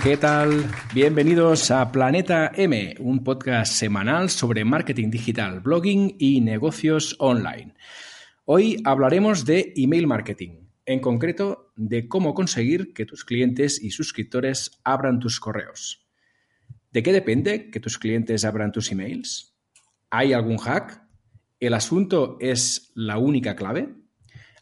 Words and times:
¿qué 0.00 0.16
tal? 0.16 0.64
Bienvenidos 0.94 1.70
a 1.70 1.92
Planeta 1.92 2.50
M, 2.54 2.94
un 2.98 3.22
podcast 3.22 3.74
semanal 3.74 4.30
sobre 4.30 4.64
marketing 4.64 5.10
digital, 5.10 5.60
blogging 5.60 6.16
y 6.18 6.40
negocios 6.40 7.14
online. 7.18 7.74
Hoy 8.46 8.80
hablaremos 8.84 9.44
de 9.44 9.74
email 9.76 10.06
marketing, 10.06 10.68
en 10.86 11.00
concreto 11.00 11.72
de 11.76 12.08
cómo 12.08 12.32
conseguir 12.32 12.94
que 12.94 13.04
tus 13.04 13.26
clientes 13.26 13.82
y 13.82 13.90
suscriptores 13.90 14.80
abran 14.82 15.18
tus 15.18 15.38
correos. 15.40 16.08
¿De 16.90 17.02
qué 17.02 17.12
depende 17.12 17.70
que 17.70 17.80
tus 17.80 17.98
clientes 17.98 18.46
abran 18.46 18.72
tus 18.72 18.90
emails? 18.92 19.54
¿Hay 20.08 20.32
algún 20.32 20.56
hack? 20.56 21.02
¿El 21.60 21.74
asunto 21.74 22.38
es 22.40 22.92
la 22.94 23.18
única 23.18 23.56
clave? 23.56 23.92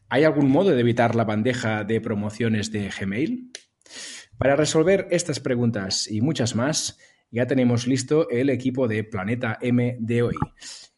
¿Hay 0.08 0.24
algún 0.24 0.50
modo 0.50 0.70
de 0.70 0.80
evitar 0.80 1.14
la 1.14 1.24
bandeja 1.24 1.84
de 1.84 2.00
promociones 2.00 2.72
de 2.72 2.90
Gmail? 2.90 3.52
Para 4.40 4.56
resolver 4.56 5.06
estas 5.10 5.38
preguntas 5.38 6.10
y 6.10 6.22
muchas 6.22 6.56
más, 6.56 6.98
ya 7.30 7.46
tenemos 7.46 7.86
listo 7.86 8.30
el 8.30 8.48
equipo 8.48 8.88
de 8.88 9.04
Planeta 9.04 9.58
M 9.60 9.98
de 10.00 10.22
hoy. 10.22 10.34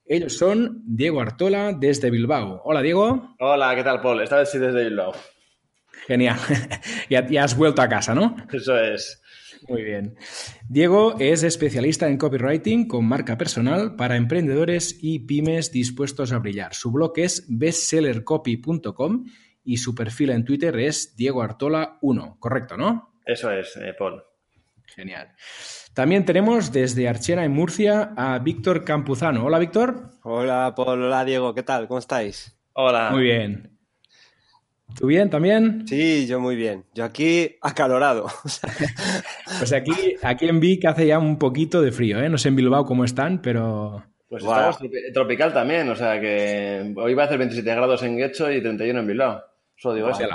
Ellos 0.05 0.39
son 0.39 0.81
Diego 0.87 1.21
Artola 1.21 1.73
desde 1.73 2.13
Bilbao. 2.13 2.63
Hola, 2.65 2.83
Diego. 2.83 3.35
Hola, 3.41 3.75
¿qué 3.75 3.83
tal, 3.83 4.01
Paul? 4.01 4.23
Esta 4.23 4.37
vez 4.37 4.49
sí 4.49 4.59
desde 4.59 4.85
Bilbao. 4.85 5.13
Genial. 6.07 6.39
ya, 7.11 7.27
ya 7.27 7.43
has 7.43 7.57
vuelto 7.57 7.83
a 7.83 7.89
casa, 7.89 8.15
¿no? 8.15 8.37
Eso 8.53 8.79
es. 8.79 9.21
Muy 9.69 9.83
bien. 9.83 10.15
Diego 10.69 11.17
es 11.19 11.43
especialista 11.43 12.07
en 12.07 12.19
copywriting 12.19 12.87
con 12.87 13.07
marca 13.07 13.37
personal 13.37 13.97
para 13.97 14.15
emprendedores 14.15 14.97
y 15.03 15.19
pymes 15.19 15.73
dispuestos 15.73 16.31
a 16.31 16.39
brillar. 16.39 16.75
Su 16.75 16.93
blog 16.93 17.15
es 17.17 17.45
bestsellercopy.com 17.49 19.25
y 19.65 19.79
su 19.79 19.97
perfil 19.97 20.31
en 20.31 20.45
Twitter 20.45 20.79
es 20.79 21.17
Diego 21.17 21.43
Artola 21.43 21.99
1, 22.03 22.37
correcto, 22.39 22.77
¿no? 22.77 23.12
Eso 23.25 23.51
es, 23.51 23.77
eh, 23.77 23.95
Paul. 23.99 24.23
Genial. 24.87 25.29
También 25.95 26.25
tenemos 26.25 26.73
desde 26.73 27.09
Archena 27.09 27.45
en 27.45 27.53
Murcia 27.53 28.13
a 28.17 28.39
Víctor 28.39 28.85
Campuzano. 28.85 29.45
Hola, 29.45 29.59
Víctor. 29.59 30.11
Hola, 30.23 30.73
Paul. 30.77 31.03
Hola, 31.03 31.25
Diego. 31.25 31.55
¿Qué 31.55 31.63
tal? 31.63 31.87
¿Cómo 31.87 31.99
estáis? 31.99 32.57
Hola. 32.75 33.11
Muy 33.11 33.25
bien. 33.25 33.79
¿Tú 34.99 35.07
bien 35.07 35.31
también? 35.31 35.87
Sí, 35.87 36.27
yo 36.27 36.41
muy 36.41 36.57
bien. 36.57 36.85
Yo 36.95 37.05
aquí 37.05 37.57
acalorado. 37.63 38.27
pues 39.59 39.73
aquí, 39.73 39.93
aquí 40.23 40.49
en 40.49 40.61
Vic 40.61 40.85
hace 40.85 41.07
ya 41.07 41.19
un 41.19 41.39
poquito 41.39 41.81
de 41.81 41.93
frío, 41.93 42.21
¿eh? 42.21 42.29
No 42.29 42.39
sé 42.39 42.49
en 42.49 42.57
Bilbao 42.57 42.85
cómo 42.85 43.05
están, 43.05 43.41
pero... 43.41 44.05
Pues 44.29 44.43
estamos 44.45 44.79
tropical 45.13 45.53
también, 45.53 45.89
o 45.91 45.95
sea 45.95 46.19
que 46.19 46.95
hoy 46.97 47.13
va 47.13 47.25
a 47.25 47.27
hacer 47.27 47.37
27 47.37 47.75
grados 47.75 48.03
en 48.03 48.17
Guecho 48.17 48.51
y 48.51 48.63
31 48.63 49.01
en 49.01 49.07
Bilbao. 49.07 49.43
Solo 49.77 49.95
digo 49.95 50.09
eso. 50.09 50.27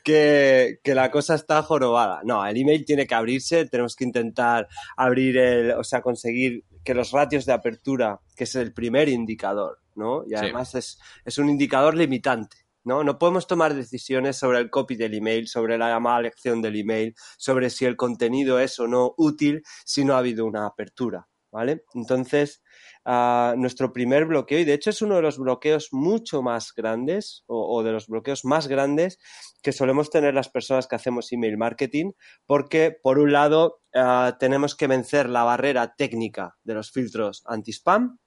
que, 0.04 0.80
que 0.84 0.94
la 0.94 1.10
cosa 1.10 1.34
está 1.34 1.62
jorobada. 1.62 2.20
No, 2.24 2.44
el 2.46 2.56
email 2.58 2.84
tiene 2.84 3.06
que 3.06 3.14
abrirse. 3.14 3.64
Tenemos 3.64 3.96
que 3.96 4.04
intentar 4.04 4.68
abrir 4.98 5.38
el, 5.38 5.70
o 5.72 5.84
sea, 5.84 6.02
conseguir 6.02 6.64
que 6.84 6.92
los 6.92 7.10
ratios 7.10 7.46
de 7.46 7.54
apertura, 7.54 8.20
que 8.36 8.44
es 8.44 8.54
el 8.54 8.74
primer 8.74 9.08
indicador, 9.08 9.80
¿no? 9.94 10.24
Y 10.26 10.34
además 10.34 10.74
es, 10.74 10.98
es 11.24 11.38
un 11.38 11.48
indicador 11.48 11.96
limitante. 11.96 12.63
¿No? 12.84 13.02
No 13.02 13.18
podemos 13.18 13.46
tomar 13.46 13.74
decisiones 13.74 14.36
sobre 14.36 14.58
el 14.58 14.70
copy 14.70 14.96
del 14.96 15.14
email, 15.14 15.48
sobre 15.48 15.78
la 15.78 15.88
llamada 15.88 16.22
lección 16.22 16.62
del 16.62 16.76
email, 16.76 17.14
sobre 17.38 17.70
si 17.70 17.84
el 17.84 17.96
contenido 17.96 18.60
es 18.60 18.78
o 18.78 18.86
no 18.86 19.14
útil 19.16 19.62
si 19.84 20.04
no 20.04 20.14
ha 20.14 20.18
habido 20.18 20.46
una 20.46 20.66
apertura, 20.66 21.28
¿vale? 21.50 21.84
Entonces, 21.94 22.62
uh, 23.06 23.56
nuestro 23.56 23.92
primer 23.92 24.26
bloqueo, 24.26 24.58
y 24.58 24.64
de 24.64 24.74
hecho 24.74 24.90
es 24.90 25.02
uno 25.02 25.16
de 25.16 25.22
los 25.22 25.38
bloqueos 25.38 25.88
mucho 25.92 26.42
más 26.42 26.72
grandes 26.74 27.44
o, 27.46 27.82
de 27.82 27.92
los 27.92 28.06
bloqueos 28.06 28.44
más 28.44 28.68
grandes 28.68 29.18
que 29.62 29.72
solemos 29.72 30.10
tener 30.10 30.34
las 30.34 30.48
personas 30.50 30.86
que 30.86 30.96
hacemos 30.96 31.32
email 31.32 31.56
marketing, 31.56 32.12
porque 32.46 32.96
por 33.02 33.18
un 33.18 33.32
lado 33.32 33.80
uh, 33.94 34.32
tenemos 34.38 34.74
que 34.74 34.86
vencer 34.86 35.28
la 35.28 35.44
barrera 35.44 35.94
técnica 35.96 36.56
de 36.64 36.74
los 36.74 36.90
filtros 36.90 37.42
anti-spam, 37.46 38.18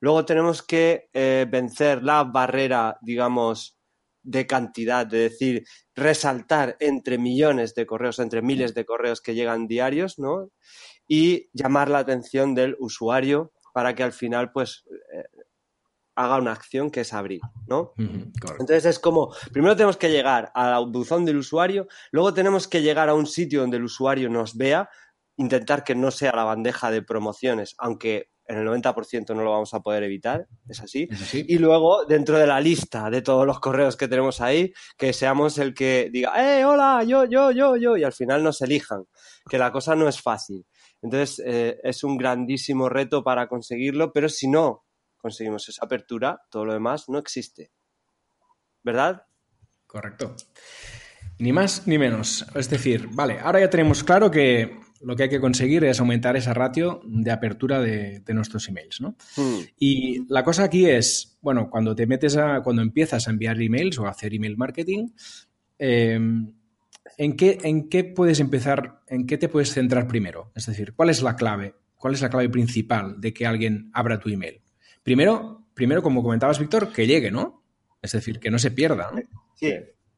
luego 0.00 0.24
tenemos 0.24 0.62
que 0.62 1.08
eh, 1.12 1.46
vencer 1.50 2.02
la 2.02 2.24
barrera, 2.24 2.98
digamos, 3.02 3.77
de 4.28 4.46
cantidad, 4.46 5.06
de 5.06 5.18
decir, 5.20 5.64
resaltar 5.94 6.76
entre 6.80 7.16
millones 7.16 7.74
de 7.74 7.86
correos, 7.86 8.18
entre 8.18 8.42
miles 8.42 8.74
de 8.74 8.84
correos 8.84 9.22
que 9.22 9.34
llegan 9.34 9.66
diarios, 9.66 10.18
¿no? 10.18 10.50
Y 11.06 11.48
llamar 11.54 11.88
la 11.88 12.00
atención 12.00 12.54
del 12.54 12.76
usuario 12.78 13.52
para 13.72 13.94
que 13.94 14.02
al 14.02 14.12
final, 14.12 14.52
pues, 14.52 14.84
eh, 15.14 15.24
haga 16.14 16.36
una 16.36 16.52
acción 16.52 16.90
que 16.90 17.00
es 17.00 17.14
abrir, 17.14 17.40
¿no? 17.66 17.94
Entonces 17.96 18.84
es 18.84 18.98
como, 18.98 19.32
primero 19.52 19.76
tenemos 19.76 19.96
que 19.96 20.10
llegar 20.10 20.50
al 20.54 20.86
buzón 20.90 21.24
del 21.24 21.38
usuario, 21.38 21.86
luego 22.10 22.34
tenemos 22.34 22.68
que 22.68 22.82
llegar 22.82 23.08
a 23.08 23.14
un 23.14 23.26
sitio 23.26 23.62
donde 23.62 23.78
el 23.78 23.84
usuario 23.84 24.28
nos 24.28 24.56
vea, 24.56 24.90
intentar 25.36 25.84
que 25.84 25.94
no 25.94 26.10
sea 26.10 26.32
la 26.34 26.44
bandeja 26.44 26.90
de 26.90 27.02
promociones, 27.02 27.74
aunque 27.78 28.30
en 28.48 28.56
el 28.56 28.66
90% 28.66 29.34
no 29.36 29.42
lo 29.42 29.50
vamos 29.50 29.74
a 29.74 29.80
poder 29.80 30.02
evitar, 30.02 30.48
es 30.66 30.80
así. 30.80 31.06
Y 31.46 31.58
luego, 31.58 32.06
dentro 32.06 32.38
de 32.38 32.46
la 32.46 32.60
lista 32.60 33.10
de 33.10 33.20
todos 33.20 33.46
los 33.46 33.60
correos 33.60 33.96
que 33.96 34.08
tenemos 34.08 34.40
ahí, 34.40 34.72
que 34.96 35.12
seamos 35.12 35.58
el 35.58 35.74
que 35.74 36.08
diga, 36.10 36.32
¡eh, 36.34 36.64
hola, 36.64 37.04
yo, 37.04 37.26
yo, 37.26 37.50
yo, 37.50 37.76
yo! 37.76 37.96
Y 37.98 38.04
al 38.04 38.14
final 38.14 38.42
nos 38.42 38.62
elijan, 38.62 39.04
que 39.48 39.58
la 39.58 39.70
cosa 39.70 39.94
no 39.94 40.08
es 40.08 40.20
fácil. 40.20 40.66
Entonces, 41.02 41.42
eh, 41.44 41.78
es 41.84 42.02
un 42.02 42.16
grandísimo 42.16 42.88
reto 42.88 43.22
para 43.22 43.46
conseguirlo, 43.48 44.12
pero 44.12 44.30
si 44.30 44.48
no 44.48 44.86
conseguimos 45.18 45.68
esa 45.68 45.84
apertura, 45.84 46.40
todo 46.50 46.64
lo 46.64 46.72
demás 46.72 47.08
no 47.08 47.18
existe. 47.18 47.70
¿Verdad? 48.82 49.24
Correcto. 49.86 50.34
Ni 51.38 51.52
más 51.52 51.86
ni 51.86 51.98
menos. 51.98 52.46
Es 52.54 52.70
decir, 52.70 53.08
vale, 53.12 53.40
ahora 53.40 53.60
ya 53.60 53.68
tenemos 53.68 54.02
claro 54.02 54.30
que 54.30 54.87
lo 55.00 55.16
que 55.16 55.24
hay 55.24 55.28
que 55.28 55.40
conseguir 55.40 55.84
es 55.84 56.00
aumentar 56.00 56.36
esa 56.36 56.54
ratio 56.54 57.00
de 57.04 57.30
apertura 57.30 57.80
de, 57.80 58.22
nuestros 58.28 58.68
emails, 58.68 59.00
¿no? 59.00 59.16
Hmm. 59.36 59.60
Y 59.78 60.24
la 60.28 60.44
cosa 60.44 60.64
aquí 60.64 60.86
es, 60.86 61.38
bueno, 61.40 61.70
cuando 61.70 61.94
te 61.94 62.06
metes 62.06 62.36
a, 62.36 62.62
cuando 62.62 62.82
empiezas 62.82 63.26
a 63.26 63.30
enviar 63.30 63.60
emails 63.60 63.98
o 63.98 64.06
a 64.06 64.10
hacer 64.10 64.34
email 64.34 64.56
marketing, 64.56 65.08
eh, 65.78 66.18
¿en, 67.16 67.36
qué, 67.36 67.58
¿en 67.62 67.88
qué 67.88 68.04
puedes 68.04 68.40
empezar, 68.40 69.02
en 69.08 69.26
qué 69.26 69.38
te 69.38 69.48
puedes 69.48 69.72
centrar 69.72 70.08
primero? 70.08 70.52
Es 70.54 70.66
decir, 70.66 70.94
¿cuál 70.94 71.10
es 71.10 71.22
la 71.22 71.36
clave? 71.36 71.74
¿Cuál 71.96 72.14
es 72.14 72.22
la 72.22 72.30
clave 72.30 72.48
principal 72.48 73.20
de 73.20 73.32
que 73.32 73.46
alguien 73.46 73.90
abra 73.92 74.20
tu 74.20 74.28
email? 74.28 74.62
Primero, 75.02 75.66
primero 75.74 76.02
como 76.02 76.22
comentabas, 76.22 76.58
Víctor, 76.58 76.92
que 76.92 77.06
llegue, 77.06 77.30
¿no? 77.30 77.64
Es 78.02 78.12
decir, 78.12 78.38
que 78.38 78.50
no 78.50 78.58
se 78.58 78.70
pierda, 78.70 79.10
¿no? 79.12 79.20
Sí. 79.54 79.74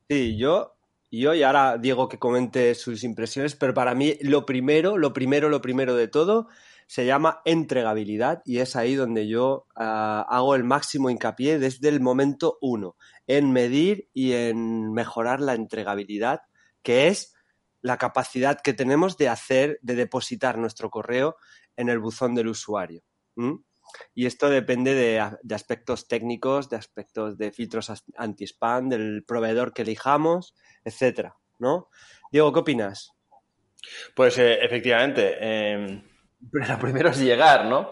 Sí, 0.08 0.36
yo, 0.36 0.76
y 1.10 1.42
ahora 1.42 1.76
Diego 1.76 2.08
que 2.08 2.18
comente 2.18 2.74
sus 2.76 3.02
impresiones, 3.02 3.56
pero 3.56 3.74
para 3.74 3.94
mí 3.94 4.16
lo 4.22 4.46
primero, 4.46 4.96
lo 4.96 5.12
primero, 5.12 5.48
lo 5.48 5.60
primero 5.60 5.96
de 5.96 6.06
todo 6.06 6.48
se 6.86 7.04
llama 7.04 7.40
entregabilidad 7.44 8.42
y 8.44 8.58
es 8.58 8.76
ahí 8.76 8.94
donde 8.94 9.28
yo 9.28 9.66
ah, 9.76 10.24
hago 10.28 10.54
el 10.54 10.64
máximo 10.64 11.10
hincapié 11.10 11.58
desde 11.58 11.88
el 11.88 12.00
momento 12.00 12.58
uno, 12.60 12.96
en 13.26 13.52
medir 13.52 14.08
y 14.12 14.32
en 14.32 14.92
mejorar 14.92 15.40
la 15.40 15.54
entregabilidad, 15.54 16.42
que 16.82 17.08
es 17.08 17.34
la 17.82 17.96
capacidad 17.96 18.60
que 18.60 18.72
tenemos 18.72 19.16
de 19.16 19.28
hacer, 19.28 19.78
de 19.82 19.94
depositar 19.94 20.58
nuestro 20.58 20.90
correo 20.90 21.36
en 21.76 21.88
el 21.88 21.98
buzón 21.98 22.34
del 22.34 22.48
usuario. 22.48 23.02
Y 24.14 24.26
esto 24.26 24.48
depende 24.48 24.94
de, 24.94 25.20
aspectos 25.54 26.08
técnicos, 26.08 26.68
de 26.68 26.76
aspectos 26.76 27.38
de 27.38 27.52
filtros 27.52 27.92
anti-spam, 28.16 28.88
del 28.88 29.24
proveedor 29.26 29.72
que 29.72 29.82
elijamos, 29.82 30.54
etcétera, 30.84 31.36
¿no? 31.58 31.88
Diego, 32.30 32.52
¿qué 32.52 32.58
opinas? 32.60 33.12
Pues 34.14 34.38
eh, 34.38 34.58
efectivamente, 34.62 35.36
em, 35.40 36.02
lo 36.52 36.78
primero 36.78 37.10
es 37.10 37.18
llegar, 37.18 37.66
¿no? 37.66 37.90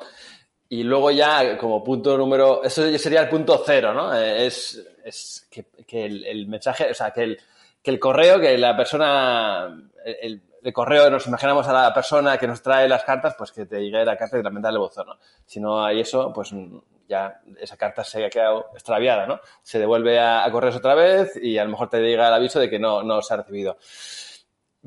Y 0.70 0.82
luego 0.82 1.10
ya 1.10 1.56
como 1.56 1.82
punto 1.82 2.16
número, 2.18 2.62
eso 2.62 2.86
sería 2.98 3.22
el 3.22 3.28
punto 3.28 3.62
cero, 3.64 3.94
¿no? 3.94 4.14
Eh, 4.14 4.46
es, 4.46 4.86
es 5.02 5.48
que, 5.50 6.04
el, 6.04 6.46
mensaje, 6.46 6.90
o 6.90 6.94
sea, 6.94 7.10
que 7.10 7.22
el, 7.22 7.40
que 7.82 7.90
el 7.90 7.98
correo, 7.98 8.38
que 8.38 8.58
la 8.58 8.76
persona, 8.76 9.90
el, 10.04 10.42
correo, 10.72 11.10
nos 11.10 11.26
imaginamos 11.26 11.66
a 11.68 11.72
la 11.72 11.94
persona 11.94 12.38
que 12.38 12.46
nos 12.46 12.62
trae 12.62 12.88
las 12.88 13.04
cartas, 13.04 13.34
pues 13.36 13.52
que 13.52 13.66
te 13.66 13.80
llegue 13.80 14.04
la 14.04 14.16
carta 14.16 14.36
directamente 14.36 14.68
al 14.68 14.78
buzón, 14.78 15.06
¿no? 15.06 15.18
Si 15.46 15.60
no 15.60 15.84
hay 15.84 16.00
eso, 16.00 16.32
pues 16.32 16.52
ya 17.08 17.40
esa 17.58 17.76
carta 17.76 18.04
se 18.04 18.24
ha 18.24 18.30
quedado 18.30 18.66
extraviada, 18.74 19.26
¿no? 19.26 19.40
Se 19.62 19.78
devuelve 19.78 20.18
a, 20.18 20.44
a 20.44 20.50
correos 20.50 20.76
otra 20.76 20.94
vez 20.94 21.36
y 21.40 21.58
a 21.58 21.64
lo 21.64 21.70
mejor 21.70 21.88
te 21.88 22.00
llega 22.00 22.28
el 22.28 22.34
aviso 22.34 22.60
de 22.60 22.68
que 22.68 22.78
no, 22.78 23.02
no 23.02 23.22
se 23.22 23.34
ha 23.34 23.38
recibido. 23.38 23.78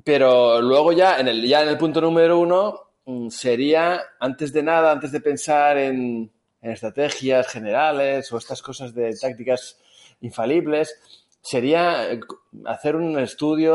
Pero 0.03 0.61
luego 0.61 0.91
ya 0.93 1.19
en 1.19 1.27
el, 1.27 1.47
ya 1.47 1.61
en 1.61 1.69
el 1.69 1.77
punto 1.77 2.01
número 2.01 2.39
uno, 2.39 2.91
Mm, 3.05 3.29
sería, 3.29 4.01
antes 4.19 4.53
de 4.53 4.63
nada, 4.63 4.91
antes 4.91 5.11
de 5.11 5.21
pensar 5.21 5.77
en, 5.77 6.31
estrategias 6.61 7.47
generales 7.47 8.31
o 8.31 8.37
estas 8.37 8.61
cosas 8.61 8.93
de 8.93 9.15
tácticas 9.19 9.79
infalibles, 10.21 10.95
sería 11.41 12.11
eh, 12.11 12.19
hacer 12.65 12.95
un 12.95 13.17
estudio 13.17 13.73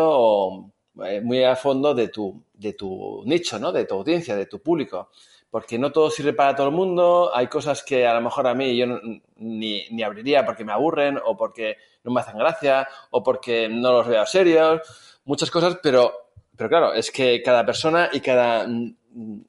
eh, 0.57 0.71
muy 1.23 1.45
a 1.45 1.57
fondo 1.57 1.95
de 1.95 2.09
tu, 2.09 2.43
de 2.55 2.73
tu 2.73 3.23
nicho, 3.25 3.59
¿no? 3.59 3.73
de 3.73 3.85
tu 3.85 3.95
audiencia, 3.95 4.35
de 4.35 4.47
tu 4.47 4.61
público. 4.61 5.11
Porque 5.51 5.79
no 5.79 5.93
todo 5.93 6.11
sirve 6.11 6.33
para 6.33 6.57
todo 6.57 6.69
el 6.69 6.75
mundo, 6.75 7.31
hay 7.33 7.47
cosas 7.47 7.83
que 7.83 8.07
a 8.07 8.15
lo 8.15 8.21
mejor 8.21 8.47
a 8.47 8.55
mí 8.55 8.77
yo 8.77 8.87
ni, 9.37 9.87
ni 9.91 10.03
abriría 10.03 10.45
porque 10.45 10.65
me 10.65 10.73
aburren 10.73 11.19
o 11.25 11.37
porque 11.37 11.77
no 12.03 12.13
me 12.13 12.21
hacen 12.21 12.37
gracia 12.37 12.89
o 13.11 13.23
porque 13.23 13.69
no 13.69 13.93
los 13.93 14.09
veo 14.09 14.27
serios, 14.27 14.81
muchas 15.25 15.51
cosas, 15.51 15.79
pero, 15.83 16.31
pero 16.57 16.69
claro, 16.69 16.93
es 16.93 17.11
que 17.11 17.43
cada 17.43 17.65
persona 17.65 18.11
y 18.13 18.21
cada 18.21 18.67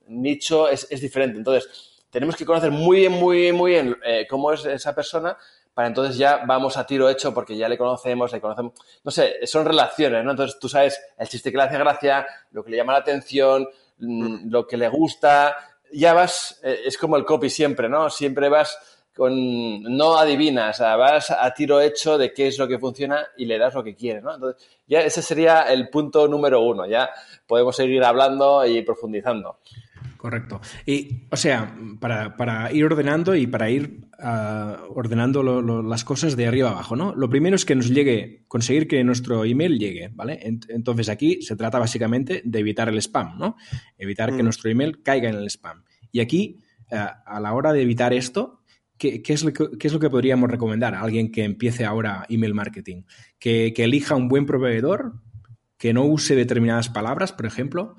nicho 0.08 0.70
es, 0.70 0.88
diferente. 1.02 1.38
Entonces, 1.38 2.06
tenemos 2.10 2.36
que 2.36 2.46
conocer 2.46 2.72
muy 2.72 3.00
bien, 3.00 3.14
muy 3.14 3.38
bien, 3.38 3.56
muy 3.56 3.72
bien 3.72 3.98
eh, 4.06 4.28
cómo 4.30 4.52
es 4.54 4.66
esa 4.66 4.94
persona 4.94 5.38
para 5.78 5.90
entonces 5.90 6.18
ya 6.18 6.44
vamos 6.44 6.76
a 6.76 6.88
tiro 6.88 7.08
hecho 7.08 7.36
porque 7.36 7.56
ya 7.56 7.70
le 7.70 7.78
conocemos, 7.78 8.34
le 8.34 8.42
conocemos, 8.42 8.74
no 9.04 9.12
sé, 9.12 9.46
son 9.46 9.64
relaciones, 9.64 10.26
¿no? 10.26 10.32
Entonces 10.32 10.58
tú 10.60 10.68
sabes 10.68 11.00
el 11.20 11.28
chiste 11.28 11.52
que 11.52 11.58
le 11.58 11.66
hace 11.66 11.78
gracia, 11.78 12.26
lo 12.50 12.64
que 12.64 12.72
le 12.72 12.78
llama 12.78 12.94
la 12.94 13.00
atención, 13.00 13.70
mm, 14.00 14.50
lo 14.50 14.66
que 14.66 14.76
le 14.76 14.90
gusta, 14.90 15.56
ya 15.94 16.14
vas, 16.14 16.60
eh, 16.64 16.80
es 16.84 16.98
como 16.98 17.16
el 17.16 17.26
copy 17.26 17.52
siempre, 17.52 17.88
¿no? 17.90 18.10
Siempre 18.10 18.50
vas 18.50 18.76
con, 19.16 19.84
no 19.84 20.18
adivinas, 20.18 20.80
vas 20.80 21.30
a 21.30 21.54
tiro 21.54 21.80
hecho 21.80 22.18
de 22.18 22.34
qué 22.34 22.48
es 22.48 22.58
lo 22.58 22.68
que 22.68 22.80
funciona 22.80 23.28
y 23.38 23.46
le 23.46 23.60
das 23.60 23.76
lo 23.76 23.84
que 23.84 23.96
quieres, 23.96 24.24
¿no? 24.24 24.34
Entonces, 24.34 24.68
ya 24.88 25.02
ese 25.02 25.22
sería 25.22 25.62
el 25.72 25.90
punto 25.90 26.28
número 26.28 26.60
uno, 26.62 26.88
ya 26.88 27.12
podemos 27.46 27.76
seguir 27.76 28.04
hablando 28.04 28.66
y 28.66 28.82
profundizando. 28.82 29.60
Correcto. 30.18 30.60
Y, 30.86 31.28
o 31.30 31.38
sea, 31.38 31.76
para, 32.00 32.72
ir 32.74 32.84
ordenando 32.84 33.36
y 33.36 33.48
para 33.48 33.70
ir 33.70 34.08
ah, 34.20 34.82
ordenando 34.90 35.44
las 35.82 36.04
cosas 36.04 36.36
de 36.36 36.48
arriba 36.48 36.72
abajo, 36.72 36.96
¿no? 36.96 37.16
Lo 37.16 37.30
primero 37.30 37.56
es 37.56 37.66
que 37.66 37.76
nos 37.76 37.90
llegue, 37.90 38.44
conseguir 38.48 38.88
que 38.88 39.04
nuestro 39.04 39.46
email 39.46 39.78
llegue, 39.78 40.10
¿vale? 40.14 40.40
Entonces 40.42 41.10
aquí 41.10 41.42
se 41.42 41.56
trata 41.56 41.80
básicamente 41.80 42.42
de 42.44 42.60
evitar 42.60 42.90
el 42.90 42.98
spam, 42.98 43.38
¿no? 43.38 43.56
Evitar 43.98 44.36
que 44.36 44.42
mm. 44.42 44.46
nuestro 44.46 44.70
email 44.70 45.02
caiga 45.04 45.30
en 45.30 45.36
el 45.36 45.50
spam. 45.50 45.84
Y 46.12 46.20
aquí, 46.20 46.64
ah, 46.92 47.24
a 47.26 47.40
la 47.40 47.54
hora 47.54 47.72
de 47.72 47.82
evitar 47.82 48.14
esto, 48.14 48.58
¿Qué, 48.98 49.22
es 49.28 49.44
lo 49.44 50.00
que, 50.00 50.10
podríamos 50.10 50.50
recomendar 50.50 50.96
a 50.96 51.02
alguien 51.02 51.32
que 51.32 51.44
empiece 51.44 51.86
ahora 51.86 52.26
email 52.30 52.56
marketing? 52.56 53.04
¿Que, 53.38 53.72
elija 53.78 54.16
un 54.16 54.28
buen 54.28 54.48
proveedor, 54.48 55.22
que 55.78 55.94
no 55.94 56.04
use 56.06 56.36
determinadas 56.36 56.90
palabras, 56.90 57.32
por 57.32 57.46
ejemplo. 57.46 57.96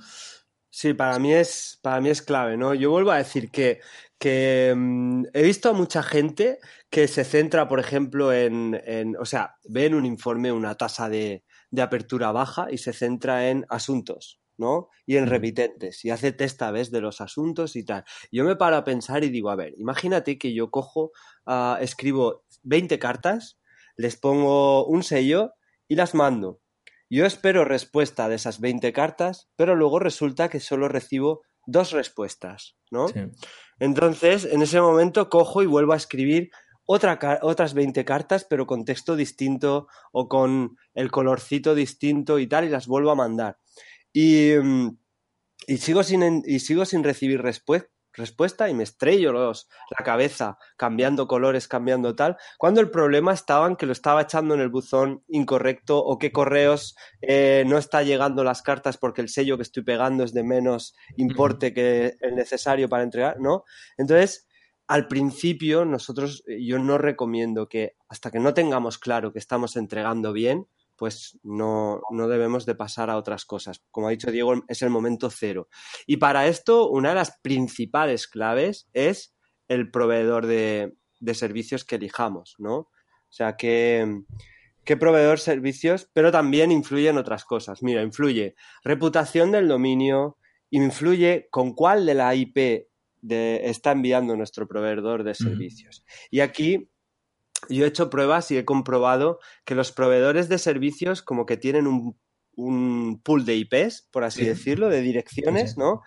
Sí, 0.81 0.95
para 0.95 1.19
mí 1.19 1.33
es, 1.35 1.81
para 1.83 2.01
mí 2.01 2.09
es 2.09 2.23
clave, 2.23 2.57
¿no? 2.57 2.73
Yo 2.73 2.93
vuelvo 2.93 3.11
a 3.11 3.17
decir 3.19 3.51
que, 3.51 3.81
que 4.17 4.73
mm, 4.77 5.25
he 5.35 5.43
visto 5.43 5.69
a 5.71 5.73
mucha 5.73 6.05
gente 6.05 6.61
que 6.89 7.09
se 7.09 7.25
centra, 7.25 7.67
por 7.67 7.81
ejemplo, 7.81 8.33
en, 8.33 8.81
en 8.87 9.17
o 9.17 9.25
sea, 9.25 9.57
ve 9.65 9.87
en 9.87 9.97
un 9.97 10.07
informe 10.07 10.53
una 10.53 10.77
tasa 10.77 11.09
de, 11.09 11.43
de 11.73 11.83
apertura 11.83 12.31
baja 12.31 12.69
y 12.71 12.79
se 12.79 12.93
centra 12.93 13.49
en 13.51 13.67
asuntos. 13.69 14.41
¿no? 14.57 14.89
Y 15.05 15.17
en 15.17 15.27
repitentes, 15.27 16.05
y 16.05 16.11
hace 16.11 16.31
testa 16.31 16.71
vez 16.71 16.93
de 16.93 17.01
los 17.01 17.21
asuntos 17.21 17.75
y 17.75 17.85
tal. 17.85 18.05
Yo 18.31 18.45
me 18.45 18.55
paro 18.55 18.77
a 18.77 18.85
pensar 18.85 19.25
y 19.25 19.31
digo, 19.31 19.51
a 19.51 19.57
ver, 19.57 19.75
imagínate 19.79 20.39
que 20.39 20.55
yo 20.55 20.71
cojo, 20.71 21.11
uh, 21.47 21.77
escribo 21.81 22.45
20 22.63 23.01
cartas, 23.01 23.59
les 23.97 24.17
pongo 24.17 24.87
un 24.87 25.03
sello 25.03 25.55
y 25.89 25.97
las 25.97 26.15
mando. 26.15 26.61
Yo 27.11 27.25
espero 27.25 27.65
respuesta 27.65 28.29
de 28.29 28.37
esas 28.37 28.61
20 28.61 28.93
cartas, 28.93 29.49
pero 29.57 29.75
luego 29.75 29.99
resulta 29.99 30.49
que 30.49 30.61
solo 30.61 30.89
recibo 30.89 31.43
dos 31.67 31.93
respuestas, 31.93 32.77
¿no? 32.91 33.07
Entonces, 33.79 34.45
en 34.45 34.63
ese 34.63 34.81
momento 34.81 35.29
cojo 35.29 35.63
y 35.63 35.67
vuelvo 35.67 35.93
a 35.93 35.97
escribir 35.97 36.51
otra, 36.87 37.19
otras 37.43 37.75
20 37.75 38.05
cartas, 38.05 38.47
pero 38.49 38.67
con 38.67 38.85
texto 38.85 39.17
distinto 39.17 39.89
o 40.13 40.29
con 40.29 40.77
el 40.95 41.11
colorcito 41.11 41.75
distinto 41.75 42.39
y 42.39 42.47
tal, 42.47 42.65
y 42.65 42.71
las 42.71 42.87
vuelvo 42.87 43.11
a 43.11 43.15
mandar. 43.15 43.59
Y, 44.13 44.53
mm, 44.63 44.99
y, 45.67 45.77
sigo, 45.79 46.03
sin, 46.03 46.43
y 46.47 46.61
sigo 46.61 46.87
sin 46.87 47.05
recibir 47.05 47.43
respuesta 48.19 48.69
y 48.69 48.75
me 48.75 48.83
estrello 48.83 49.33
los, 49.33 49.69
la 49.99 50.05
cabeza 50.05 50.59
cambiando 50.77 51.27
colores, 51.27 51.69
cambiando 51.69 52.15
tal, 52.15 52.37
cuando 52.59 52.81
el 52.81 52.91
problema 52.91 53.33
estaba 53.33 53.67
en 53.67 53.77
que 53.77 53.87
lo 53.87 53.93
estaba 53.93 54.23
echando 54.23 54.55
en 54.55 54.61
el 54.61 54.69
buzón 54.69 55.25
incorrecto 55.29 55.99
o 55.99 56.19
que 56.19 56.33
correos 56.33 56.97
eh, 57.23 57.65
no 57.67 57.79
está 57.79 58.03
llegando 58.03 58.45
las 58.45 58.63
cartas 58.63 58.99
porque 58.99 59.23
el 59.23 59.29
sello 59.29 59.57
que 59.57 59.63
estoy 59.63 59.83
pegando 59.83 60.25
es 60.25 60.35
de 60.35 60.45
menos 60.45 60.95
importe 61.17 61.73
que 61.73 62.15
el 62.21 62.35
necesario 62.35 62.89
para 62.89 63.05
entregar, 63.05 63.41
¿no? 63.41 63.65
Entonces, 63.97 64.47
al 64.87 65.07
principio 65.07 65.85
nosotros, 65.85 66.43
yo 66.47 66.79
no 66.79 66.99
recomiendo 66.99 67.69
que 67.69 67.97
hasta 68.09 68.31
que 68.31 68.41
no 68.41 68.55
tengamos 68.55 68.99
claro 68.99 69.33
que 69.33 69.39
estamos 69.39 69.77
entregando 69.77 70.33
bien, 70.33 70.67
pues 70.99 71.39
no, 71.45 72.03
debemos 72.11 72.67
de 72.67 72.75
pasar 72.75 73.09
a 73.09 73.17
otras 73.17 73.45
cosas. 73.45 73.81
Como 73.93 74.09
ha 74.09 74.11
dicho 74.11 74.33
Diego, 74.33 74.65
es 74.67 74.83
el 74.83 74.91
momento 74.91 75.31
cero. 75.31 75.69
Y 76.07 76.17
para 76.17 76.49
esto, 76.49 76.91
una 76.91 77.11
de 77.11 77.15
las 77.15 77.39
principales 77.41 78.27
claves 78.27 78.89
es 78.93 79.33
el 79.69 79.93
proveedor 79.93 80.47
de, 80.47 80.97
servicios 81.35 81.85
que 81.85 81.97
elijamos, 81.97 82.57
¿no? 82.59 82.77
O 82.77 83.31
sea, 83.31 83.57
que 83.57 84.23
qué 84.85 84.97
proveedor 84.97 85.39
servicios, 85.39 86.11
pero 86.13 86.33
también 86.33 86.73
influye 86.73 87.09
en 87.09 87.19
otras 87.19 87.45
cosas. 87.45 87.81
Mira, 87.83 88.03
influye 88.03 88.57
reputación 88.83 89.53
del 89.53 89.69
dominio, 89.69 90.37
influye 90.71 91.47
con 91.51 91.75
cuál 91.75 92.07
de 92.07 92.15
la 92.15 92.35
IP 92.35 92.89
está 93.23 93.93
enviando 93.93 94.37
nuestro 94.37 94.67
proveedor 94.67 95.23
de 95.23 95.35
servicios. 95.35 96.05
Y 96.31 96.41
aquí 96.41 96.91
yo 97.69 97.85
he 97.85 97.89
hecho 97.89 98.11
pruebas 98.11 98.51
y 98.51 98.59
he 98.59 98.65
comprobado 98.65 99.41
que 99.65 99.75
los 99.75 99.93
proveedores 99.93 100.49
de 100.49 100.59
servicios 100.59 101.23
como 101.23 101.47
que 101.47 101.57
tienen 101.57 101.87
un, 101.87 102.17
pool 103.23 103.45
de 103.45 103.55
IPs, 103.55 104.09
por 104.11 104.25
así 104.25 104.45
decirlo, 104.45 104.89
de 104.89 105.01
direcciones, 105.01 105.79
¿no? 105.79 106.03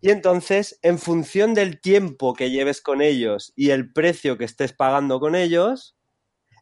Y 0.00 0.10
entonces, 0.10 0.78
en 0.82 0.98
función 0.98 1.54
del 1.54 1.80
tiempo 1.80 2.34
que 2.34 2.50
lleves 2.50 2.82
con 2.82 3.00
ellos 3.00 3.54
y 3.56 3.70
el 3.70 3.92
precio 3.92 4.36
que 4.36 4.44
estés 4.44 4.74
pagando 4.74 5.20
con 5.20 5.34
ellos, 5.34 5.96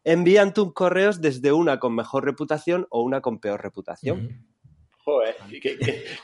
envían 0.05 0.53
tus 0.53 0.73
correos 0.73 1.19
desde 1.19 1.51
una 1.51 1.79
con 1.79 1.95
mejor 1.95 2.23
reputación 2.23 2.87
o 2.89 3.01
una 3.01 3.19
con 3.19 3.39
peor 3.39 3.61
reputación. 3.61 4.47
Joder, 5.03 5.35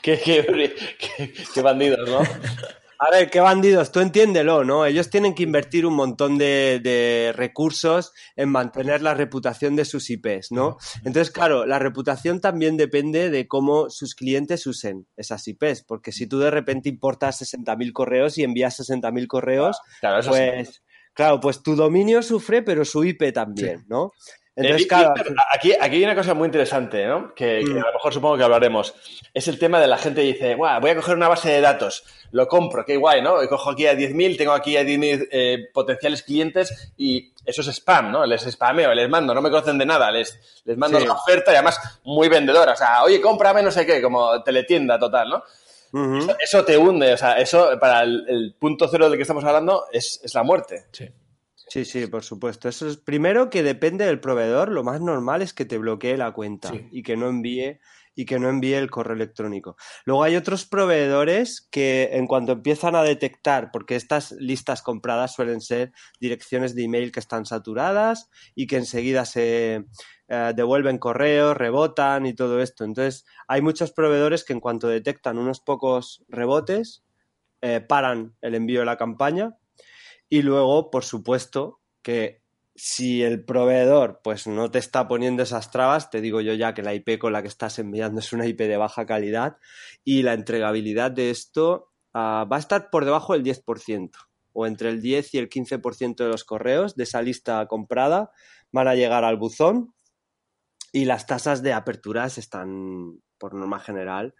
qué 0.02 1.62
bandidos, 1.62 2.08
¿no? 2.08 2.20
A 3.04 3.10
ver, 3.10 3.30
qué 3.30 3.40
bandidos, 3.40 3.90
tú 3.90 3.98
entiéndelo, 3.98 4.62
¿no? 4.62 4.86
Ellos 4.86 5.10
tienen 5.10 5.34
que 5.34 5.42
invertir 5.42 5.86
un 5.86 5.94
montón 5.94 6.38
de, 6.38 7.32
recursos 7.34 8.12
en 8.36 8.48
mantener 8.48 9.02
la 9.02 9.12
reputación 9.12 9.74
de 9.74 9.84
sus 9.84 10.08
IPs, 10.08 10.52
¿no? 10.52 10.76
Entonces, 10.98 11.32
claro, 11.32 11.66
la 11.66 11.80
reputación 11.80 12.40
también 12.40 12.76
depende 12.76 13.28
de 13.28 13.48
cómo 13.48 13.90
sus 13.90 14.14
clientes 14.14 14.68
usen 14.68 15.08
esas 15.16 15.48
IPs, 15.48 15.82
porque 15.82 16.12
si 16.12 16.28
tú 16.28 16.38
de 16.38 16.52
repente 16.52 16.88
importas 16.90 17.42
60.000 17.42 17.92
correos 17.92 18.38
y 18.38 18.44
envías 18.44 18.78
60.000 18.78 19.26
correos, 19.26 19.80
pues, 20.28 20.84
claro, 21.12 21.40
pues 21.40 21.60
tu 21.60 21.74
dominio 21.74 22.22
sufre, 22.22 22.62
pero 22.62 22.84
su 22.84 23.02
IP 23.02 23.32
también, 23.32 23.84
¿no? 23.88 24.12
Entonces, 24.54 24.86
claro, 24.86 25.14
aquí, 25.54 25.72
aquí 25.80 25.96
hay 25.96 26.04
una 26.04 26.14
cosa 26.14 26.34
muy 26.34 26.44
interesante, 26.44 27.06
¿no? 27.06 27.34
Que, 27.34 27.62
mm. 27.64 27.70
a 27.70 27.86
lo 27.86 27.92
mejor 27.94 28.12
supongo 28.12 28.36
que 28.36 28.44
hablaremos. 28.44 28.94
Es 29.32 29.48
el 29.48 29.58
tema 29.58 29.80
de 29.80 29.86
la 29.86 29.96
gente 29.96 30.20
que 30.20 30.32
dice, 30.34 30.54
voy 30.56 30.90
a 30.90 30.94
coger 30.94 31.16
una 31.16 31.28
base 31.28 31.48
de 31.50 31.62
datos, 31.62 32.04
lo 32.32 32.46
compro, 32.46 32.84
qué 32.84 32.98
guay, 32.98 33.22
¿no? 33.22 33.42
Y 33.42 33.48
cojo 33.48 33.70
aquí 33.70 33.86
a 33.86 33.94
10.000, 33.94 34.36
tengo 34.36 34.52
aquí 34.52 34.76
a 34.76 34.82
10.000 34.82 35.28
eh, 35.30 35.58
potenciales 35.72 36.22
clientes 36.22 36.92
y 36.98 37.32
eso 37.46 37.62
es 37.62 37.68
spam, 37.68 38.12
¿no? 38.12 38.26
Les 38.26 38.42
spameo, 38.42 38.92
les 38.92 39.08
mando, 39.08 39.34
no 39.34 39.40
me 39.40 39.48
conocen 39.48 39.78
de 39.78 39.86
nada, 39.86 40.10
les, 40.10 40.62
les 40.66 40.76
mando 40.76 41.00
la 41.00 41.14
oferta 41.14 41.50
y 41.52 41.54
además 41.54 42.00
muy 42.04 42.28
vendedora. 42.28 42.72
O 42.72 42.76
sea, 42.76 43.04
oye, 43.04 43.22
cómprame 43.22 43.62
no 43.62 43.70
sé 43.70 43.86
qué, 43.86 44.02
como 44.02 44.42
teletienda 44.42 44.98
total, 44.98 45.30
¿no? 45.30 45.42
eso, 46.40 46.64
te 46.64 46.78
hunde, 46.78 47.12
o 47.12 47.16
sea, 47.18 47.38
eso 47.38 47.78
para 47.78 48.02
el, 48.02 48.54
punto 48.58 48.88
cero 48.88 49.08
del 49.08 49.18
que 49.18 49.22
estamos 49.22 49.44
hablando 49.44 49.84
es, 49.92 50.20
es 50.22 50.34
la 50.34 50.42
muerte. 50.42 50.86
Sí. 50.90 51.06
Sí, 51.68 51.84
sí, 51.84 52.06
por 52.06 52.22
supuesto. 52.22 52.68
Eso 52.68 52.88
es 52.88 52.96
primero 52.96 53.50
que 53.50 53.62
depende 53.62 54.04
del 54.04 54.20
proveedor. 54.20 54.70
Lo 54.70 54.84
más 54.84 55.00
normal 55.00 55.42
es 55.42 55.54
que 55.54 55.64
te 55.64 55.78
bloquee 55.78 56.16
la 56.16 56.32
cuenta 56.32 56.72
y 56.90 57.02
que 57.02 57.16
no 57.16 57.28
envíe 57.28 57.78
y 58.14 58.26
que 58.26 58.38
no 58.38 58.48
envíe 58.48 58.74
el 58.74 58.90
correo 58.90 59.16
electrónico. 59.16 59.76
Luego 60.04 60.22
hay 60.22 60.36
otros 60.36 60.66
proveedores 60.66 61.66
que 61.70 62.10
en 62.12 62.26
cuanto 62.26 62.52
empiezan 62.52 62.94
a 62.94 63.02
detectar, 63.02 63.70
porque 63.72 63.96
estas 63.96 64.32
listas 64.32 64.82
compradas 64.82 65.34
suelen 65.34 65.60
ser 65.60 65.92
direcciones 66.20 66.74
de 66.74 66.84
email 66.84 67.10
que 67.10 67.20
están 67.20 67.46
saturadas 67.46 68.28
y 68.54 68.66
que 68.66 68.76
enseguida 68.76 69.24
se 69.24 69.86
eh, 70.28 70.52
devuelven 70.54 70.98
correos, 70.98 71.56
rebotan 71.56 72.26
y 72.26 72.34
todo 72.34 72.60
esto. 72.60 72.84
Entonces 72.84 73.24
hay 73.48 73.62
muchos 73.62 73.92
proveedores 73.92 74.44
que 74.44 74.52
en 74.52 74.60
cuanto 74.60 74.88
detectan 74.88 75.38
unos 75.38 75.60
pocos 75.60 76.22
rebotes, 76.28 77.02
eh, 77.62 77.80
paran 77.80 78.34
el 78.42 78.56
envío 78.56 78.80
de 78.80 78.86
la 78.86 78.96
campaña 78.96 79.56
y 80.32 80.40
luego, 80.40 80.90
por 80.90 81.04
supuesto, 81.04 81.82
que 82.00 82.40
si 82.74 83.22
el 83.22 83.44
proveedor 83.44 84.22
pues 84.24 84.46
no 84.46 84.70
te 84.70 84.78
está 84.78 85.06
poniendo 85.06 85.42
esas 85.42 85.70
trabas, 85.70 86.08
te 86.08 86.22
digo 86.22 86.40
yo 86.40 86.54
ya 86.54 86.72
que 86.72 86.82
la 86.82 86.94
IP 86.94 87.18
con 87.18 87.34
la 87.34 87.42
que 87.42 87.48
estás 87.48 87.78
enviando 87.78 88.20
es 88.20 88.32
una 88.32 88.46
IP 88.46 88.60
de 88.60 88.78
baja 88.78 89.04
calidad 89.04 89.58
y 90.04 90.22
la 90.22 90.32
entregabilidad 90.32 91.10
de 91.10 91.28
esto 91.28 91.92
ah, 92.14 92.46
va 92.50 92.56
a 92.56 92.60
estar 92.60 92.88
por 92.88 93.04
debajo 93.04 93.34
del 93.34 93.44
10% 93.44 94.10
o 94.54 94.66
entre 94.66 94.88
el 94.88 95.02
10 95.02 95.34
y 95.34 95.38
el 95.38 95.50
15% 95.50 96.16
de 96.16 96.28
los 96.30 96.44
correos 96.44 96.96
de 96.96 97.02
esa 97.02 97.20
lista 97.20 97.66
comprada 97.66 98.30
van 98.70 98.88
a 98.88 98.94
llegar 98.94 99.24
al 99.24 99.36
buzón 99.36 99.92
y 100.92 101.04
las 101.04 101.26
tasas 101.26 101.62
de 101.62 101.74
aperturas 101.74 102.38
están 102.38 103.20
por 103.36 103.52
norma 103.52 103.80
general 103.80 104.34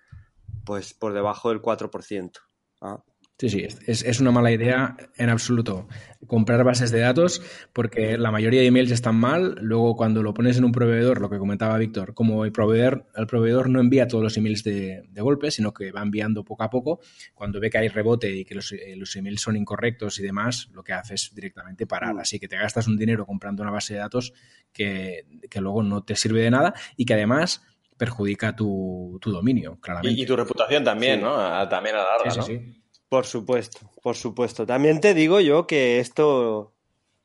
pues 0.64 0.94
por 0.94 1.12
debajo 1.12 1.50
del 1.50 1.60
4%. 1.60 2.32
¿ah? 2.80 3.04
Sí, 3.38 3.48
sí, 3.48 3.66
es, 3.86 4.20
una 4.20 4.30
mala 4.30 4.52
idea 4.52 4.96
en 5.16 5.28
absoluto 5.28 5.88
comprar 6.28 6.62
bases 6.62 6.92
de 6.92 7.00
datos 7.00 7.42
porque 7.72 8.16
la 8.16 8.30
mayoría 8.30 8.60
de 8.60 8.68
emails 8.68 8.92
están 8.92 9.16
mal. 9.16 9.56
Luego, 9.60 9.96
cuando 9.96 10.22
lo 10.22 10.32
pones 10.32 10.58
en 10.58 10.64
un 10.64 10.70
proveedor, 10.70 11.20
lo 11.20 11.28
que 11.28 11.38
comentaba 11.38 11.76
Víctor, 11.76 12.14
como 12.14 12.44
el 12.44 12.52
proveedor, 12.52 13.08
el 13.16 13.26
proveedor 13.26 13.68
no 13.68 13.80
envía 13.80 14.06
todos 14.06 14.22
los 14.22 14.36
emails 14.36 14.62
de, 14.62 15.02
golpe, 15.16 15.50
sino 15.50 15.74
que 15.74 15.90
va 15.90 16.02
enviando 16.02 16.44
poco 16.44 16.62
a 16.62 16.70
poco. 16.70 17.00
Cuando 17.34 17.58
ve 17.58 17.68
que 17.68 17.78
hay 17.78 17.88
rebote 17.88 18.30
y 18.30 18.44
que 18.44 18.54
los, 18.54 18.70
eh, 18.72 18.94
los, 18.96 19.16
emails 19.16 19.40
son 19.40 19.56
incorrectos 19.56 20.20
y 20.20 20.22
demás, 20.22 20.68
lo 20.72 20.84
que 20.84 20.92
hace 20.92 21.14
es 21.14 21.34
directamente 21.34 21.84
parar. 21.84 22.16
Así 22.20 22.38
que 22.38 22.46
te 22.46 22.56
gastas 22.56 22.86
un 22.86 22.96
dinero 22.96 23.26
comprando 23.26 23.62
una 23.62 23.72
base 23.72 23.94
de 23.94 24.00
datos 24.00 24.32
que, 24.72 25.26
luego 25.56 25.82
no 25.82 26.04
te 26.04 26.14
sirve 26.14 26.42
de 26.42 26.50
nada 26.52 26.74
y 26.96 27.04
que 27.04 27.14
además 27.14 27.62
perjudica 27.96 28.54
tu, 28.54 29.18
dominio, 29.20 29.80
claramente. 29.80 30.20
Y, 30.20 30.26
tu 30.26 30.36
reputación 30.36 30.84
también, 30.84 31.20
¿no? 31.20 31.34
también 31.68 31.96
a 31.96 31.98
la 31.98 32.04
larga, 32.04 32.30
sí, 32.30 32.40
sí. 32.42 32.81
Por 33.12 33.26
supuesto, 33.26 33.78
por 34.02 34.16
supuesto. 34.16 34.64
También 34.64 34.98
te 34.98 35.12
digo 35.12 35.38
yo 35.38 35.66
que 35.66 36.00
esto 36.00 36.72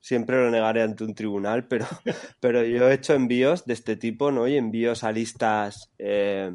siempre 0.01 0.35
lo 0.35 0.51
negaré 0.51 0.81
ante 0.81 1.05
un 1.05 1.15
tribunal, 1.15 1.65
pero, 1.69 1.85
pero 2.41 2.61
yo 2.61 2.89
he 2.89 2.93
hecho 2.93 3.13
envíos 3.13 3.63
de 3.63 3.73
este 3.73 3.95
tipo, 3.95 4.29
¿no? 4.29 4.49
Y 4.49 4.57
envíos 4.57 5.05
a 5.05 5.13
listas, 5.13 5.89
eh, 5.97 6.51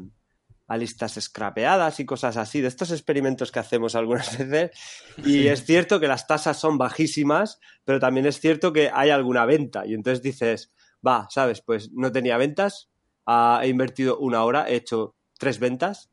a 0.67 0.77
listas 0.77 1.13
scrapeadas 1.19 1.99
y 1.99 2.05
cosas 2.05 2.37
así, 2.37 2.61
de 2.61 2.67
estos 2.67 2.91
experimentos 2.91 3.51
que 3.51 3.57
hacemos 3.57 3.95
algunas 3.95 4.37
veces. 4.51 4.69
Y 5.25 5.47
es 5.47 5.65
cierto 5.65 5.99
que 5.99 6.07
las 6.07 6.27
tasas 6.27 6.59
son 6.59 6.77
bajísimas, 6.77 7.59
pero 7.85 7.99
también 7.99 8.27
es 8.27 8.39
cierto 8.39 8.71
que 8.71 8.91
hay 8.93 9.09
alguna 9.09 9.47
venta. 9.47 9.83
Y 9.87 9.95
entonces 9.95 10.21
dices, 10.21 10.71
va, 11.03 11.25
¿sabes? 11.31 11.59
Pues 11.61 11.91
no 11.91 12.11
tenía 12.11 12.37
ventas, 12.37 12.91
he 13.25 13.67
invertido 13.67 14.19
una 14.19 14.43
hora, 14.43 14.69
he 14.69 14.75
hecho 14.75 15.15
tres 15.39 15.57
ventas, 15.57 16.12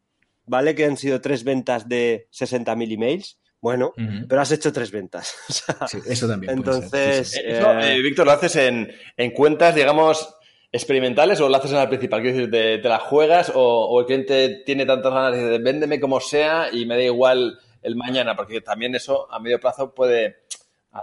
¿vale? 0.51 0.75
Que 0.75 0.85
han 0.85 0.97
sido 0.97 1.21
tres 1.21 1.45
ventas 1.45 1.89
de 1.89 2.29
60.000 2.33 2.93
emails. 2.93 3.39
Bueno, 3.61 3.93
pero 4.29 4.41
has 4.41 4.51
hecho 4.53 4.73
tres 4.73 4.91
ventas. 4.91 5.35
eso 6.07 6.27
también. 6.27 6.55
Entonces, 6.55 7.37
eh, 7.37 7.61
eh, 7.61 8.01
Víctor, 8.03 8.27
¿lo 8.27 8.33
haces 8.33 8.57
en, 8.57 9.31
cuentas, 9.33 9.75
digamos, 9.75 10.35
experimentales 10.73 11.41
o 11.41 11.49
lo 11.49 11.57
haces 11.57 11.71
en 11.71 11.77
la 11.77 11.89
principal? 11.89 12.23
Quiero 12.23 12.37
decir, 12.37 12.51
¿te, 12.51 12.89
la 12.89 12.99
juegas 12.99 13.53
o, 13.55 14.01
el 14.01 14.07
cliente 14.07 14.63
tiene 14.65 14.87
tantas 14.87 15.13
ganas 15.13 15.35
de 15.35 15.59
véndeme 15.59 16.01
como 16.01 16.21
sea 16.21 16.69
y 16.73 16.87
me 16.87 16.97
da 16.97 17.03
igual 17.03 17.59
el 17.83 17.97
mañana? 17.97 18.35
Porque 18.35 18.63
también 18.63 18.95
eso 18.95 19.31
a 19.31 19.39
medio 19.39 19.61
plazo 19.61 19.95
puede... 19.95 20.39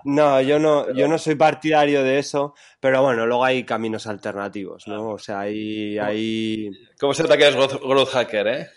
No, 0.04 0.42
yo 0.42 0.60
no, 0.60 0.92
yo 0.94 1.08
no 1.08 1.18
soy 1.18 1.36
partidario 1.36 2.04
de 2.04 2.20
eso, 2.20 2.56
pero 2.82 3.04
bueno, 3.04 3.26
luego 3.26 3.46
hay 3.46 3.64
caminos 3.64 4.08
alternativos, 4.08 4.88
¿no? 4.88 5.12
O 5.12 5.20
sea, 5.20 5.42
hay... 5.42 5.98
hay... 6.00 6.72
¿Cómo 7.00 7.14
se 7.14 7.24
nota 7.24 7.38
que 7.38 7.46
eres 7.46 7.56
growth 7.56 8.10
hacker, 8.10 8.48
eh? 8.48 8.68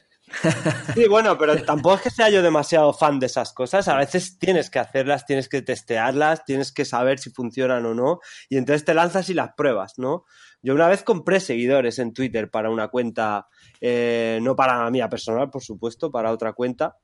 Sí, 0.95 1.07
bueno, 1.09 1.37
pero 1.39 1.63
tampoco 1.63 1.97
es 1.97 2.03
que 2.03 2.11
sea 2.11 2.31
yo 2.31 2.43
demasiado 2.43 2.93
fan 2.93 3.19
de 3.19 3.27
esas 3.27 3.53
cosas. 3.53 3.89
A 3.89 3.97
veces 3.97 4.39
tienes 4.39 4.71
que 4.71 4.79
hacerlas, 4.79 5.27
tienes 5.27 5.49
que 5.49 5.63
testearlas, 5.63 6.45
tienes 6.45 6.73
que 6.73 6.85
saber 6.85 7.19
si 7.19 7.31
funcionan 7.31 7.85
o 7.87 7.95
no. 7.95 8.21
Y 8.49 8.57
entonces 8.57 8.85
te 8.85 8.95
lanzas 8.95 9.29
y 9.31 9.35
las 9.35 9.55
pruebas, 9.55 9.95
¿no? 9.99 10.25
Yo 10.63 10.75
una 10.75 10.89
vez 10.89 11.03
compré 11.03 11.41
seguidores 11.41 11.99
en 11.99 12.13
Twitter 12.13 12.51
para 12.51 12.71
una 12.71 12.89
cuenta, 12.89 13.49
eh, 13.81 14.39
no 14.43 14.57
para 14.57 14.83
la 14.83 14.91
mía 14.91 15.09
personal, 15.09 15.51
por 15.51 15.63
supuesto, 15.63 16.11
para 16.11 16.33
otra 16.33 16.53
cuenta. 16.53 16.99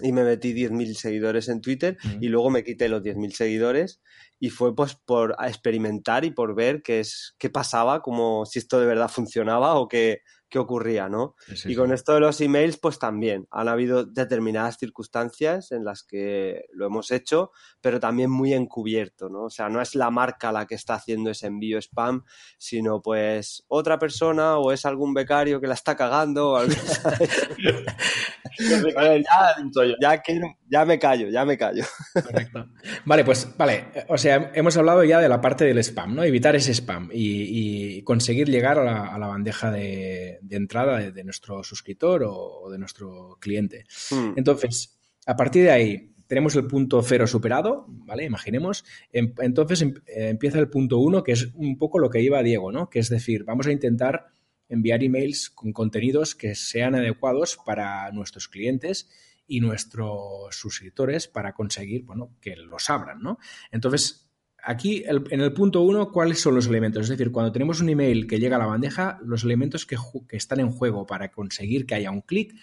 Y 0.00 0.12
me 0.12 0.24
metí 0.24 0.54
10.000 0.54 0.94
seguidores 0.94 1.50
en 1.50 1.60
Twitter 1.60 1.98
y 2.18 2.28
luego 2.28 2.48
me 2.48 2.64
quité 2.64 2.88
los 2.88 3.02
10.000 3.02 3.32
seguidores 3.32 4.00
y 4.40 4.48
fue 4.48 4.74
pues 4.74 4.94
por 4.94 5.36
experimentar 5.38 6.24
y 6.24 6.30
por 6.30 6.54
ver 6.54 6.82
qué 6.82 7.00
es 7.00 7.34
qué 7.38 7.50
pasaba, 7.50 8.00
como 8.00 8.46
si 8.46 8.58
esto 8.58 8.80
de 8.80 8.86
verdad 8.86 9.08
funcionaba 9.08 9.74
o 9.74 9.88
que 9.88 10.22
qué 10.52 10.58
ocurría, 10.58 11.08
¿no? 11.08 11.34
y 11.64 11.74
con 11.74 11.92
esto 11.92 12.12
de 12.12 12.20
los 12.20 12.38
emails, 12.42 12.76
pues 12.76 12.98
también 12.98 13.48
han 13.50 13.68
habido 13.68 14.04
determinadas 14.04 14.76
circunstancias 14.76 15.72
en 15.72 15.82
las 15.82 16.02
que 16.02 16.66
lo 16.74 16.84
hemos 16.84 17.10
hecho, 17.10 17.52
pero 17.80 17.98
también 17.98 18.30
muy 18.30 18.52
encubierto, 18.52 19.30
¿no? 19.30 19.44
O 19.44 19.50
sea, 19.50 19.70
no 19.70 19.80
es 19.80 19.94
la 19.94 20.10
marca 20.10 20.52
la 20.52 20.66
que 20.66 20.74
está 20.74 20.94
haciendo 20.94 21.30
ese 21.30 21.46
envío 21.46 21.78
spam, 21.78 22.24
sino 22.58 23.00
pues 23.00 23.64
otra 23.68 23.98
persona 23.98 24.58
o 24.58 24.72
es 24.72 24.84
algún 24.84 25.14
becario 25.14 25.58
que 25.58 25.68
la 25.68 25.74
está 25.74 25.96
cagando 25.96 26.50
o 26.50 26.56
algo 26.56 26.74
ya, 30.00 30.22
ya, 30.68 30.84
me 30.84 30.98
callo, 30.98 31.30
ya 31.30 31.46
me 31.46 31.56
callo. 31.56 31.84
Correcto. 32.12 32.68
Vale, 33.06 33.24
pues 33.24 33.48
vale, 33.56 33.86
o 34.08 34.18
sea, 34.18 34.50
hemos 34.54 34.76
hablado 34.76 35.02
ya 35.02 35.18
de 35.18 35.30
la 35.30 35.40
parte 35.40 35.64
del 35.64 35.78
spam, 35.78 36.14
¿no? 36.14 36.24
Evitar 36.24 36.54
ese 36.56 36.74
spam 36.74 37.08
y, 37.10 38.02
conseguir 38.02 38.48
llegar 38.48 38.78
a 38.78 39.16
la 39.16 39.26
bandeja 39.26 39.70
de, 39.70 40.41
de 40.42 40.56
entrada 40.56 40.98
de, 40.98 41.24
nuestro 41.24 41.62
suscriptor 41.62 42.24
o, 42.26 42.68
de 42.70 42.78
nuestro 42.78 43.38
cliente. 43.40 43.84
Hmm. 44.10 44.32
Entonces, 44.36 44.98
a 45.26 45.36
partir 45.36 45.64
de 45.64 45.70
ahí, 45.70 46.12
tenemos 46.26 46.56
el 46.56 46.66
punto 46.66 47.02
cero 47.02 47.26
superado, 47.26 47.84
¿vale? 47.88 48.24
Imaginemos. 48.24 48.84
Em, 49.12 49.34
entonces 49.40 49.82
em, 49.82 49.94
eh, 50.06 50.28
empieza 50.30 50.58
el 50.58 50.70
punto 50.70 50.98
uno, 50.98 51.22
que 51.22 51.32
es 51.32 51.50
un 51.54 51.76
poco 51.76 51.98
lo 51.98 52.08
que 52.08 52.22
iba 52.22 52.42
Diego, 52.42 52.72
¿no? 52.72 52.88
Que 52.88 53.00
es 53.00 53.08
decir, 53.08 53.44
vamos 53.44 53.66
a 53.66 53.72
intentar 53.72 54.28
enviar 54.68 55.04
emails 55.04 55.50
con 55.50 55.74
contenidos 55.74 56.34
que 56.34 56.54
sean 56.54 56.94
adecuados 56.94 57.58
para 57.66 58.10
nuestros 58.12 58.48
clientes 58.48 59.10
y 59.46 59.60
nuestros 59.60 60.56
suscriptores 60.56 61.28
para 61.28 61.52
conseguir, 61.52 62.04
bueno, 62.04 62.34
que 62.40 62.56
los 62.56 62.88
abran, 62.88 63.20
¿no? 63.20 63.38
Entonces, 63.70 64.31
Aquí, 64.64 65.02
en 65.08 65.40
el 65.40 65.52
punto 65.52 65.80
uno, 65.80 66.12
¿cuáles 66.12 66.40
son 66.40 66.54
los 66.54 66.68
elementos? 66.68 67.02
Es 67.02 67.08
decir, 67.08 67.32
cuando 67.32 67.50
tenemos 67.50 67.80
un 67.80 67.88
email 67.88 68.28
que 68.28 68.38
llega 68.38 68.54
a 68.54 68.58
la 68.60 68.66
bandeja, 68.66 69.18
los 69.24 69.42
elementos 69.42 69.86
que, 69.86 69.96
están 70.30 70.60
en 70.60 70.70
juego 70.70 71.04
para 71.04 71.32
conseguir 71.32 71.84
que 71.84 71.96
haya 71.96 72.12
un 72.12 72.20
clic, 72.20 72.54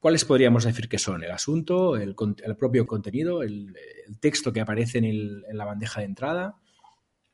¿cuáles 0.00 0.24
podríamos 0.24 0.64
decir 0.64 0.88
que 0.88 0.98
son? 0.98 1.22
¿El 1.22 1.30
asunto, 1.30 1.96
el, 1.96 2.14
propio 2.58 2.86
contenido, 2.86 3.42
el, 3.42 3.76
texto 4.18 4.50
que 4.50 4.62
aparece 4.62 4.96
en, 4.96 5.42
la 5.52 5.66
bandeja 5.66 6.00
de 6.00 6.06
entrada? 6.06 6.54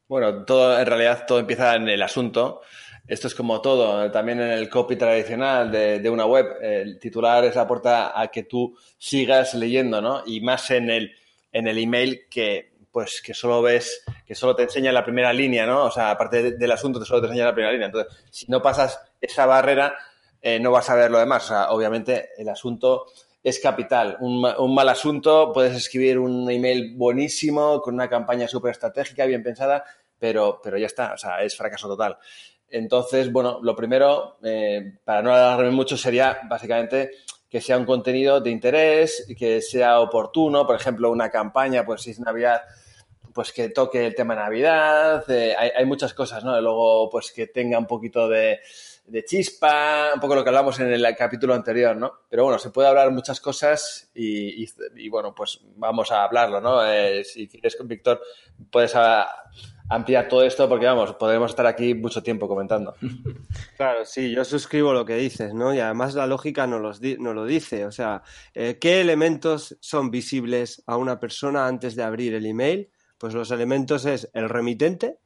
Bueno, 0.08 0.44
todo, 0.44 0.76
en 0.80 0.86
realidad 0.86 1.24
todo 1.24 1.38
empieza 1.38 1.76
en 1.76 1.88
el 1.88 2.02
asunto. 2.02 2.60
Esto 3.06 3.28
es 3.28 3.36
como 3.36 3.60
todo, 3.60 4.10
también 4.10 4.40
en 4.40 4.50
el 4.50 4.68
copy 4.68 4.96
tradicional 4.96 5.70
de, 5.70 6.10
una 6.10 6.26
web. 6.26 6.46
El 6.60 6.98
titular 6.98 7.44
es 7.44 7.54
la 7.54 7.68
puerta 7.68 8.20
a 8.20 8.26
que 8.32 8.42
tú 8.42 8.76
sigas 8.98 9.54
leyendo, 9.54 10.00
¿no? 10.00 10.24
Y 10.26 10.40
más 10.40 10.72
en 10.72 10.90
el, 10.90 11.12
en 11.52 11.68
el 11.68 11.78
email 11.78 12.22
que 12.28 12.71
pues 12.92 13.22
que 13.22 13.32
solo 13.32 13.62
ves, 13.62 14.04
que 14.26 14.34
solo 14.34 14.54
te 14.54 14.64
enseña 14.64 14.92
la 14.92 15.02
primera 15.02 15.32
línea, 15.32 15.66
¿no? 15.66 15.84
O 15.84 15.90
sea, 15.90 16.10
aparte 16.10 16.52
del 16.52 16.70
asunto, 16.70 17.00
te 17.00 17.06
solo 17.06 17.22
te 17.22 17.28
enseña 17.28 17.46
la 17.46 17.54
primera 17.54 17.72
línea. 17.72 17.86
Entonces, 17.86 18.12
si 18.30 18.46
no 18.50 18.60
pasas 18.60 19.00
esa 19.20 19.46
barrera, 19.46 19.96
eh, 20.40 20.60
no 20.60 20.70
vas 20.70 20.90
a 20.90 20.94
ver 20.94 21.10
lo 21.10 21.18
demás. 21.18 21.44
O 21.44 21.48
sea, 21.48 21.70
obviamente 21.70 22.30
el 22.36 22.48
asunto 22.50 23.06
es 23.42 23.58
capital. 23.60 24.18
Un, 24.20 24.44
un, 24.44 24.74
mal 24.74 24.88
asunto, 24.90 25.52
puedes 25.52 25.74
escribir 25.74 26.18
un 26.18 26.48
email 26.50 26.94
buenísimo, 26.94 27.80
con 27.80 27.94
una 27.94 28.08
campaña 28.10 28.46
súper 28.46 28.72
estratégica, 28.72 29.24
bien 29.24 29.42
pensada, 29.42 29.84
pero, 30.18 30.60
pero 30.62 30.76
ya 30.76 30.86
está, 30.86 31.14
o 31.14 31.16
sea, 31.16 31.42
es 31.42 31.56
fracaso 31.56 31.88
total. 31.88 32.18
Entonces, 32.68 33.32
bueno, 33.32 33.58
lo 33.62 33.74
primero, 33.74 34.38
eh, 34.42 34.98
para 35.04 35.22
no 35.22 35.32
alargarme 35.32 35.72
mucho, 35.72 35.96
sería 35.96 36.40
básicamente 36.48 37.10
que 37.48 37.60
sea 37.60 37.76
un 37.76 37.84
contenido 37.84 38.40
de 38.40 38.50
interés, 38.50 39.26
que 39.36 39.60
sea 39.60 40.00
oportuno, 40.00 40.66
por 40.66 40.76
ejemplo, 40.76 41.10
una 41.10 41.30
campaña, 41.30 41.84
pues 41.84 42.02
si 42.02 42.12
es 42.12 42.20
Navidad, 42.20 42.62
pues 43.32 43.52
que 43.52 43.68
toque 43.68 44.06
el 44.06 44.14
tema 44.14 44.34
Navidad, 44.34 45.24
eh, 45.30 45.54
hay, 45.56 45.84
muchas 45.84 46.14
cosas, 46.14 46.44
¿no? 46.44 46.60
luego, 46.60 47.08
pues 47.10 47.32
que 47.32 47.46
tenga 47.46 47.78
un 47.78 47.86
poquito 47.86 48.28
de, 48.28 48.60
chispa, 49.26 50.12
un 50.14 50.20
poco 50.20 50.34
lo 50.34 50.42
que 50.42 50.50
hablamos 50.50 50.78
en 50.80 50.92
el 50.92 51.16
capítulo 51.16 51.54
anterior, 51.54 51.96
¿no? 51.96 52.20
Pero 52.28 52.44
bueno, 52.44 52.58
se 52.58 52.70
puede 52.70 52.88
hablar 52.88 53.10
muchas 53.10 53.40
cosas 53.40 54.10
y, 54.14 54.66
bueno, 55.08 55.34
pues 55.34 55.60
vamos 55.76 56.10
a 56.12 56.24
hablarlo, 56.24 56.60
¿no? 56.60 56.84
Eh, 56.86 57.24
si 57.24 57.48
quieres, 57.48 57.76
Víctor, 57.84 58.22
puedes 58.70 58.94
ampliar 59.88 60.28
todo 60.28 60.42
esto 60.44 60.68
porque, 60.68 60.86
vamos, 60.86 61.14
podremos 61.14 61.50
estar 61.50 61.66
aquí 61.66 61.94
mucho 61.94 62.22
tiempo 62.22 62.48
comentando. 62.48 62.94
Claro, 63.76 64.04
sí, 64.04 64.30
yo 64.32 64.44
suscribo 64.44 64.92
lo 64.92 65.04
que 65.04 65.16
dices, 65.16 65.54
¿no? 65.54 65.74
Y 65.74 65.80
además 65.80 66.14
la 66.14 66.26
lógica 66.26 66.66
nos, 66.66 66.80
los 66.80 67.00
lo 67.00 67.44
dice, 67.44 67.84
o 67.84 67.90
sea, 67.90 68.22
eh, 68.54 68.78
¿qué 68.80 69.00
elementos 69.00 69.76
son 69.80 70.10
visibles 70.10 70.82
a 70.86 70.96
una 70.96 71.18
persona 71.18 71.66
antes 71.66 71.96
de 71.96 72.04
abrir 72.04 72.34
el 72.34 72.46
email? 72.46 72.90
Pues 73.22 73.34
los 73.34 73.52
elementos 73.52 74.04
es 74.04 74.28
el 74.34 74.48
remitente, 74.48 75.20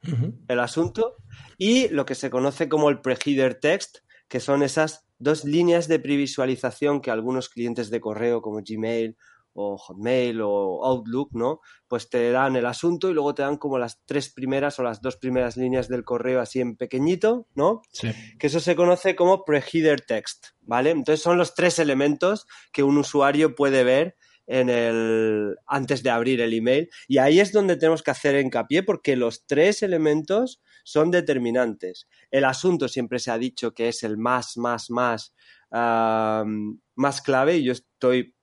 el 0.47 0.59
asunto 0.59 1.15
y 1.57 1.87
lo 1.87 2.05
que 2.05 2.13
se 2.13 2.29
conoce 2.29 2.69
como 2.69 2.91
el 2.91 3.01
preheader 3.01 3.55
text, 3.55 4.01
que 4.27 4.39
son 4.39 4.61
esas 4.61 5.07
dos 5.17 5.45
líneas 5.45 5.87
de 5.87 5.97
previsualización 5.97 7.01
que 7.01 7.09
algunos 7.09 7.49
clientes 7.49 7.89
de 7.89 7.99
correo 7.99 8.43
como 8.43 8.61
Gmail 8.63 9.17
o 9.53 9.79
Hotmail 9.79 10.41
o 10.41 10.85
Outlook, 10.85 11.31
¿no? 11.33 11.59
Pues 11.87 12.07
te 12.07 12.29
dan 12.29 12.55
el 12.55 12.67
asunto 12.67 13.09
y 13.09 13.15
luego 13.15 13.33
te 13.33 13.41
dan 13.41 13.57
como 13.57 13.79
las 13.79 13.99
tres 14.05 14.31
primeras 14.31 14.77
o 14.77 14.83
las 14.83 15.01
dos 15.01 15.17
primeras 15.17 15.57
líneas 15.57 15.87
del 15.87 16.03
correo 16.03 16.39
así 16.39 16.59
en 16.59 16.77
pequeñito, 16.77 17.47
¿no? 17.55 17.81
Sí. 17.91 18.11
Que 18.37 18.45
eso 18.45 18.59
se 18.59 18.75
conoce 18.75 19.15
como 19.15 19.43
preheader 19.43 20.01
text, 20.01 20.49
¿vale? 20.61 20.91
Entonces 20.91 21.23
son 21.23 21.39
los 21.39 21.55
tres 21.55 21.79
elementos 21.79 22.45
que 22.71 22.83
un 22.83 22.99
usuario 22.99 23.55
puede 23.55 23.83
ver 23.83 24.17
en 24.47 24.69
el 24.69 25.55
antes 25.67 26.01
de 26.01 26.09
abrir 26.09 26.41
el 26.41 26.53
email 26.53 26.89
y 27.07 27.17
ahí 27.17 27.39
es 27.39 27.51
donde 27.51 27.75
tenemos 27.75 28.01
que 28.01 28.11
hacer 28.11 28.39
hincapié 28.39 28.81
porque 28.81 29.15
los 29.15 29.45
tres 29.45 29.83
elementos 29.83 30.61
son 30.83 31.11
determinantes. 31.11 32.07
El 32.31 32.45
asunto 32.45 32.87
siempre 32.87 33.19
se 33.19 33.29
ha 33.29 33.37
dicho 33.37 33.73
que 33.73 33.89
es 33.89 34.03
el 34.03 34.17
más, 34.17 34.57
más, 34.57 34.89
más, 34.89 35.33
más 35.69 37.21
clave 37.21 37.57
y 37.57 37.63
yo 37.65 37.73
estoy 37.73 38.36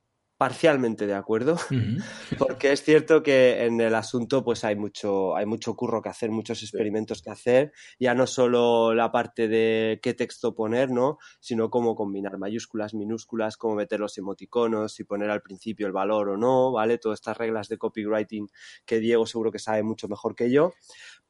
parcialmente 0.44 1.06
de 1.06 1.14
acuerdo, 1.14 1.56
porque 2.38 2.72
es 2.72 2.82
cierto 2.82 3.22
que 3.22 3.64
en 3.64 3.80
el 3.80 3.94
asunto 3.94 4.44
pues 4.44 4.62
hay 4.62 4.76
mucho, 4.76 5.34
hay 5.34 5.46
mucho 5.46 5.74
curro 5.74 6.02
que 6.02 6.10
hacer, 6.10 6.30
muchos 6.30 6.62
experimentos 6.62 7.22
que 7.22 7.30
hacer, 7.30 7.72
ya 7.98 8.12
no 8.12 8.26
solo 8.26 8.92
la 8.92 9.10
parte 9.10 9.48
de 9.48 10.00
qué 10.02 10.12
texto 10.12 10.54
poner, 10.54 10.90
¿no? 10.90 11.16
sino 11.40 11.70
cómo 11.70 11.94
combinar 11.94 12.37
mayúsculas, 12.37 12.92
minúsculas, 12.92 13.57
cómo 13.57 13.74
meter 13.74 14.00
los 14.00 14.18
emoticonos, 14.18 14.92
si 14.92 15.04
poner 15.04 15.30
al 15.30 15.40
principio 15.40 15.87
el 15.87 15.94
valor 15.94 16.28
o 16.28 16.37
no, 16.37 16.72
¿vale? 16.72 16.98
Todas 16.98 17.20
estas 17.20 17.38
reglas 17.38 17.70
de 17.70 17.78
copywriting 17.78 18.46
que 18.85 19.00
Diego 19.00 19.24
seguro 19.24 19.50
que 19.50 19.59
sabe 19.59 19.83
mucho 19.83 20.09
mejor 20.09 20.35
que 20.35 20.50
yo, 20.50 20.74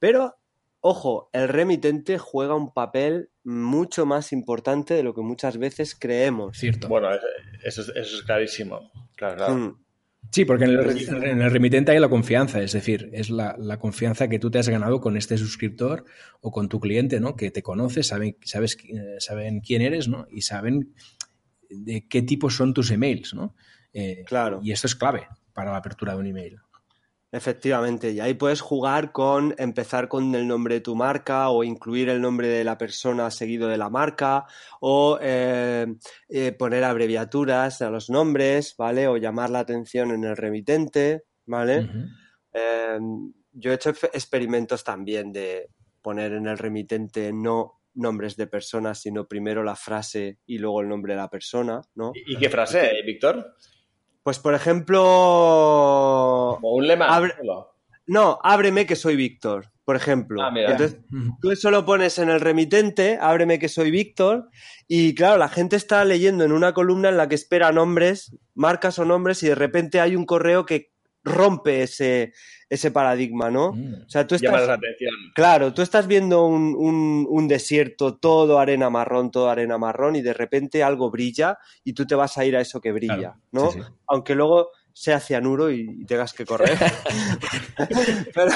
pero 0.00 0.34
Ojo, 0.86 1.30
el 1.32 1.48
remitente 1.48 2.18
juega 2.18 2.54
un 2.54 2.74
papel 2.74 3.30
mucho 3.44 4.06
más 4.06 4.32
importante 4.32 4.94
de 4.94 5.02
lo 5.02 5.14
que 5.14 5.20
muchas 5.20 5.58
veces 5.58 5.94
creemos. 5.94 6.58
Cierto. 6.58 6.88
Bueno, 6.88 7.08
eso 7.62 7.82
es, 7.94 8.22
clarísimo. 8.22 8.90
Claro, 9.16 9.54
mm. 9.54 9.84
Sí, 10.30 10.44
porque 10.44 10.64
en 10.64 10.70
el, 11.40 11.50
remitente 11.50 11.92
hay 11.92 12.00
la 12.00 12.08
confianza, 12.08 12.60
es 12.60 12.72
decir, 12.72 13.08
es 13.12 13.30
la, 13.30 13.78
confianza 13.78 14.28
que 14.28 14.38
tú 14.38 14.50
te 14.50 14.58
has 14.58 14.68
ganado 14.68 15.00
con 15.00 15.16
este 15.16 15.38
suscriptor 15.38 16.04
o 16.40 16.50
con 16.50 16.68
tu 16.68 16.80
cliente, 16.80 17.20
¿no? 17.20 17.36
Que 17.36 17.50
te 17.50 17.62
conoce, 17.62 18.02
saben, 18.02 18.36
sabes, 18.42 18.76
eh, 18.88 19.16
saben 19.18 19.60
quién 19.60 19.82
eres, 19.82 20.08
¿no? 20.08 20.26
Y 20.30 20.40
saben 20.40 20.92
de 21.70 22.08
qué 22.08 22.22
tipo 22.22 22.50
son 22.50 22.74
tus 22.74 22.90
emails, 22.90 23.34
¿no? 23.34 23.54
Eh, 23.92 24.24
claro. 24.26 24.60
Y 24.62 24.72
esto 24.72 24.86
es 24.86 24.96
clave 24.96 25.28
para 25.52 25.70
la 25.70 25.76
apertura 25.76 26.14
de 26.14 26.18
un 26.18 26.26
email. 26.26 26.56
Efectivamente, 27.34 28.12
y 28.12 28.20
ahí 28.20 28.34
puedes 28.34 28.60
jugar 28.60 29.10
con 29.10 29.56
empezar 29.58 30.06
con 30.06 30.32
el 30.36 30.46
nombre 30.46 30.76
de 30.76 30.80
tu 30.82 30.94
marca 30.94 31.48
o 31.48 31.64
incluir 31.64 32.08
el 32.08 32.20
nombre 32.20 32.46
de 32.46 32.62
la 32.62 32.78
persona 32.78 33.28
seguido 33.32 33.66
de 33.66 33.76
la 33.76 33.90
marca 33.90 34.46
o 34.80 35.18
eh, 35.20 35.84
eh, 36.28 36.52
poner 36.52 36.84
abreviaturas 36.84 37.82
a 37.82 37.90
los 37.90 38.08
nombres, 38.08 38.76
¿vale? 38.78 39.08
O 39.08 39.16
llamar 39.16 39.50
la 39.50 39.58
atención 39.58 40.12
en 40.12 40.22
el 40.22 40.36
remitente, 40.36 41.24
¿vale? 41.44 41.88
Em, 42.52 43.32
yo 43.50 43.72
he 43.72 43.74
hecho 43.74 43.90
experimentos 43.90 44.84
también 44.84 45.32
de 45.32 45.70
poner 46.02 46.34
en 46.34 46.46
el 46.46 46.56
remitente 46.56 47.32
no 47.32 47.80
nombres 47.94 48.36
de 48.36 48.46
personas, 48.46 49.00
sino 49.00 49.26
primero 49.26 49.64
la 49.64 49.74
frase 49.74 50.38
y 50.46 50.58
luego 50.58 50.82
el 50.82 50.88
nombre 50.88 51.14
de 51.14 51.18
la 51.18 51.30
persona, 51.30 51.80
¿no? 51.96 52.12
¿Y 52.14 52.36
qué 52.36 52.48
frase, 52.48 52.92
Víctor? 53.04 53.56
Pues, 54.24 54.38
por 54.38 54.54
ejemplo. 54.54 55.04
O 55.04 56.76
un 56.76 56.86
lema. 56.88 57.20
No, 58.06 58.38
ábreme 58.42 58.86
que 58.86 58.96
soy 58.96 59.16
Víctor, 59.16 59.70
por 59.84 59.96
ejemplo. 59.96 60.42
Ah, 60.42 60.50
Entonces, 60.54 60.98
tú 61.40 61.50
eso 61.50 61.70
lo 61.70 61.84
pones 61.84 62.18
en 62.18 62.30
el 62.30 62.40
remitente, 62.40 63.18
ábreme 63.20 63.58
que 63.58 63.68
soy 63.68 63.90
Víctor, 63.90 64.48
y 64.88 65.14
claro, 65.14 65.38
la 65.38 65.48
gente 65.48 65.76
está 65.76 66.04
leyendo 66.04 66.44
en 66.44 66.52
una 66.52 66.74
columna 66.74 67.10
en 67.10 67.16
la 67.16 67.28
que 67.28 67.34
espera 67.34 67.70
nombres, 67.70 68.36
marcas 68.54 68.98
o 68.98 69.04
nombres, 69.04 69.42
y 69.42 69.48
de 69.48 69.54
repente 69.54 70.00
hay 70.00 70.16
un 70.16 70.26
correo 70.26 70.66
que 70.66 70.93
rompe 71.24 71.82
ese, 71.82 72.32
ese 72.68 72.90
paradigma, 72.90 73.50
¿no? 73.50 73.72
Mm. 73.72 74.04
O 74.06 74.10
sea, 74.10 74.26
tú 74.26 74.34
estás, 74.34 74.66
la 74.66 74.74
atención. 74.74 75.14
Claro, 75.34 75.72
tú 75.72 75.82
estás 75.82 76.06
viendo 76.06 76.46
un, 76.46 77.26
un, 77.28 77.48
desierto, 77.48 78.16
todo 78.16 78.58
arena 78.58 78.90
marrón, 78.90 79.30
todo 79.30 79.48
arena 79.48 79.78
marrón, 79.78 80.16
y 80.16 80.22
de 80.22 80.34
repente 80.34 80.82
algo 80.82 81.10
brilla 81.10 81.58
y 81.82 81.94
tú 81.94 82.06
te 82.06 82.14
vas 82.14 82.36
a 82.38 82.44
ir 82.44 82.56
a 82.56 82.60
eso 82.60 82.80
que 82.80 82.92
brilla, 82.92 83.36
¿no? 83.52 83.70
Aunque 84.06 84.34
luego 84.34 84.70
sea 84.94 85.18
cianuro 85.18 85.72
y, 85.72 86.04
tengas 86.06 86.32
que 86.32 86.46
correr. 86.46 86.78
pero, 88.34 88.52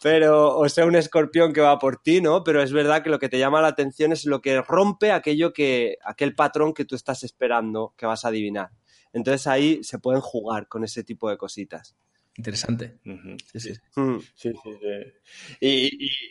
pero, 0.00 0.58
o 0.58 0.68
sea 0.68 0.86
un 0.86 0.94
escorpión 0.94 1.52
que 1.52 1.60
va 1.60 1.78
por 1.78 1.96
ti, 1.96 2.20
¿no? 2.20 2.44
Pero 2.44 2.62
es 2.62 2.72
verdad 2.72 3.02
que 3.02 3.10
lo 3.10 3.18
que 3.18 3.28
te 3.28 3.38
llama 3.38 3.60
la 3.60 3.68
atención 3.68 4.12
es 4.12 4.24
lo 4.26 4.40
que 4.40 4.62
rompe 4.62 5.10
aquello 5.10 5.52
que, 5.52 5.98
aquel 6.04 6.36
patrón 6.36 6.72
que 6.72 6.84
tú 6.84 6.94
estás 6.94 7.24
esperando 7.24 7.94
que 7.96 8.06
vas 8.06 8.24
a 8.24 8.28
adivinar. 8.28 8.70
Entonces 9.12 9.46
ahí 9.46 9.82
se 9.82 9.98
pueden 9.98 10.20
jugar 10.20 10.68
con 10.68 10.84
ese 10.84 11.04
tipo 11.04 11.28
de 11.30 11.36
cositas. 11.36 11.94
Interesante. 12.36 12.98
sí, 13.54 13.74
sí. 14.36 14.52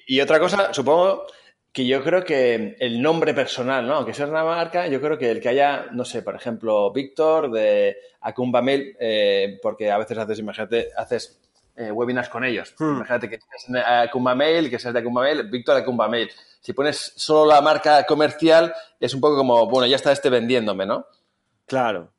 Y, 0.08 0.22
otra 0.22 0.39
cosa, 0.39 0.74
supongo 0.74 1.26
que 1.72 1.86
yo 1.86 2.04
creo 2.04 2.24
que 2.24 2.76
el 2.80 3.02
nombre 3.02 3.34
personal, 3.34 3.86
¿no? 3.86 3.96
Aunque 3.96 4.13
sea 4.13 4.26
una 4.26 4.44
marca, 4.44 4.88
yo 4.88 5.00
creo 5.02 5.18
que 5.18 5.30
el 5.30 5.39
que 5.39 5.50
haya, 5.50 5.88
no 5.92 6.04
sé, 6.04 6.24
por 6.24 6.36
ejemplo, 6.36 6.92
Víctor 6.92 7.52
de 7.52 7.98
Acumba 8.22 8.62
Mail, 8.62 8.96
eh, 9.00 9.60
porque 9.62 9.92
a 9.92 9.98
veces 9.98 10.18
haces, 10.18 10.39
imagínate, 10.39 10.89
haces 10.98 11.39
eh, 11.76 11.92
webinars 11.92 12.30
con 12.30 12.44
ellos. 12.44 12.74
Hmm. 12.80 12.98
Imagínate 12.98 13.30
que 13.30 13.39
seas 13.39 13.86
Acumba 13.86 14.34
Mail, 14.34 14.70
que 14.70 14.80
seas 14.80 14.94
de 14.94 15.00
Acumba 15.02 15.22
Mail, 15.22 15.44
Víctor 15.50 15.76
de 15.76 15.82
Acumba 15.82 16.08
Mail. 16.08 16.30
Si 16.60 16.74
pones 16.74 17.13
solo 17.15 17.52
la 17.52 17.62
marca 17.62 18.04
comercial, 18.06 18.74
es 19.00 19.13
un 19.13 19.22
poco 19.22 19.38
como, 19.38 19.70
bueno, 19.70 19.86
ya 19.86 19.96
está 19.96 20.12
este 20.12 20.30
vendiéndome, 20.30 20.86
¿no? 20.86 21.06
Claro. 21.65 22.12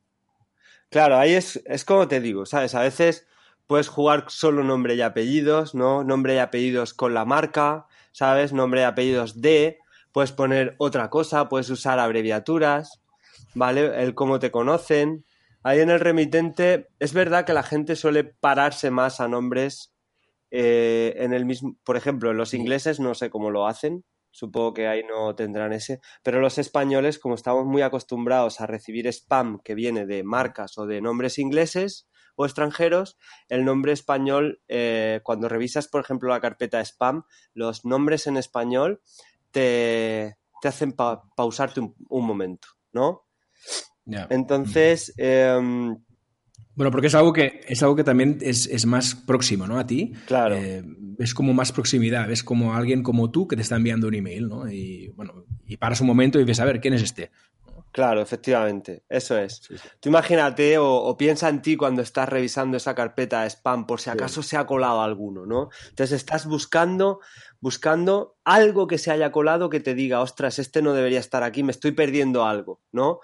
Claro, 0.91 1.17
ahí 1.17 1.33
es, 1.33 1.61
es 1.65 1.85
como 1.85 2.09
te 2.09 2.19
digo, 2.19 2.45
¿sabes? 2.45 2.75
A 2.75 2.81
veces 2.81 3.25
puedes 3.65 3.87
jugar 3.87 4.25
solo 4.27 4.61
nombre 4.61 4.95
y 4.95 5.01
apellidos, 5.01 5.73
¿no? 5.73 6.03
Nombre 6.03 6.35
y 6.35 6.37
apellidos 6.39 6.93
con 6.93 7.13
la 7.13 7.23
marca, 7.23 7.87
¿sabes? 8.11 8.51
Nombre 8.51 8.81
y 8.81 8.83
apellidos 8.83 9.39
de, 9.41 9.79
puedes 10.11 10.33
poner 10.33 10.75
otra 10.79 11.09
cosa, 11.09 11.47
puedes 11.47 11.69
usar 11.69 11.97
abreviaturas, 11.99 13.01
¿vale? 13.55 14.03
El 14.03 14.15
cómo 14.15 14.39
te 14.39 14.51
conocen. 14.51 15.23
Ahí 15.63 15.79
en 15.79 15.91
el 15.91 16.01
remitente 16.01 16.89
es 16.99 17.13
verdad 17.13 17.45
que 17.45 17.53
la 17.53 17.63
gente 17.63 17.95
suele 17.95 18.25
pararse 18.25 18.91
más 18.91 19.21
a 19.21 19.29
nombres 19.29 19.93
eh, 20.51 21.13
en 21.19 21.33
el 21.33 21.45
mismo, 21.45 21.77
por 21.85 21.95
ejemplo, 21.95 22.33
los 22.33 22.53
ingleses 22.53 22.99
no 22.99 23.15
sé 23.15 23.29
cómo 23.29 23.49
lo 23.49 23.65
hacen, 23.65 24.03
supongo 24.31 24.73
que 24.73 24.87
ahí 24.87 25.03
no 25.03 25.35
tendrán 25.35 25.73
ese, 25.73 25.99
pero 26.23 26.39
los 26.39 26.57
españoles, 26.57 27.19
como 27.19 27.35
estamos 27.35 27.65
muy 27.65 27.81
acostumbrados 27.81 28.61
a 28.61 28.67
recibir 28.67 29.07
spam 29.07 29.59
que 29.63 29.75
viene 29.75 30.05
de 30.05 30.23
marcas 30.23 30.77
o 30.77 30.85
de 30.85 31.01
nombres 31.01 31.37
ingleses, 31.37 32.07
o 32.35 32.45
extranjeros, 32.45 33.17
el 33.49 33.65
nombre 33.65 33.91
español, 33.91 34.61
eh, 34.67 35.19
cuando 35.23 35.49
revisas, 35.49 35.87
por 35.87 36.01
ejemplo, 36.01 36.29
la 36.29 36.39
carpeta 36.39 36.79
spam, 36.83 37.23
los 37.53 37.85
nombres 37.85 38.25
en 38.25 38.37
español 38.37 39.01
te, 39.51 40.37
hacen 40.63 40.93
pausarte 40.93 41.81
un, 41.81 42.25
momento, 42.25 42.69
¿no? 42.93 43.25
Entonces... 44.29 45.13
Em, 45.17 45.97
bueno, 46.75 46.91
porque 46.91 47.07
es 47.07 47.15
algo 47.15 47.33
que 47.33 47.61
es 47.67 47.83
algo 47.83 47.95
que 47.95 48.03
también 48.03 48.37
es, 48.41 48.85
más 48.85 49.15
próximo, 49.15 49.67
¿no? 49.67 49.77
A 49.77 49.85
ti. 49.85 50.13
Claro. 50.25 50.55
Eh, 50.55 50.83
es 51.19 51.33
como 51.33 51.53
más 51.53 51.71
proximidad, 51.71 52.27
ves 52.27 52.43
como 52.43 52.73
alguien 52.73 53.03
como 53.03 53.29
tú 53.29 53.47
que 53.47 53.55
te 53.55 53.61
está 53.61 53.75
enviando 53.75 54.07
un 54.07 54.15
email, 54.15 54.47
¿no? 54.47 54.71
Y 54.71 55.09
bueno, 55.09 55.45
y 55.67 55.77
paras 55.77 56.01
un 56.01 56.07
momento 56.07 56.39
y 56.39 56.43
ves 56.43 56.59
a 56.59 56.65
ver 56.65 56.79
quién 56.79 56.93
es 56.93 57.03
este. 57.03 57.31
Claro, 57.91 58.21
efectivamente, 58.21 59.03
eso 59.09 59.37
es. 59.37 59.61
Tú 59.99 60.07
imagínate 60.07 60.77
o, 60.77 61.15
piensa 61.17 61.49
en 61.49 61.61
ti 61.61 61.75
cuando 61.75 62.01
estás 62.01 62.29
revisando 62.29 62.77
esa 62.77 62.95
carpeta 62.95 63.41
de 63.41 63.49
spam 63.49 63.85
por 63.85 63.99
si 63.99 64.09
acaso 64.09 64.41
se 64.43 64.55
ha 64.55 64.65
colado 64.65 65.01
alguno, 65.01 65.45
¿no? 65.45 65.69
Entonces 65.89 66.15
estás 66.15 66.45
buscando, 66.45 67.19
buscando 67.61 68.37
algo 68.43 68.87
que 68.87 68.97
se 68.97 69.11
haya 69.11 69.31
colado 69.31 69.69
que 69.69 69.79
te 69.79 69.93
diga, 69.93 70.21
ostras, 70.21 70.57
este 70.57 70.81
no 70.81 70.93
debería 70.93 71.19
estar 71.19 71.43
aquí, 71.43 71.61
me 71.61 71.71
estoy 71.71 71.91
perdiendo 71.91 72.43
algo, 72.43 72.81
¿no? 72.91 73.19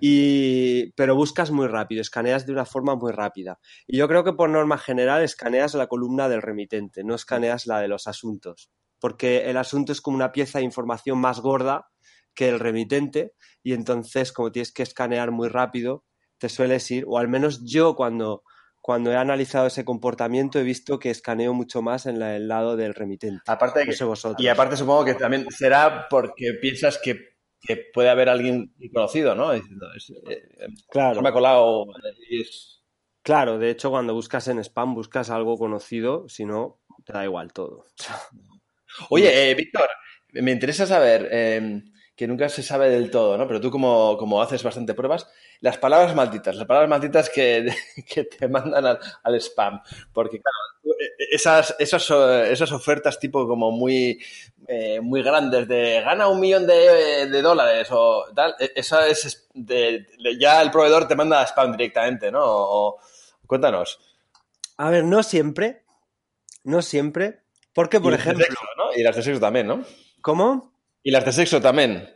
Y, 0.00 0.92
pero 0.92 1.16
buscas 1.16 1.50
muy 1.50 1.66
rápido, 1.66 2.00
escaneas 2.00 2.46
de 2.46 2.52
una 2.52 2.64
forma 2.64 2.94
muy 2.94 3.10
rápida. 3.10 3.58
Y 3.88 3.98
yo 3.98 4.06
creo 4.06 4.22
que 4.22 4.32
por 4.32 4.48
norma 4.48 4.78
general 4.78 5.22
escaneas 5.22 5.74
la 5.74 5.88
columna 5.88 6.28
del 6.28 6.40
remitente, 6.40 7.02
no 7.02 7.16
escaneas 7.16 7.66
la 7.66 7.80
de 7.80 7.88
los 7.88 8.06
asuntos, 8.06 8.70
porque 9.00 9.50
el 9.50 9.56
asunto 9.56 9.90
es 9.90 10.00
como 10.00 10.16
una 10.16 10.30
pieza 10.30 10.60
de 10.60 10.64
información 10.64 11.18
más 11.18 11.40
gorda 11.40 11.90
que 12.32 12.48
el 12.48 12.60
remitente 12.60 13.34
y 13.62 13.72
entonces 13.72 14.30
como 14.30 14.52
tienes 14.52 14.72
que 14.72 14.84
escanear 14.84 15.32
muy 15.32 15.48
rápido, 15.48 16.04
te 16.38 16.48
sueles 16.48 16.88
ir, 16.92 17.04
o 17.08 17.18
al 17.18 17.28
menos 17.28 17.64
yo 17.64 17.96
cuando, 17.96 18.44
cuando 18.80 19.12
he 19.12 19.16
analizado 19.16 19.66
ese 19.66 19.84
comportamiento 19.84 20.58
he 20.58 20.62
visto 20.62 20.98
que 20.98 21.10
escaneo 21.10 21.52
mucho 21.52 21.82
más 21.82 22.06
en 22.06 22.20
el 22.22 22.48
lado 22.48 22.76
del 22.76 22.94
remitente. 22.94 23.42
Aparte 23.46 23.84
que, 23.84 23.94
y 24.38 24.48
aparte 24.48 24.76
supongo 24.76 25.04
que 25.04 25.14
también 25.14 25.46
será 25.50 26.06
porque 26.08 26.54
piensas 26.60 26.98
que, 26.98 27.30
puede 27.92 28.08
haber 28.08 28.30
alguien 28.30 28.74
conocido, 28.92 29.34
¿no? 29.34 29.52
Eh, 29.52 29.62
claro. 30.88 31.20
Me 31.20 31.28
ha 31.28 31.32
colado 31.32 31.84
Claro, 33.22 33.58
de 33.58 33.70
hecho 33.70 33.90
cuando 33.90 34.14
buscas 34.14 34.48
en 34.48 34.58
spam 34.60 34.94
buscas 34.94 35.28
algo 35.28 35.58
conocido, 35.58 36.26
si 36.28 36.46
no, 36.46 36.80
te 37.04 37.12
da 37.12 37.24
igual 37.24 37.52
todo. 37.52 37.84
Oye, 39.10 39.28
eh, 39.50 39.54
Víctor, 39.54 39.88
me 40.32 40.52
interesa 40.52 40.86
saber, 40.86 41.28
em, 41.30 41.84
que 42.20 42.26
nunca 42.26 42.50
se 42.50 42.62
sabe 42.62 42.90
del 42.90 43.10
todo, 43.10 43.38
¿no? 43.38 43.48
Pero 43.48 43.62
tú 43.62 43.70
como, 43.70 44.18
como 44.18 44.42
haces 44.42 44.62
bastante 44.62 44.92
pruebas, 44.92 45.26
las 45.60 45.78
palabras 45.78 46.14
malditas, 46.14 46.54
las 46.54 46.66
palabras 46.66 46.90
malditas 46.90 47.30
que, 47.30 47.74
que 48.06 48.24
te 48.24 48.46
mandan 48.46 48.98
al, 49.22 49.40
spam. 49.40 49.80
Porque, 50.12 50.38
claro, 50.38 50.98
esas, 51.32 51.74
esas, 51.78 52.10
esas 52.10 52.72
ofertas 52.72 53.18
tipo 53.18 53.48
como 53.48 53.70
muy, 53.70 54.22
eh, 54.68 55.00
muy 55.00 55.22
grandes 55.22 55.66
de 55.66 56.02
gana 56.02 56.28
un 56.28 56.40
millón 56.40 56.66
de, 56.66 57.26
de 57.26 57.40
dólares 57.40 57.88
o 57.90 58.26
tal, 58.36 58.54
e, 58.60 58.70
eso 58.76 59.00
es 59.00 59.48
de, 59.54 60.06
ya 60.38 60.60
el 60.60 60.70
proveedor 60.70 61.08
te 61.08 61.16
manda 61.16 61.46
spam 61.46 61.72
directamente, 61.72 62.30
¿no? 62.30 62.42
O, 62.42 62.98
cuéntanos. 63.46 63.98
A 64.76 64.90
ver, 64.90 65.04
no 65.04 65.22
siempre, 65.22 65.86
no 66.64 66.82
siempre, 66.82 67.40
porque, 67.72 67.98
por 67.98 68.12
ejemplo... 68.12 68.44
¿no? 68.76 68.92
Y 68.94 69.02
las 69.02 69.16
de 69.16 69.22
sexo 69.22 69.40
también, 69.40 69.66
¿no? 69.66 69.82
¿Cómo? 70.20 70.69
Y 71.02 71.10
las 71.10 71.24
de 71.24 71.32
sexo 71.32 71.60
también. 71.60 72.08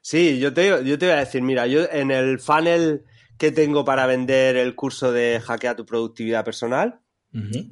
Sí, 0.00 0.38
yo 0.38 0.52
te, 0.52 0.84
yo 0.84 0.98
te 0.98 1.06
voy 1.06 1.14
a 1.14 1.20
decir, 1.20 1.42
mira, 1.42 1.66
yo 1.66 1.84
en 1.90 2.10
el 2.10 2.40
funnel 2.40 3.04
que 3.38 3.52
tengo 3.52 3.84
para 3.84 4.06
vender 4.06 4.56
el 4.56 4.74
curso 4.74 5.12
de 5.12 5.40
hackea 5.40 5.76
tu 5.76 5.86
productividad 5.86 6.44
personal, 6.44 7.02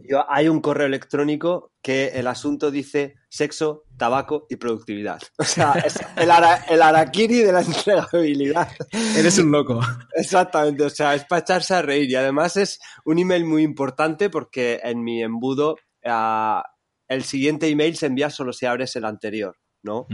yo, 0.09 0.25
hay 0.31 0.49
un 0.49 0.63
correo 0.63 0.87
electrónico 0.87 1.73
que 1.83 2.13
el 2.15 2.29
asunto 2.29 2.71
dice 2.71 3.17
sexo, 3.29 3.85
tabaco 3.99 4.47
y 4.49 4.57
productividad. 4.57 5.21
O 5.39 5.45
sea, 5.45 5.73
es 5.73 5.97
el, 6.17 6.31
el 6.71 6.83
araquiri 6.83 7.41
de 7.41 7.53
la 7.53 7.61
entregabilidad. 7.67 8.69
Eres 9.17 9.39
un 9.39 9.51
loco. 9.53 9.81
Exactamente, 10.15 10.85
o 10.85 10.91
sea, 10.91 11.15
es 11.15 11.25
para 11.25 11.43
echarse 11.43 11.75
a 11.75 11.83
reír. 11.83 12.09
Y 12.09 12.15
además 12.15 12.57
es 12.57 12.81
un 13.05 13.19
email 13.19 13.45
muy 13.45 13.63
importante 13.63 14.31
porque 14.31 14.81
en 14.83 15.05
mi 15.05 15.23
embudo 15.23 15.77
uh, 16.05 16.63
el 17.09 17.25
siguiente 17.25 17.69
email 17.69 17.97
se 17.97 18.07
envía 18.07 18.31
solo 18.31 18.55
si 18.55 18.65
abres 18.65 18.97
el 18.97 19.05
anterior. 19.05 19.57
¿No? 19.83 20.07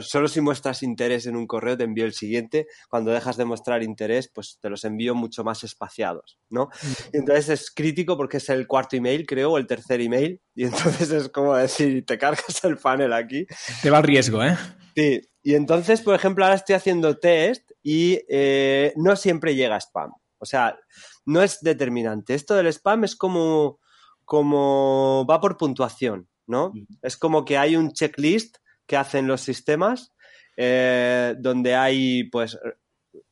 solo 0.00 0.28
si 0.28 0.40
muestras 0.40 0.82
interés 0.82 1.26
en 1.26 1.36
un 1.36 1.46
correo 1.46 1.76
te 1.76 1.84
envío 1.84 2.04
el 2.04 2.14
siguiente, 2.14 2.66
cuando 2.88 3.10
dejas 3.10 3.36
de 3.36 3.44
mostrar 3.44 3.82
interés, 3.82 4.30
pues 4.32 4.58
te 4.60 4.70
los 4.70 4.84
envío 4.84 5.14
mucho 5.14 5.44
más 5.44 5.64
espaciados, 5.64 6.38
¿no? 6.48 6.70
Y 7.12 7.18
entonces 7.18 7.48
es 7.48 7.70
crítico 7.70 8.16
porque 8.16 8.38
es 8.38 8.48
el 8.48 8.66
cuarto 8.66 8.96
email, 8.96 9.26
creo, 9.26 9.52
o 9.52 9.58
el 9.58 9.66
tercer 9.66 10.00
email, 10.00 10.40
y 10.54 10.64
entonces 10.64 11.10
es 11.10 11.28
como 11.28 11.54
decir, 11.54 12.04
te 12.06 12.18
cargas 12.18 12.64
el 12.64 12.78
panel 12.78 13.12
aquí. 13.12 13.46
Te 13.82 13.90
va 13.90 13.98
el 13.98 14.04
riesgo, 14.04 14.42
¿eh? 14.42 14.56
Sí, 14.94 15.20
y 15.42 15.54
entonces, 15.54 16.00
por 16.00 16.14
ejemplo, 16.14 16.44
ahora 16.44 16.56
estoy 16.56 16.74
haciendo 16.74 17.18
test 17.18 17.70
y 17.82 18.20
eh, 18.28 18.92
no 18.96 19.16
siempre 19.16 19.54
llega 19.54 19.80
spam, 19.80 20.12
o 20.38 20.46
sea, 20.46 20.78
no 21.26 21.42
es 21.42 21.60
determinante. 21.60 22.34
Esto 22.34 22.54
del 22.54 22.68
spam 22.68 23.04
es 23.04 23.16
como, 23.16 23.80
como 24.24 25.26
va 25.28 25.40
por 25.40 25.56
puntuación, 25.56 26.28
¿no? 26.46 26.72
Es 27.02 27.16
como 27.16 27.44
que 27.44 27.58
hay 27.58 27.76
un 27.76 27.92
checklist 27.92 28.56
que 28.86 28.96
hacen 28.96 29.26
los 29.26 29.40
sistemas, 29.40 30.12
eh, 30.56 31.34
donde 31.38 31.74
hay, 31.74 32.24
pues, 32.24 32.58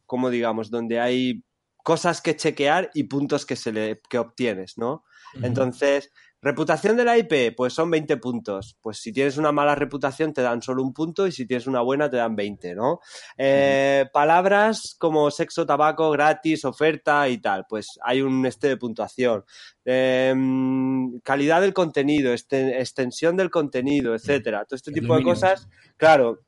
como 0.07 0.31
digamos, 0.31 0.71
donde 0.71 1.01
hay 1.01 1.45
cosas 1.83 2.21
que 2.21 2.37
chequear 2.37 2.91
y 2.95 3.05
puntos 3.05 3.45
que, 3.45 3.57
se 3.57 3.73
le, 3.73 4.01
que 4.09 4.19
obtienes, 4.19 4.79
¿no? 4.79 5.05
Entonces, 5.43 6.11
reputación 6.43 6.97
de 6.97 7.05
la 7.05 7.17
IP, 7.17 7.55
pues 7.57 7.73
son 7.73 7.91
20 7.91 8.17
puntos. 8.17 8.77
Pues 8.83 8.99
si 8.99 9.13
tienes 9.13 9.39
una 9.39 9.53
mala 9.53 9.75
reputación 9.75 10.33
te 10.33 10.43
dan 10.43 10.61
solo 10.61 10.83
un 10.83 10.93
punto 10.93 11.27
y 11.27 11.33
si 11.33 11.47
tienes 11.47 11.67
una 11.67 11.81
buena 11.81 12.11
te 12.11 12.17
dan 12.17 12.35
20, 12.35 12.75
¿no? 12.75 13.01
Eh, 13.39 14.07
palabras 14.13 14.97
como 14.99 15.31
sexo, 15.31 15.65
tabaco, 15.65 16.11
gratis, 16.11 16.65
oferta 16.65 17.29
y 17.29 17.39
tal, 17.39 17.65
pues 17.69 17.99
hay 18.03 18.21
un 18.21 18.45
este 18.45 18.69
de 18.69 18.77
puntuación. 18.77 19.45
Em, 19.85 21.21
calidad 21.21 21.61
del 21.61 21.73
contenido, 21.73 22.33
este, 22.33 22.81
extensión 22.81 23.37
del 23.37 23.51
contenido, 23.51 24.15
etcétera. 24.15 24.65
Todo 24.65 24.77
este 24.77 24.93
tipo 24.93 25.17
de 25.17 25.23
cosas, 25.23 25.69
claro, 25.97 26.41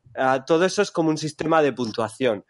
todo 0.46 0.64
eso 0.64 0.82
es 0.82 0.90
como 0.90 1.10
un 1.10 1.18
sistema 1.18 1.62
de 1.62 1.72
puntuación. 1.72 2.44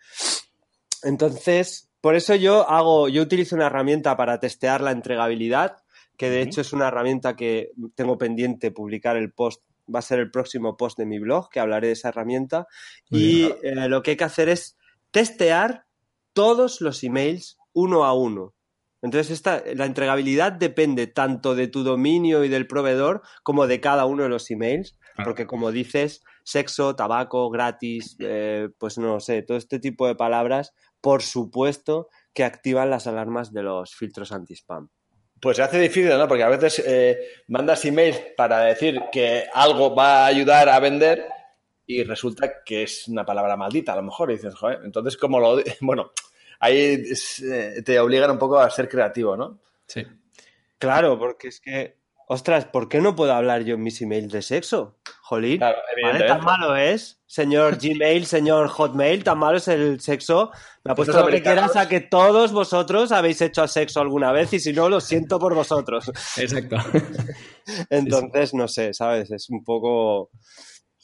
Entonces, 1.02 1.90
por 2.00 2.14
eso 2.14 2.34
yo 2.34 2.68
hago, 2.68 3.08
yo 3.08 3.22
utilizo 3.22 3.56
una 3.56 3.66
herramienta 3.66 4.16
para 4.16 4.40
testear 4.40 4.80
la 4.80 4.90
entregabilidad, 4.90 5.83
que 6.16 6.30
de 6.30 6.42
hecho 6.42 6.60
es 6.60 6.72
una 6.72 6.88
herramienta 6.88 7.36
que 7.36 7.72
tengo 7.94 8.18
pendiente 8.18 8.70
publicar 8.70 9.16
el 9.16 9.32
post, 9.32 9.62
va 9.92 9.98
a 9.98 10.02
ser 10.02 10.18
el 10.18 10.30
próximo 10.30 10.76
post 10.76 10.98
de 10.98 11.06
mi 11.06 11.18
blog, 11.18 11.50
que 11.50 11.60
hablaré 11.60 11.88
de 11.88 11.92
esa 11.94 12.08
herramienta. 12.08 12.66
y 13.10 13.44
eh, 13.62 13.88
lo 13.88 14.02
que 14.02 14.12
hay 14.12 14.16
que 14.16 14.24
hacer 14.24 14.48
es 14.48 14.76
testear 15.10 15.86
todos 16.32 16.80
los 16.80 17.02
emails 17.04 17.58
uno 17.72 18.04
a 18.04 18.14
uno. 18.14 18.54
Entonces, 19.02 19.32
esta, 19.32 19.62
la 19.74 19.84
entregabilidad 19.84 20.52
depende 20.52 21.06
tanto 21.06 21.54
de 21.54 21.68
tu 21.68 21.82
dominio 21.82 22.42
y 22.42 22.48
del 22.48 22.66
proveedor 22.66 23.20
como 23.42 23.66
de 23.66 23.78
cada 23.80 24.06
uno 24.06 24.22
de 24.22 24.30
los 24.30 24.50
emails, 24.50 24.98
porque 25.22 25.46
como 25.46 25.72
dices, 25.72 26.22
sexo, 26.42 26.96
tabaco, 26.96 27.50
gratis, 27.50 28.16
eh, 28.20 28.70
pues 28.78 28.96
no 28.96 29.20
sé, 29.20 29.42
todo 29.42 29.58
este 29.58 29.78
tipo 29.78 30.06
de 30.06 30.14
palabras, 30.14 30.72
por 31.02 31.20
supuesto 31.20 32.08
que 32.32 32.44
activan 32.44 32.88
las 32.88 33.06
alarmas 33.06 33.52
de 33.52 33.62
los 33.62 33.94
filtros 33.94 34.32
anti-spam. 34.32 34.88
Pues 35.44 35.58
se 35.58 35.62
hace 35.62 35.78
difícil, 35.78 36.08
¿no? 36.08 36.26
Porque 36.26 36.42
a 36.42 36.48
veces 36.48 36.82
eh, 36.86 37.18
mandas 37.48 37.84
emails 37.84 38.18
para 38.34 38.60
decir 38.60 38.98
que 39.12 39.44
algo 39.52 39.94
va 39.94 40.24
a 40.24 40.26
ayudar 40.28 40.70
a 40.70 40.80
vender 40.80 41.26
y 41.86 42.02
resulta 42.02 42.62
que 42.64 42.84
es 42.84 43.08
una 43.08 43.26
palabra 43.26 43.54
maldita, 43.54 43.92
a 43.92 43.96
lo 43.96 44.04
mejor, 44.04 44.30
y 44.30 44.36
dices, 44.36 44.54
joder, 44.54 44.80
entonces, 44.84 45.18
¿cómo 45.18 45.38
lo...? 45.38 45.58
Bueno, 45.82 46.12
ahí 46.60 47.02
eh, 47.42 47.82
te 47.84 48.00
obligan 48.00 48.30
un 48.30 48.38
poco 48.38 48.58
a 48.58 48.70
ser 48.70 48.88
creativo, 48.88 49.36
¿no? 49.36 49.58
Sí. 49.86 50.02
Claro, 50.78 51.18
porque 51.18 51.48
es 51.48 51.60
que, 51.60 51.94
ostras, 52.26 52.66
¿por 52.66 52.88
qué 52.88 53.00
no 53.00 53.14
puedo 53.14 53.32
hablar 53.32 53.64
yo 53.64 53.74
en 53.74 53.82
mis 53.82 54.00
emails 54.00 54.32
de 54.32 54.42
sexo? 54.42 54.98
Jolín, 55.22 55.58
claro, 55.58 55.78
tan 56.26 56.44
malo 56.44 56.76
es, 56.76 57.22
señor 57.26 57.78
Gmail, 57.82 58.26
señor 58.26 58.68
Hotmail, 58.68 59.24
tan 59.24 59.38
malo 59.38 59.56
es 59.56 59.68
el 59.68 60.00
sexo. 60.00 60.50
Me 60.84 60.92
ha 60.92 60.94
puesto 60.94 61.18
lo 61.18 61.28
que 61.28 61.42
quieras 61.42 61.76
a 61.76 61.88
que 61.88 62.00
todos 62.00 62.52
vosotros 62.52 63.10
habéis 63.10 63.40
hecho 63.40 63.66
sexo 63.66 64.00
alguna 64.00 64.32
vez 64.32 64.52
y 64.52 64.60
si 64.60 64.72
no, 64.72 64.88
lo 64.88 65.00
siento 65.00 65.38
por 65.38 65.54
vosotros. 65.54 66.10
Exacto. 66.36 66.76
Entonces, 67.90 68.52
no 68.52 68.68
sé, 68.68 68.92
¿sabes? 68.92 69.30
Es 69.30 69.48
un 69.48 69.64
poco... 69.64 70.30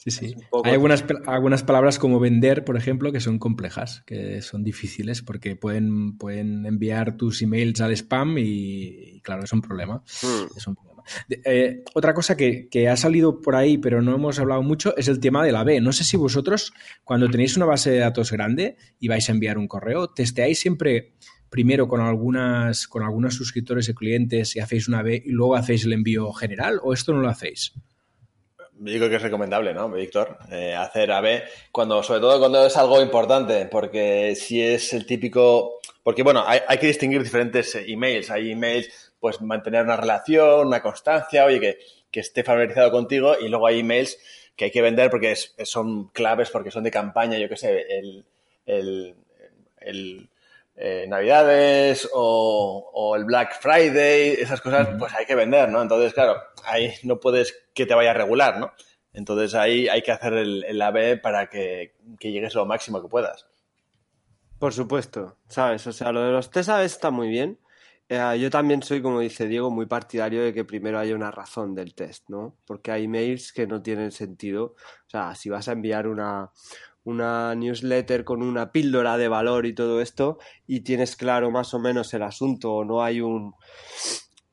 Sí, 0.03 0.09
sí. 0.09 0.35
Hay 0.63 0.71
algunas, 0.71 1.05
algunas 1.27 1.61
palabras 1.61 1.99
como 1.99 2.19
vender, 2.19 2.65
por 2.65 2.75
ejemplo, 2.75 3.11
que 3.11 3.19
son 3.19 3.37
complejas, 3.37 4.01
que 4.07 4.41
son 4.41 4.63
difíciles 4.63 5.21
porque 5.21 5.55
pueden, 5.55 6.17
pueden 6.17 6.65
enviar 6.65 7.17
tus 7.17 7.43
emails 7.43 7.81
al 7.81 7.91
spam 7.95 8.35
y, 8.39 9.21
claro, 9.21 9.43
es 9.43 9.53
un 9.53 9.61
problema. 9.61 10.03
Hmm. 10.23 10.57
Es 10.57 10.65
un 10.65 10.73
problema. 10.73 11.03
Eh, 11.29 11.83
otra 11.93 12.15
cosa 12.15 12.35
que, 12.35 12.67
que, 12.67 12.89
ha 12.89 12.97
salido 12.97 13.41
por 13.41 13.55
ahí, 13.55 13.77
pero 13.77 14.01
no 14.01 14.15
hemos 14.15 14.39
hablado 14.39 14.63
mucho, 14.63 14.97
es 14.97 15.07
el 15.07 15.19
tema 15.19 15.45
de 15.45 15.51
la 15.51 15.63
B. 15.63 15.79
No 15.81 15.91
sé 15.91 16.03
si 16.03 16.17
vosotros, 16.17 16.73
cuando 17.03 17.29
tenéis 17.29 17.55
una 17.55 17.67
base 17.67 17.91
de 17.91 17.99
datos 17.99 18.31
grande 18.31 18.77
y 18.99 19.07
vais 19.07 19.29
a 19.29 19.33
enviar 19.33 19.59
un 19.59 19.67
correo, 19.67 20.07
testeáis 20.07 20.59
siempre 20.59 21.13
primero 21.51 21.87
con 21.87 22.01
algunas 22.01 22.87
con 22.87 23.03
algunos 23.03 23.35
suscriptores 23.35 23.87
y 23.87 23.93
clientes 23.93 24.55
y 24.55 24.61
hacéis 24.61 24.87
una 24.87 25.03
B 25.03 25.21
y 25.23 25.29
luego 25.29 25.55
hacéis 25.55 25.85
el 25.85 25.93
envío 25.93 26.31
general 26.31 26.79
o 26.81 26.91
esto 26.91 27.13
no 27.13 27.19
lo 27.19 27.29
hacéis? 27.29 27.73
Yo 28.83 28.97
creo 28.97 29.09
que 29.09 29.15
es 29.15 29.21
recomendable, 29.21 29.73
¿no, 29.73 29.89
Víctor? 29.89 30.37
Eh, 30.51 30.75
hacer 30.75 31.11
AB, 31.11 31.43
cuando, 31.71 32.01
sobre 32.03 32.19
todo 32.19 32.39
cuando 32.39 32.65
es 32.65 32.75
algo 32.77 33.01
importante, 33.01 33.65
porque 33.65 34.35
si 34.35 34.61
es 34.61 34.93
el 34.93 35.05
típico. 35.05 35.79
Porque, 36.03 36.23
bueno, 36.23 36.43
hay, 36.45 36.77
que 36.79 36.87
distinguir 36.87 37.21
diferentes 37.23 37.75
eh, 37.75 37.85
emails. 37.87 38.31
Hay 38.31 38.51
emails, 38.51 39.13
pues 39.19 39.41
mantener 39.41 39.83
una 39.83 39.97
relación, 39.97 40.67
una 40.67 40.81
constancia, 40.81 41.45
oye, 41.45 41.59
que, 41.59 41.77
que 42.09 42.19
esté 42.21 42.43
familiarizado 42.43 42.91
contigo, 42.91 43.35
y 43.39 43.49
luego 43.49 43.67
hay 43.67 43.79
emails 43.79 44.17
que 44.55 44.65
hay 44.65 44.71
que 44.71 44.81
vender 44.81 45.09
porque 45.09 45.35
son 45.35 46.09
claves, 46.09 46.49
porque 46.49 46.71
son 46.71 46.83
de 46.83 46.91
campaña, 46.91 47.37
yo 47.37 47.47
qué 47.49 47.57
sé, 47.57 47.85
el, 47.89 48.25
el 48.65 49.15
el 49.81 50.29
eh, 50.83 51.05
Navidades 51.07 52.09
o, 52.11 53.13
el 53.15 53.25
Black 53.25 53.61
Friday, 53.61 54.31
esas 54.31 54.61
cosas, 54.61 54.89
pues 54.97 55.13
hay 55.13 55.25
que 55.25 55.35
vender, 55.35 55.69
¿no? 55.69 55.79
Entonces, 55.79 56.13
claro, 56.13 56.41
ahí 56.65 56.91
no 57.03 57.19
puedes 57.19 57.55
que 57.75 57.85
te 57.85 57.93
vaya 57.93 58.11
a 58.11 58.15
regular, 58.15 58.59
¿no? 58.59 58.71
Entonces 59.13 59.53
ahí 59.53 59.87
hay 59.87 60.01
que 60.01 60.11
hacer 60.11 60.33
el, 60.33 60.63
el 60.63 60.81
AB 60.81 61.21
para 61.21 61.47
que, 61.47 61.93
que 62.19 62.31
llegues 62.31 62.55
lo 62.55 62.65
máximo 62.65 63.01
que 63.01 63.09
puedas. 63.09 63.45
Por 64.57 64.73
supuesto, 64.73 65.37
¿sabes? 65.47 65.85
O 65.85 65.91
sea, 65.91 66.11
lo 66.11 66.23
de 66.23 66.31
los 66.31 66.49
test 66.49 66.69
AB 66.69 66.83
está 66.83 67.11
muy 67.11 67.27
bien. 67.27 67.59
Eh, 68.09 68.39
yo 68.39 68.49
también 68.49 68.83
soy, 68.83 69.01
como 69.01 69.19
dice 69.19 69.47
Diego, 69.47 69.69
muy 69.69 69.85
partidario 69.85 70.43
de 70.43 70.53
que 70.53 70.65
primero 70.65 70.99
haya 70.99 71.15
una 71.15 71.31
razón 71.31 71.75
del 71.75 71.93
test, 71.93 72.27
¿no? 72.29 72.57
Porque 72.65 72.91
hay 72.91 73.07
mails 73.07 73.53
que 73.53 73.67
no 73.67 73.81
tienen 73.81 74.11
sentido. 74.11 74.75
O 75.07 75.09
sea, 75.09 75.35
si 75.35 75.49
vas 75.49 75.67
a 75.67 75.71
enviar 75.73 76.07
una, 76.07 76.51
una 77.03 77.55
newsletter 77.55 78.23
con 78.23 78.43
una 78.43 78.71
píldora 78.71 79.17
de 79.17 79.27
valor 79.27 79.65
y 79.65 79.73
todo 79.73 80.01
esto 80.01 80.37
y 80.67 80.81
tienes 80.81 81.15
claro 81.15 81.49
más 81.51 81.73
o 81.73 81.79
menos 81.79 82.13
el 82.13 82.23
asunto 82.23 82.73
o 82.73 82.85
no 82.85 83.03
hay 83.03 83.21
un 83.21 83.53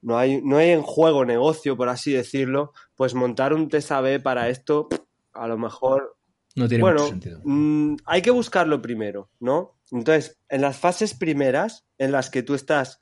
no 0.00 0.16
hay, 0.16 0.40
no 0.42 0.58
hay 0.58 0.70
en 0.70 0.82
juego 0.82 1.24
negocio, 1.24 1.76
por 1.76 1.88
así 1.88 2.12
decirlo, 2.12 2.72
pues 2.94 3.14
montar 3.14 3.52
un 3.52 3.68
test 3.68 3.90
AB 3.90 4.22
para 4.22 4.48
esto, 4.48 4.88
a 5.32 5.48
lo 5.48 5.58
mejor 5.58 6.16
no 6.54 6.68
tiene 6.68 6.82
bueno, 6.82 7.00
mucho 7.00 7.10
sentido. 7.10 7.40
Mm, 7.44 7.96
hay 8.04 8.22
que 8.22 8.30
buscarlo 8.30 8.80
primero, 8.80 9.30
¿no? 9.40 9.76
Entonces, 9.90 10.38
en 10.48 10.60
las 10.60 10.78
fases 10.78 11.14
primeras, 11.14 11.86
en 11.98 12.12
las 12.12 12.30
que 12.30 12.42
tú 12.42 12.54
estás 12.54 13.00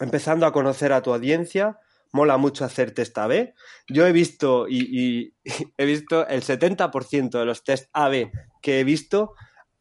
empezando 0.00 0.46
a 0.46 0.52
conocer 0.52 0.92
a 0.92 1.02
tu 1.02 1.12
audiencia, 1.12 1.78
mola 2.12 2.36
mucho 2.36 2.64
hacer 2.64 2.92
test 2.92 3.16
AB. 3.18 3.54
Yo 3.88 4.06
he 4.06 4.12
visto 4.12 4.66
y, 4.68 5.34
he 5.76 5.84
visto 5.84 6.26
el 6.26 6.42
70% 6.42 7.38
de 7.38 7.44
los 7.44 7.64
test 7.64 7.88
AB 7.92 8.30
que 8.62 8.80
he 8.80 8.84
visto. 8.84 9.34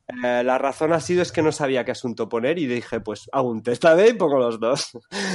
Eh, 0.08 0.44
la 0.44 0.60
razón 0.60 0.94
ha 0.94 1.00
sido 1.00 1.24
es 1.24 1.32
que 1.32 1.42
no 1.42 1.52
sabía 1.52 1.84
qué 1.84 1.92
asunto 1.92 2.30
poner 2.30 2.60
y 2.60 2.68
dije, 2.68 3.00
pues 3.00 3.28
hago 3.32 3.50
un 3.50 3.64
test 3.64 3.86
AB 3.86 4.10
y 4.10 4.14
pongo 4.14 4.38
los 4.38 4.60
dos. 4.60 4.92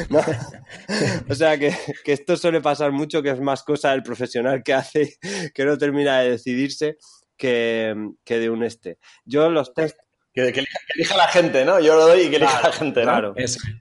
o 1.29 1.35
sea 1.35 1.59
que, 1.59 1.75
esto 2.05 2.37
suele 2.37 2.61
pasar 2.61 2.93
mucho, 2.93 3.23
que 3.23 3.31
es 3.31 3.41
más 3.41 3.65
cosa 3.65 3.91
del 3.91 4.03
profesional 4.03 4.63
que 4.63 4.75
hace, 4.75 5.17
que 5.55 5.65
no 5.65 5.77
termina 5.77 6.21
de 6.21 6.31
decidirse 6.31 6.99
que, 7.37 7.95
de 8.27 8.51
un 8.51 8.63
este. 8.63 8.99
Yo 9.25 9.51
los 9.51 9.75
test 9.75 9.99
que, 10.33 10.43
elija, 10.43 11.17
la 11.17 11.27
gente, 11.27 11.65
¿no? 11.65 11.81
Yo 11.81 11.97
lo 11.97 12.07
doy 12.07 12.23
y 12.23 12.31
que 12.31 12.37
elija 12.37 12.63
la 12.63 12.73
gente, 12.73 13.01
¿no? 13.01 13.07
Claro. 13.07 13.35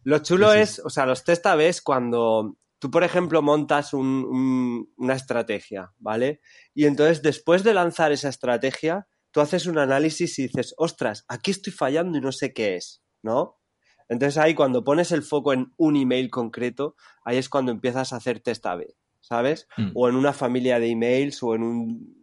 Lo 0.04 0.20
chulo 0.20 0.54
es, 0.54 0.80
o 0.84 0.90
sea, 0.90 1.06
los 1.06 1.24
test 1.24 1.46
AB 1.46 1.62
es 1.62 1.82
cuando 1.82 2.56
tú, 2.80 2.90
por 2.90 3.04
ejemplo, 3.04 3.42
montas 3.42 3.94
una 3.94 5.14
estrategia, 5.14 5.92
¿vale? 5.98 6.42
Y 6.74 6.86
entonces, 6.86 7.22
después 7.22 7.64
de 7.64 7.74
lanzar 7.74 8.12
esa 8.12 8.30
estrategia, 8.30 9.08
tú 9.32 9.42
haces 9.42 9.66
un 9.68 9.78
análisis 9.78 10.40
y 10.40 10.44
dices, 10.44 10.74
ostras, 10.78 11.26
aquí 11.28 11.52
estoy 11.52 11.74
fallando 11.74 12.18
y 12.18 12.22
no 12.22 12.32
sé 12.32 12.54
qué 12.54 12.76
es, 12.76 13.04
¿no? 13.22 13.60
Entonces 14.08 14.38
ahí 14.38 14.56
cuando 14.56 14.84
pones 14.84 15.12
el 15.12 15.22
foco 15.22 15.54
en 15.54 15.72
un 15.78 15.96
email 15.96 16.32
concreto, 16.32 16.96
ahí 17.24 17.38
es 17.38 17.48
cuando 17.48 17.72
empiezas 17.72 18.12
a 18.12 18.16
hacer 18.16 18.40
test 18.40 18.66
A-B, 18.66 18.88
¿sabes? 19.22 19.68
Mm. 19.78 19.92
O 19.94 20.10
en 20.10 20.16
una 20.16 20.34
familia 20.34 20.80
de 20.80 20.88
emails 20.90 21.44
o 21.44 21.54
en 21.54 21.64
un 21.64 22.20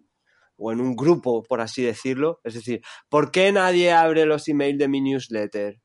o 0.58 0.72
en 0.72 0.80
un 0.80 0.96
grupo, 0.96 1.42
por 1.42 1.60
así 1.60 1.82
decirlo. 1.82 2.40
Es 2.42 2.54
decir, 2.54 2.80
¿por 3.08 3.30
qué 3.30 3.52
nadie 3.52 3.92
abre 3.92 4.24
los 4.24 4.48
emails 4.48 4.78
de 4.78 4.88
mi 4.88 5.00
newsletter? 5.00 5.80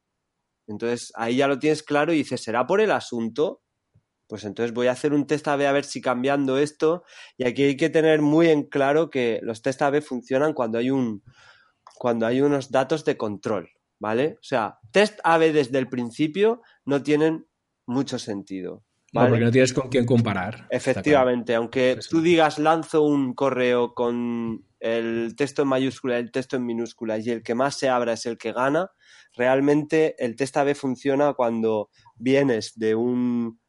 Entonces 0.66 1.12
ahí 1.16 1.38
ya 1.38 1.48
lo 1.48 1.60
tienes 1.60 1.84
claro 1.84 2.14
y 2.14 2.18
dices, 2.18 2.42
¿será 2.42 2.66
por 2.66 2.82
el 2.82 2.92
asunto? 2.92 3.62
Pues 4.32 4.46
entonces 4.46 4.74
voy 4.74 4.88
a 4.88 4.94
hacer 4.94 5.12
un 5.12 5.28
test 5.28 5.46
A-B 5.50 5.68
a 5.68 5.74
ver 5.74 5.84
si 5.84 6.00
cambiando 6.00 6.58
esto. 6.58 7.04
Y 7.38 7.46
aquí 7.46 7.64
hay 7.64 7.76
que 7.76 7.90
tener 7.90 8.22
muy 8.22 8.48
en 8.48 8.64
claro 8.64 9.10
que 9.10 9.42
los 9.44 9.62
test 9.62 9.82
A-B 9.82 10.02
funcionan 10.02 10.54
cuando 10.54 10.78
hay 10.78 10.90
un 10.90 11.22
cuando 11.96 12.26
hay 12.26 12.40
unos 12.40 12.72
datos 12.72 13.04
de 13.04 13.18
control, 13.18 13.72
¿vale? 14.00 14.38
O 14.40 14.44
sea, 14.44 14.80
test 14.94 15.20
A-B 15.26 15.52
desde 15.52 15.80
el 15.80 15.90
principio 15.90 16.62
no 16.86 17.04
tienen 17.04 17.46
mucho 17.86 18.18
sentido. 18.20 18.86
¿vale? 19.12 19.28
No, 19.28 19.34
porque 19.34 19.46
no 19.48 19.52
tienes 19.52 19.74
con 19.74 19.90
quién 19.90 20.06
comparar. 20.06 20.66
Efectivamente, 20.70 21.54
aunque 21.54 22.00
tú 22.10 22.22
digas 22.22 22.58
lanzo 22.58 23.02
un 23.02 23.34
correo 23.34 23.94
con 23.94 24.66
el 24.80 25.36
texto 25.36 25.64
en 25.64 25.68
mayúscula 25.68 26.16
y 26.16 26.22
el 26.22 26.32
texto 26.32 26.56
en 26.56 26.66
minúscula 26.66 27.18
y 27.18 27.30
el 27.32 27.44
que 27.44 27.54
más 27.54 27.76
se 27.76 27.90
abra 27.90 28.14
es 28.14 28.26
el 28.26 28.38
que 28.38 28.54
gana, 28.54 28.92
realmente 29.36 30.16
el 30.24 30.38
test 30.38 30.56
A-B 30.56 30.74
funciona 30.74 31.34
cuando 31.34 31.90
vienes 32.16 32.80
de 32.80 32.96
un 32.96 33.61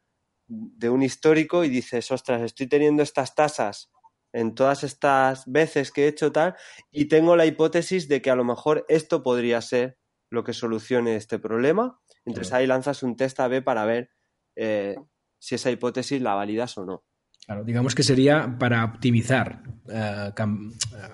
de 0.52 0.90
un 0.90 1.02
histórico 1.02 1.64
y 1.64 1.68
dices, 1.68 2.10
ostras, 2.10 2.42
estoy 2.42 2.66
teniendo 2.66 3.02
estas 3.02 3.34
tasas 3.34 3.90
en 4.32 4.54
todas 4.54 4.84
estas 4.84 5.44
veces 5.46 5.92
que 5.92 6.04
he 6.04 6.08
hecho 6.08 6.32
tal 6.32 6.54
y 6.90 7.06
tengo 7.06 7.36
la 7.36 7.46
hipótesis 7.46 8.08
de 8.08 8.22
que 8.22 8.30
a 8.30 8.36
lo 8.36 8.44
mejor 8.44 8.84
esto 8.88 9.22
podría 9.22 9.60
ser 9.60 9.98
lo 10.30 10.44
que 10.44 10.52
solucione 10.52 11.16
este 11.16 11.38
problema. 11.38 12.00
Entonces 12.24 12.52
ahí 12.52 12.66
lanzas 12.66 13.02
un 13.02 13.16
test 13.16 13.38
A-B 13.40 13.62
para 13.62 13.84
ver 13.84 14.10
eh, 14.56 14.96
si 15.38 15.54
esa 15.54 15.70
hipótesis 15.70 16.20
la 16.22 16.34
validas 16.34 16.78
o 16.78 16.84
no. 16.84 17.04
Claro, 17.44 17.64
digamos 17.64 17.94
que 17.94 18.04
sería 18.04 18.56
para 18.58 18.84
optimizar 18.84 19.62
eh, 19.88 20.30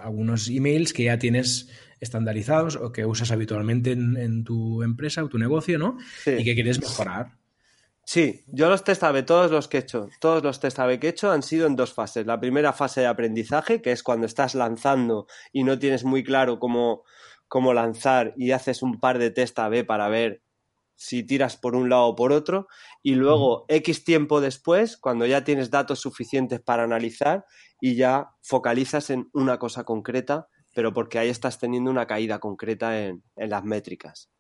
algunos 0.03 0.49
emails 0.49 0.93
que 0.93 1.05
ya 1.05 1.19
tienes 1.19 1.71
estandarizados 2.01 2.77
o 2.77 2.93
que 2.93 3.07
usas 3.07 3.31
habitualmente 3.31 3.93
en, 3.93 4.45
tu 4.45 4.83
empresa 4.83 5.25
o 5.25 5.29
tu 5.29 5.39
negocio, 5.39 5.79
¿no? 5.79 5.97
Y 6.27 6.45
que 6.45 6.55
quieres 6.55 6.81
mejorar. 6.81 7.39
Sí, 8.09 8.43
yo 8.47 8.71
los 8.71 8.85
test 8.85 9.03
AB, 9.03 9.27
todos 9.27 9.51
los 9.51 9.69
que 9.69 9.77
he 9.77 9.81
hecho, 9.81 10.09
todos 10.19 10.43
los 10.43 10.61
test 10.61 10.79
AB 10.79 10.99
que 10.99 11.09
he 11.09 11.11
hecho 11.11 11.31
han 11.31 11.43
sido 11.43 11.67
en 11.67 11.77
dos 11.77 11.93
fases. 11.93 12.25
La 12.25 12.41
primera 12.41 12.73
fase 12.73 13.03
de 13.03 13.07
aprendizaje, 13.07 13.83
que 13.83 13.93
es 13.93 14.03
cuando 14.03 14.25
estás 14.25 14.55
lanzando 14.55 15.27
y 15.53 15.63
no 15.63 15.79
tienes 15.79 16.05
muy 16.05 16.25
claro 16.25 16.59
cómo, 16.59 17.03
cómo 17.49 17.75
lanzar 17.75 18.33
y 18.35 18.53
haces 18.53 18.83
un 18.83 18.99
par 18.99 19.19
de 19.19 19.31
test 19.31 19.59
AB 19.59 19.85
para 19.85 20.09
ver 20.09 20.41
si 20.97 21.23
tiras 21.23 21.59
por 21.59 21.77
un 21.77 21.91
lado 21.91 22.07
o 22.07 22.17
por 22.17 22.33
otro. 22.33 22.69
Y 23.03 23.15
luego, 23.15 23.67
X 23.69 24.05
tiempo 24.05 24.41
después, 24.41 24.97
cuando 24.97 25.27
ya 25.27 25.45
tienes 25.45 25.71
datos 25.71 26.01
suficientes 26.01 26.63
para 26.63 26.85
analizar 26.85 27.45
y 27.79 27.95
ya 27.95 28.31
focalizas 28.41 29.11
en 29.11 29.29
una 29.35 29.59
cosa 29.59 29.85
concreta, 29.85 30.49
pero 30.75 30.95
porque 30.95 31.19
ahí 31.19 31.29
estás 31.29 31.59
teniendo 31.59 31.91
una 31.91 32.07
caída 32.07 32.39
concreta 32.39 33.05
en, 33.05 33.23
las 33.37 33.65
métricas. 33.65 34.31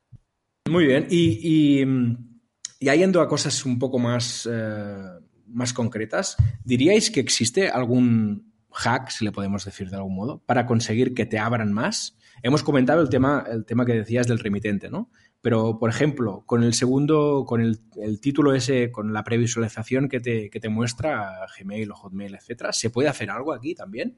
Muy 0.70 0.86
bien. 0.86 1.06
y 1.10 1.84
mm, 1.84 2.37
y 2.80 2.90
yendo 2.90 3.20
a 3.20 3.28
cosas 3.28 3.64
un 3.64 3.78
poco 3.78 3.98
más, 3.98 4.48
eh, 4.50 5.02
más 5.46 5.72
concretas, 5.72 6.36
¿diríais 6.64 7.10
que 7.10 7.20
existe 7.20 7.68
algún 7.68 8.52
hack, 8.70 9.10
si 9.10 9.24
le 9.24 9.32
podemos 9.32 9.64
decir 9.64 9.90
de 9.90 9.96
algún 9.96 10.14
modo, 10.14 10.42
para 10.46 10.66
conseguir 10.66 11.14
que 11.14 11.26
te 11.26 11.38
abran 11.38 11.72
más? 11.72 12.16
Hemos 12.42 12.62
comentado 12.62 13.02
el 13.02 13.08
tema, 13.08 13.44
el 13.50 13.64
tema 13.64 13.84
que 13.84 13.94
decías 13.94 14.28
del 14.28 14.38
remitente, 14.38 14.90
¿no? 14.90 15.10
Pero, 15.40 15.78
por 15.78 15.90
ejemplo, 15.90 16.42
con 16.46 16.62
el 16.62 16.74
segundo, 16.74 17.44
con 17.46 17.60
el, 17.60 18.20
título 18.20 18.54
ese, 18.54 18.90
con 18.90 19.12
la 19.12 19.24
previsualización 19.24 20.08
que 20.08 20.20
te, 20.20 20.50
que 20.50 20.60
te 20.60 20.68
muestra 20.68 21.46
Gmail 21.58 21.90
o 21.90 21.94
Hotmail, 21.94 22.34
etcétera, 22.34 22.72
¿se 22.72 22.90
puede 22.90 23.08
hacer 23.08 23.30
algo 23.30 23.52
aquí 23.52 23.74
también? 23.74 24.16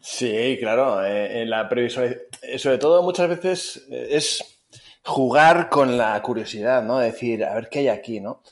Sí, 0.00 0.56
claro. 0.60 1.04
Eh, 1.04 1.44
la 1.46 1.68
previsualización, 1.68 2.58
sobre 2.58 2.78
todo 2.78 3.02
muchas 3.02 3.28
veces 3.28 3.86
eh, 3.90 4.08
es 4.10 4.53
jugar 5.04 5.68
con 5.68 5.96
la 5.96 6.20
curiosidad, 6.22 6.82
¿no? 6.82 6.98
Decir, 6.98 7.44
a 7.44 7.54
ver 7.54 7.68
qué 7.68 7.80
hay 7.80 7.88
aquí, 7.88 8.20
¿no? 8.20 8.42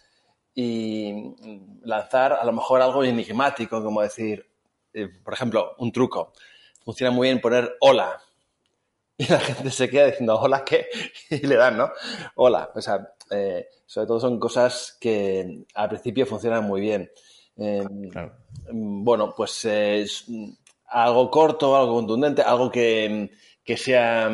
Y 0.54 1.34
lanzar 1.82 2.34
a 2.34 2.44
lo 2.44 2.52
mejor 2.52 2.82
algo 2.82 3.02
enigmático, 3.02 3.82
como 3.82 4.02
decir, 4.02 4.46
eh, 4.92 5.08
por 5.24 5.32
ejemplo, 5.32 5.74
un 5.78 5.90
truco. 5.90 6.32
Funciona 6.84 7.10
muy 7.10 7.28
bien 7.28 7.40
poner 7.40 7.76
hola. 7.80 8.20
Y 9.18 9.26
la 9.26 9.38
gente 9.38 9.70
se 9.70 9.88
queda 9.88 10.06
diciendo, 10.06 10.40
hola, 10.40 10.64
¿qué? 10.64 10.86
Y 11.30 11.46
le 11.46 11.56
dan, 11.56 11.76
¿no? 11.76 11.92
Hola. 12.34 12.70
O 12.74 12.80
sea, 12.80 13.14
eh, 13.30 13.68
sobre 13.86 14.06
todo 14.06 14.20
son 14.20 14.38
cosas 14.40 14.96
que 15.00 15.64
al 15.74 15.88
principio 15.88 16.26
funcionan 16.26 16.64
muy 16.64 16.80
bien. 16.80 17.10
Em, 17.56 18.10
bueno, 18.70 19.34
pues 19.36 19.64
es 19.64 20.24
algo 20.86 21.30
corto, 21.30 21.76
algo 21.76 21.94
contundente, 21.94 22.42
algo 22.42 22.70
que, 22.70 23.30
que 23.64 23.76
sea 23.76 24.30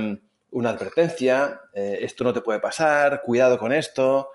una 0.50 0.70
advertencia, 0.70 1.60
eh, 1.74 1.98
esto 2.02 2.24
no 2.24 2.32
te 2.32 2.40
puede 2.40 2.60
pasar, 2.60 3.22
cuidado 3.22 3.58
con 3.58 3.72
esto, 3.72 4.30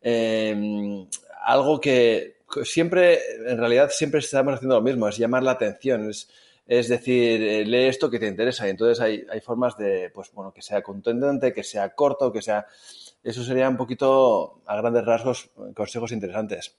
em, 0.00 1.06
algo 1.44 1.80
que 1.80 2.36
siempre, 2.64 3.18
en 3.46 3.58
realidad 3.58 3.90
siempre 3.90 4.20
estamos 4.20 4.54
haciendo 4.54 4.76
lo 4.76 4.82
mismo, 4.82 5.08
es 5.08 5.16
llamar 5.16 5.42
la 5.42 5.52
atención, 5.52 6.10
es, 6.10 6.88
decir, 6.88 7.42
eh, 7.42 7.64
lee 7.64 7.86
esto 7.86 8.10
que 8.10 8.18
te 8.18 8.26
interesa 8.26 8.66
y 8.66 8.70
entonces 8.70 9.00
hay, 9.00 9.24
hay, 9.30 9.40
formas 9.40 9.76
de, 9.76 10.10
pues 10.14 10.32
bueno, 10.32 10.52
que 10.52 10.62
sea 10.62 10.82
contundente, 10.82 11.52
que 11.52 11.62
sea 11.62 11.94
corto, 11.94 12.32
que 12.32 12.42
sea... 12.42 12.66
Eso 13.22 13.42
sería 13.42 13.68
un 13.68 13.76
poquito, 13.76 14.62
a 14.66 14.76
grandes 14.76 15.04
rasgos, 15.04 15.50
consejos 15.74 16.12
interesantes. 16.12 16.76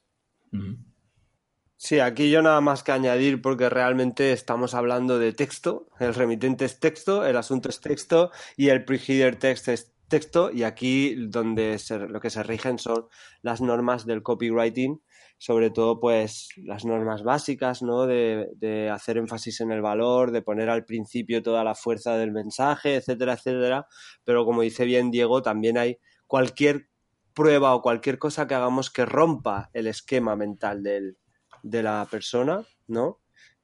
Sí, 1.79 1.99
aquí 1.99 2.31
yo 2.31 2.41
nada 2.41 2.59
más 2.59 2.81
que 2.81 2.91
añadir 2.91 3.39
porque 3.39 3.69
realmente 3.69 4.31
estamos 4.31 4.73
hablando 4.73 5.19
de 5.19 5.31
texto, 5.31 5.87
el 5.99 6.15
remitente 6.15 6.65
es 6.65 6.79
texto, 6.79 7.23
el 7.23 7.37
asunto 7.37 7.69
es 7.69 7.79
texto 7.81 8.31
y 8.55 8.69
el 8.69 8.83
pre-header 8.83 9.37
text 9.37 9.67
es 9.67 9.93
texto 10.07 10.49
y 10.51 10.63
aquí 10.63 11.15
donde 11.27 11.79
lo 12.09 12.19
que 12.19 12.31
se 12.31 12.41
rigen 12.41 12.79
son 12.79 13.07
las 13.43 13.61
normas 13.61 14.07
del 14.07 14.23
copywriting 14.23 15.01
sobre 15.37 15.69
todo 15.69 15.99
pues 15.99 16.49
las 16.57 16.83
normas 16.83 17.21
básicas, 17.21 17.83
¿no? 17.83 18.07
De, 18.07 18.49
de, 18.55 18.89
hacer 18.89 19.17
énfasis 19.17 19.61
en 19.61 19.71
el 19.71 19.83
valor, 19.83 20.31
de 20.31 20.41
poner 20.41 20.69
al 20.69 20.83
principio 20.83 21.43
toda 21.43 21.63
la 21.63 21.75
fuerza 21.75 22.17
del 22.17 22.31
mensaje, 22.31 22.95
etcétera, 22.95 23.33
etcétera. 23.33 23.87
Pero 24.23 24.45
como 24.45 24.63
dice 24.63 24.85
bien 24.85 25.11
Diego, 25.11 25.43
también 25.43 25.77
hay 25.77 25.99
cualquier 26.25 26.89
prueba 27.35 27.75
o 27.75 27.83
cualquier 27.83 28.17
cosa 28.17 28.47
que 28.47 28.55
hagamos 28.55 28.89
que 28.89 29.05
rompa 29.05 29.69
el 29.73 29.85
esquema 29.85 30.35
mental 30.35 30.81
del, 30.81 31.17
de 31.63 31.83
la 31.83 32.07
persona, 32.09 32.63
¿no? 32.87 33.19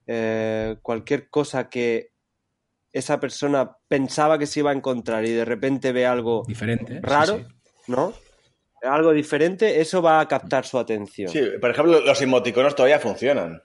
Eh, 0.05 0.75
cualquier 0.81 1.29
cosa 1.29 1.69
que 1.69 2.11
esa 2.91 3.19
persona 3.19 3.77
pensaba 3.87 4.37
que 4.37 4.45
se 4.45 4.59
iba 4.59 4.71
a 4.71 4.73
encontrar 4.73 5.25
y 5.25 5.31
de 5.31 5.45
repente 5.45 5.91
ve 5.91 6.05
algo 6.05 6.43
diferente, 6.47 6.99
raro, 7.01 7.41
¿no? 7.87 8.13
Algo 8.83 9.13
diferente, 9.13 9.79
eso 9.79 10.01
va 10.01 10.19
a 10.19 10.27
captar 10.27 10.65
su 10.65 10.77
atención. 10.77 11.29
Sí, 11.29 11.41
por 11.59 11.71
ejemplo, 11.71 12.01
los 12.01 12.21
emoticonos 12.21 12.75
todavía 12.75 12.99
funcionan. 12.99 13.63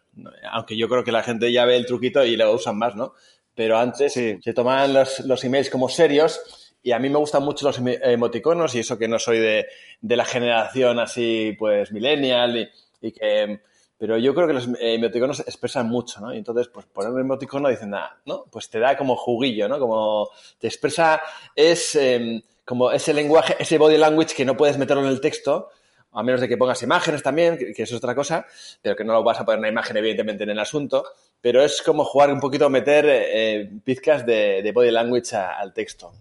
Aunque 0.53 0.77
yo 0.77 0.89
creo 0.89 1.03
que 1.03 1.13
la 1.13 1.25
gente 1.25 1.53
ya 1.53 1.65
ve 1.65 1.77
el 1.77 1.87
truquito 1.87 2.25
y 2.25 2.37
lo 2.37 2.53
usan 2.53 2.79
más, 2.79 2.95
¿no? 2.95 3.15
Pero 3.55 3.77
antes 3.77 4.13
se 4.13 4.53
tomaban 4.55 4.95
los, 4.95 5.21
los 5.21 5.43
emails 5.43 5.71
como 5.71 5.89
serios 5.89 6.69
y 6.83 6.93
a 6.93 7.01
mí 7.01 7.11
me 7.11 7.19
gustan 7.19 7.43
mucho 7.43 7.67
los 7.67 7.81
emoticonos 7.85 8.75
y 8.77 8.79
eso 8.79 8.97
que 8.97 9.09
no 9.09 9.19
soy 9.19 9.41
de, 9.41 9.67
de 10.01 10.17
la 10.17 10.25
generación 10.25 11.01
así, 11.01 11.57
pues, 11.59 11.91
millennial 11.91 12.57
y, 12.57 12.69
y 13.09 13.13
que 13.13 13.61
pero 13.99 14.17
yo 14.17 14.33
creo 14.35 14.47
que 14.47 14.53
los 14.53 14.69
emoticonos 14.79 15.41
expresan 15.41 15.89
mucho, 15.89 16.21
¿no? 16.21 16.33
Y 16.33 16.39
entonces, 16.39 16.69
pues 16.69 16.87
poner 16.87 17.11
un 17.11 17.21
emoticono 17.21 17.69
dicen, 17.69 17.91
nada, 17.91 18.17
¿no? 18.25 18.45
Pues 18.51 18.71
te 18.71 18.79
da 18.79 18.97
como 18.97 19.17
juguillo, 19.17 19.69
¿no? 19.69 19.81
Como 19.81 20.31
te 20.59 20.69
expresa, 20.69 21.21
es 21.55 21.97
eh, 21.97 22.43
como 22.65 22.93
ese 22.93 23.13
lenguaje, 23.13 23.57
ese 23.59 23.77
body 23.77 23.99
language 23.99 24.37
que 24.37 24.45
no 24.45 24.57
puedes 24.57 24.79
meterlo 24.79 25.03
en 25.03 25.09
el 25.09 25.21
texto, 25.21 25.71
a 26.13 26.23
menos 26.23 26.41
de 26.41 26.49
que 26.49 26.57
pongas 26.57 26.83
imágenes 26.83 27.23
también, 27.23 27.59
que, 27.59 27.83
eso 27.83 27.97
es 27.97 27.99
otra 27.99 28.15
cosa, 28.15 28.47
pero 28.81 28.95
que 28.95 29.05
no 29.05 29.13
lo 29.13 29.23
vas 29.25 29.41
a 29.41 29.45
poner 29.45 29.59
una 29.59 29.69
imagen 29.69 29.97
evidentemente 29.97 30.45
en 30.45 30.51
el 30.51 30.59
asunto, 30.59 31.05
pero 31.41 31.63
es 31.63 31.83
como 31.83 32.05
jugar 32.05 32.33
un 32.33 32.41
poquito, 32.41 32.71
meter 32.71 33.05
eh, 33.09 33.71
pizcas 33.85 34.25
de, 34.25 34.71
body 34.73 34.91
language 34.91 35.35
al 35.35 35.73
texto. 35.73 36.13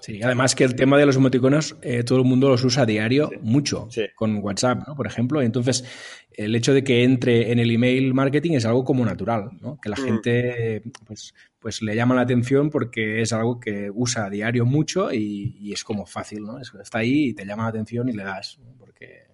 Sí, 0.00 0.22
además 0.22 0.54
que 0.54 0.64
el 0.64 0.74
tema 0.74 0.96
de 0.98 1.06
los 1.06 1.16
emoticonos 1.16 1.76
eh, 1.82 2.02
todo 2.04 2.18
el 2.18 2.24
mundo 2.24 2.48
los 2.48 2.64
usa 2.64 2.84
a 2.84 2.86
diario 2.86 3.28
sí. 3.30 3.38
mucho, 3.42 3.88
sí. 3.90 4.02
con 4.14 4.36
WhatsApp, 4.38 4.86
¿no? 4.86 4.94
por 4.94 5.06
ejemplo. 5.06 5.42
Entonces, 5.42 5.84
el 6.32 6.54
hecho 6.54 6.72
de 6.72 6.82
que 6.82 7.04
entre 7.04 7.52
en 7.52 7.58
el 7.58 7.70
email 7.70 8.14
marketing 8.14 8.52
es 8.52 8.64
algo 8.64 8.84
como 8.84 9.04
natural, 9.04 9.50
¿no? 9.60 9.78
que 9.80 9.88
la 9.88 9.96
mm. 9.96 10.04
gente 10.04 10.82
pues, 11.06 11.34
pues 11.58 11.82
le 11.82 11.94
llama 11.94 12.14
la 12.14 12.22
atención 12.22 12.70
porque 12.70 13.22
es 13.22 13.32
algo 13.32 13.60
que 13.60 13.90
usa 13.92 14.26
a 14.26 14.30
diario 14.30 14.64
mucho 14.64 15.12
y, 15.12 15.56
y 15.60 15.72
es 15.72 15.84
como 15.84 16.06
fácil, 16.06 16.42
¿no? 16.42 16.58
está 16.58 16.98
ahí 16.98 17.28
y 17.28 17.34
te 17.34 17.44
llama 17.44 17.64
la 17.64 17.70
atención 17.70 18.08
y 18.08 18.12
le 18.12 18.24
das, 18.24 18.58
¿no? 18.58 18.74
porque, 18.78 19.26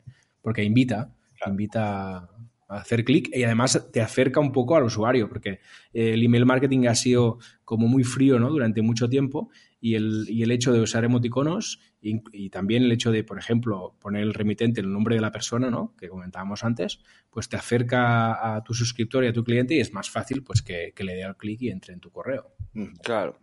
porque 0.43 0.65
invita, 0.65 1.11
claro. 1.37 1.53
invita 1.53 2.29
a 2.69 2.77
hacer 2.77 3.05
clic 3.05 3.31
y 3.35 3.45
además 3.45 3.89
te 3.93 4.01
acerca 4.01 4.41
un 4.41 4.53
poco 4.53 4.77
al 4.77 4.85
usuario, 4.85 5.29
porque 5.29 5.61
el 5.93 6.23
email 6.23 6.45
marketing 6.45 6.87
ha 6.87 6.95
sido 6.95 7.39
como 7.65 7.89
muy 7.89 8.05
frío 8.05 8.39
¿no? 8.39 8.51
durante 8.51 8.83
mucho 8.83 9.09
tiempo 9.09 9.51
y 9.81 9.95
el, 9.95 10.27
y 10.29 10.43
el 10.43 10.51
hecho 10.51 10.73
de 10.73 10.81
usar 10.81 11.05
emoticonos 11.05 11.81
y, 12.01 12.23
y, 12.33 12.51
también 12.51 12.85
el 12.85 12.93
hecho 12.93 13.13
de, 13.13 13.25
por 13.25 13.39
ejemplo, 13.39 13.97
poner 14.01 14.23
el 14.23 14.35
remitente, 14.35 14.81
el 14.81 14.93
nombre 14.93 15.15
de 15.15 15.21
la 15.21 15.33
persona, 15.33 15.71
¿no? 15.71 15.95
que 15.97 16.09
comentábamos 16.09 16.65
antes, 16.65 17.01
pues 17.31 17.49
te 17.49 17.57
acerca 17.57 18.57
a 18.57 18.63
tu 18.65 18.75
suscriptor 18.75 19.25
y 19.25 19.29
a 19.29 19.33
tu 19.33 19.45
cliente 19.45 19.75
y 19.75 19.81
es 19.81 19.93
más 19.93 20.11
fácil 20.11 20.43
pues 20.43 20.63
que, 20.63 20.93
que 20.95 21.05
le 21.05 21.15
dé 21.15 21.25
al 21.25 21.37
clic 21.37 21.63
y 21.63 21.71
entre 21.71 21.95
en 21.95 22.01
tu 22.01 22.11
correo. 22.11 22.55
Claro. 23.03 23.39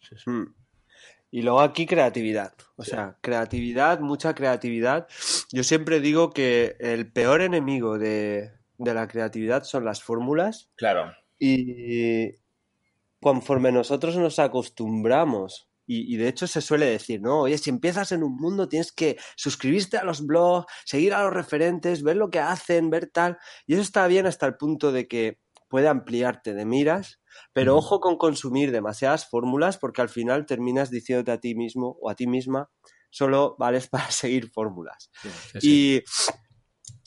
Sí, 0.00 0.16
sí. 0.16 0.30
Mm. 0.30 0.54
Y 1.30 1.42
luego 1.42 1.60
aquí 1.60 1.84
creatividad. 1.84 2.54
O 2.76 2.84
sí. 2.84 2.92
sea, 2.92 3.18
creatividad, 3.20 3.98
mucha 3.98 4.34
creatividad. 4.34 5.08
Yo 5.50 5.64
siempre 5.64 6.00
digo 6.00 6.30
que 6.30 6.76
el 6.78 7.10
peor 7.10 7.42
enemigo 7.42 7.98
de, 7.98 8.52
de 8.78 8.94
la 8.94 9.08
creatividad 9.08 9.64
son 9.64 9.84
las 9.84 10.02
fórmulas. 10.02 10.70
Claro. 10.76 11.12
Y 11.38 12.36
conforme 13.20 13.72
nosotros 13.72 14.16
nos 14.16 14.38
acostumbramos 14.38 15.68
y, 15.86 16.14
y, 16.14 16.16
de 16.16 16.28
hecho 16.28 16.46
se 16.46 16.60
suele 16.60 16.86
decir, 16.86 17.20
¿no? 17.20 17.40
Oye, 17.40 17.58
si 17.58 17.70
empiezas 17.70 18.12
en 18.12 18.22
un 18.22 18.36
mundo 18.36 18.68
tienes 18.68 18.92
que 18.92 19.18
suscribirte 19.36 19.96
a 19.96 20.04
los 20.04 20.24
blogs, 20.26 20.66
seguir 20.84 21.14
a 21.14 21.22
los 21.22 21.32
referentes, 21.32 22.02
ver 22.02 22.16
lo 22.16 22.30
que 22.30 22.40
hacen, 22.40 22.90
ver 22.90 23.10
tal. 23.12 23.38
Y 23.66 23.74
eso 23.74 23.82
está 23.82 24.06
bien 24.06 24.26
hasta 24.26 24.46
el 24.46 24.56
punto 24.56 24.92
de 24.92 25.06
que 25.08 25.38
puede 25.68 25.88
ampliarte 25.88 26.54
de 26.54 26.64
miras, 26.64 27.20
pero 27.52 27.76
ojo 27.76 27.98
con 28.00 28.16
consumir 28.16 28.70
demasiadas 28.70 29.28
fórmulas 29.28 29.76
porque 29.76 30.02
al 30.02 30.08
final 30.08 30.46
terminas 30.46 30.90
diciéndote 30.90 31.32
a 31.32 31.40
ti 31.40 31.56
mismo 31.56 31.96
o 32.00 32.10
a 32.10 32.14
ti 32.14 32.26
misma, 32.26 32.70
solo 33.10 33.56
vales 33.58 33.88
para 33.90 34.10
seguir 34.10 34.50
fórmulas. 34.50 35.10
Sí, 35.20 35.28
sí, 35.28 35.60
sí. 35.60 35.68
Y 35.68 36.02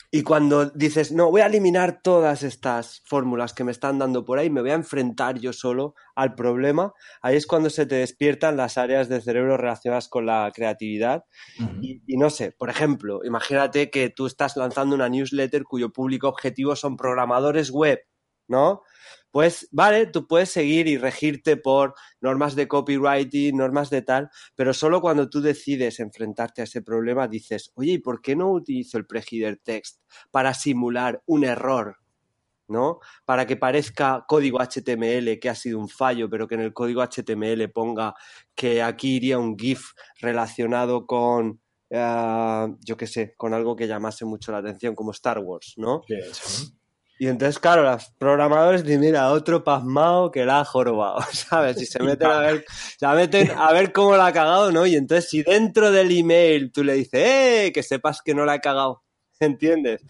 y 0.10 0.24
cuando 0.24 0.70
dices, 0.70 1.12
no, 1.12 1.30
voy 1.30 1.42
a 1.42 1.48
eliminar 1.48 2.02
todas 2.02 2.42
estas 2.44 3.02
fórmulas 3.06 3.54
que 3.54 3.66
me 3.66 3.72
están 3.72 4.00
dando 4.00 4.24
por 4.24 4.40
ahí, 4.40 4.50
me 4.50 4.62
voy 4.62 4.70
a 4.70 4.76
enfrentar 4.76 5.38
yo 5.40 5.52
solo 5.52 5.96
al 6.16 6.34
problema, 6.34 6.94
ahí 7.22 7.36
es 7.36 7.46
cuando 7.46 7.70
se 7.70 7.86
te 7.86 7.96
despiertan 7.96 8.56
las 8.56 8.78
áreas 8.78 9.10
del 9.10 9.22
cerebro 9.22 9.58
relacionadas 9.58 10.08
con 10.08 10.26
la 10.26 10.50
creatividad. 10.56 11.26
Uh 11.60 11.64
-huh. 11.64 11.80
y, 11.82 12.02
y, 12.08 12.18
no 12.18 12.30
sé, 12.30 12.54
por 12.58 12.70
ejemplo, 12.70 13.20
imagínate 13.26 13.90
que 13.90 14.10
tú 14.10 14.28
estás 14.28 14.56
lanzando 14.56 14.96
una 14.96 15.10
newsletter 15.10 15.64
cuyo 15.64 15.92
público 15.92 16.30
objetivo 16.30 16.78
son 16.78 16.96
programadores 16.96 17.70
web, 17.70 18.00
¿no? 18.48 18.84
Pues 19.32 19.68
vale, 19.72 20.08
tú 20.08 20.28
puedes 20.28 20.50
seguir 20.50 20.88
y 20.88 20.98
regirte 20.98 21.58
por 21.58 21.94
normas 22.22 22.56
de 22.56 22.68
copywriting, 22.68 23.56
normas 23.56 23.90
de 23.90 24.02
tal, 24.02 24.30
pero 24.56 24.74
solo 24.74 25.02
cuando 25.02 25.30
tú 25.30 25.42
decides 25.42 26.00
enfrentarte 26.00 26.62
a 26.62 26.64
ese 26.64 26.82
problema 26.82 27.28
dices, 27.28 27.72
oye, 27.76 27.94
¿y 27.94 27.98
por 28.00 28.22
qué 28.22 28.36
no 28.36 28.52
utilizo 28.52 28.98
el 28.98 29.06
preheader 29.06 29.58
text 29.58 30.02
para 30.32 30.54
simular 30.54 31.22
un 31.26 31.44
error? 31.44 31.98
¿no? 32.70 33.00
Para 33.26 33.46
que 33.46 33.56
parezca 33.56 34.26
código 34.28 34.60
HTML 34.60 35.40
que 35.40 35.50
ha 35.50 35.56
sido 35.56 35.80
un 35.80 35.90
fallo, 35.90 36.30
pero 36.30 36.48
que 36.48 36.56
en 36.56 36.62
el 36.62 36.74
código 36.74 37.02
HTML 37.02 37.70
ponga 37.72 38.14
que 38.56 38.82
aquí 38.82 39.16
iría 39.16 39.40
un 39.40 39.58
GIF 39.58 39.92
relacionado 40.20 41.06
con, 41.06 41.62
uh, 41.92 42.78
yo 42.82 42.98
qué 42.98 43.08
sé, 43.08 43.36
con 43.38 43.54
algo 43.54 43.76
que 43.76 43.88
llamase 43.88 44.26
mucho 44.26 44.52
la 44.52 44.58
atención, 44.58 44.96
como 44.96 45.12
Star 45.12 45.40
Wars, 45.40 45.76
¿no? 45.78 46.02
Sí, 46.08 46.16
y 47.20 47.28
entonces, 47.28 47.58
claro, 47.58 47.84
los 47.84 48.12
programadores 48.20 48.84
dicen, 48.84 49.02
mira, 49.02 49.32
otro 49.32 49.64
pasmado 49.64 50.30
que 50.32 50.46
la 50.46 50.60
ha 50.60 50.66
jorobado, 50.66 51.20
¿sabes? 51.34 51.82
Y 51.82 51.86
se 51.86 52.02
meten 52.04 52.28
a 52.28 52.40
ver, 52.40 52.66
se 52.98 53.08
meten 53.08 53.52
a 53.52 53.72
ver 53.74 53.92
cómo 53.92 54.16
la 54.16 54.28
ha 54.28 54.34
cagado, 54.34 54.72
¿no? 54.72 54.86
Y 54.86 54.96
entonces, 54.96 55.30
si 55.30 55.44
dentro 55.44 55.92
del 55.92 56.12
email 56.12 56.72
tú 56.72 56.84
le 56.84 56.94
dices, 56.94 57.22
¡eh! 57.24 57.72
Que 57.74 57.82
sepas 57.82 58.22
que 58.22 58.36
no 58.36 58.46
la 58.46 58.54
ha 58.54 58.60
cagado, 58.60 59.04
¿entiendes? 59.40 60.02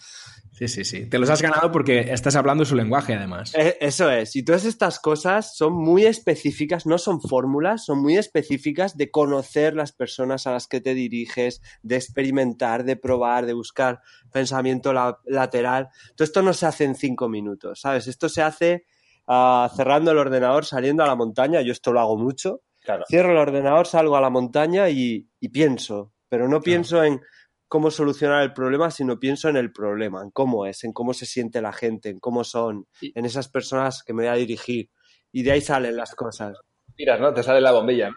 Sí, 0.57 0.67
sí, 0.67 0.85
sí. 0.85 1.05
Te 1.05 1.19
los 1.19 1.29
has 1.29 1.39
ganado 1.39 1.71
porque 1.71 2.11
estás 2.11 2.35
hablando 2.35 2.65
su 2.65 2.75
lenguaje, 2.75 3.13
además. 3.13 3.53
Eh, 3.55 3.77
eso 3.79 4.09
es. 4.09 4.35
Y 4.35 4.41
todas 4.41 4.65
estas 4.65 4.99
cosas 4.99 5.55
son 5.55 5.73
muy 5.73 6.05
específicas, 6.05 6.87
no 6.87 6.97
son 6.97 7.21
fórmulas, 7.21 7.85
son 7.85 8.01
muy 8.01 8.17
específicas 8.17 8.97
de 8.97 9.11
conocer 9.11 9.75
las 9.75 9.91
personas 9.91 10.47
a 10.47 10.53
las 10.53 10.67
que 10.67 10.81
te 10.81 10.95
diriges, 10.95 11.61
de 11.83 11.97
experimentar, 11.97 12.85
de 12.85 12.95
probar, 12.95 13.45
de 13.45 13.53
buscar 13.53 14.01
pensamiento 14.31 14.93
la 14.93 15.19
lateral. 15.27 15.89
Todo 16.15 16.25
esto 16.25 16.41
no 16.41 16.53
se 16.53 16.65
hace 16.65 16.85
en 16.85 16.95
cinco 16.95 17.29
minutos, 17.29 17.81
¿sabes? 17.81 18.07
Esto 18.07 18.27
se 18.27 18.41
hace 18.41 18.85
uh, 19.27 19.67
cerrando 19.75 20.09
el 20.09 20.17
ordenador, 20.17 20.65
saliendo 20.65 21.03
a 21.03 21.07
la 21.07 21.15
montaña. 21.15 21.61
Yo 21.61 21.71
esto 21.71 21.93
lo 21.93 21.99
hago 21.99 22.17
mucho. 22.17 22.63
Claro. 22.83 23.03
Cierro 23.07 23.31
el 23.31 23.37
ordenador, 23.37 23.85
salgo 23.85 24.17
a 24.17 24.21
la 24.21 24.31
montaña 24.31 24.89
y, 24.89 25.29
y 25.39 25.49
pienso. 25.49 26.13
Pero 26.29 26.45
no 26.45 26.61
claro. 26.61 26.63
pienso 26.63 27.03
en 27.03 27.21
cómo 27.67 27.91
solucionar 27.91 28.43
el 28.43 28.53
problema, 28.53 28.91
sino 28.91 29.19
pienso 29.19 29.49
en 29.49 29.57
el 29.57 29.71
problema, 29.71 30.21
en 30.21 30.31
cómo 30.31 30.65
es, 30.65 30.83
en 30.83 30.93
cómo 30.93 31.13
se 31.13 31.25
siente 31.25 31.61
la 31.61 31.73
gente, 31.73 32.09
en 32.09 32.19
cómo 32.19 32.43
son, 32.43 32.87
en 33.01 33.25
esas 33.25 33.49
personas 33.49 34.03
que 34.03 34.13
me 34.13 34.23
voy 34.23 34.31
a 34.31 34.35
dirigir. 34.35 34.89
Y 35.31 35.43
de 35.43 35.51
ahí 35.51 35.61
salen 35.61 35.97
las 35.97 36.15
cosas. 36.15 36.57
Miras, 36.97 37.19
¿no? 37.19 37.33
Te 37.33 37.43
sale 37.43 37.61
la 37.61 37.71
bombilla. 37.71 38.11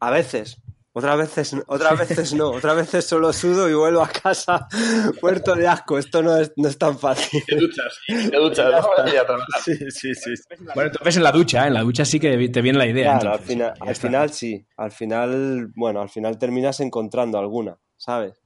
A 0.00 0.10
veces. 0.10 0.60
Otras 0.94 1.16
veces, 1.16 1.56
otras 1.68 1.98
veces 1.98 2.34
no, 2.34 2.50
otras 2.50 2.76
veces 2.76 3.06
solo 3.06 3.32
sudo 3.32 3.66
y 3.66 3.72
vuelvo 3.72 4.02
a 4.02 4.08
casa 4.08 4.68
muerto 5.22 5.54
de 5.54 5.66
asco. 5.66 5.96
Esto 5.96 6.22
no 6.22 6.36
es, 6.36 6.52
no 6.56 6.68
es 6.68 6.76
tan 6.76 6.98
fácil. 6.98 7.42
Te 7.46 7.56
duchas, 7.56 7.98
te 8.06 8.36
duchas, 8.36 8.70
¿no? 8.70 9.38
Sí, 9.64 9.74
sí, 9.90 10.14
sí. 10.14 10.34
Bueno, 10.74 10.90
entonces 10.90 11.16
en 11.16 11.22
la 11.22 11.32
ducha, 11.32 11.64
¿eh? 11.64 11.68
en 11.68 11.74
la 11.74 11.80
ducha 11.80 12.04
sí 12.04 12.20
que 12.20 12.36
te 12.50 12.60
viene 12.60 12.78
la 12.78 12.86
idea. 12.86 13.18
Claro, 13.18 13.36
al 13.36 13.40
final, 13.40 13.72
al 13.80 13.96
final 13.96 14.30
sí. 14.34 14.66
Al 14.76 14.92
final, 14.92 15.72
bueno, 15.74 16.02
al 16.02 16.10
final 16.10 16.36
terminas 16.36 16.78
encontrando 16.80 17.38
alguna, 17.38 17.78
¿sabes? 17.96 18.41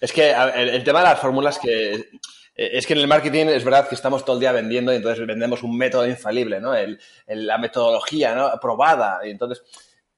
Es 0.00 0.12
que 0.12 0.32
el, 0.32 0.84
tema 0.84 1.00
de 1.00 1.06
las 1.06 1.20
fórmulas 1.20 1.58
que 1.58 1.94
eh, 1.94 2.04
es 2.56 2.86
que 2.86 2.94
en 2.94 3.00
el 3.00 3.06
marketing 3.06 3.46
es 3.46 3.64
verdad 3.64 3.88
que 3.88 3.94
estamos 3.94 4.24
todo 4.24 4.36
el 4.36 4.40
día 4.40 4.52
vendiendo 4.52 4.92
y 4.92 4.96
entonces 4.96 5.26
vendemos 5.26 5.62
un 5.62 5.76
método 5.76 6.06
infalible, 6.06 6.60
¿no? 6.60 6.72
La 7.26 7.58
metodología, 7.58 8.34
¿no? 8.34 8.50
Probada. 8.60 9.20
Y 9.26 9.30
entonces, 9.30 9.62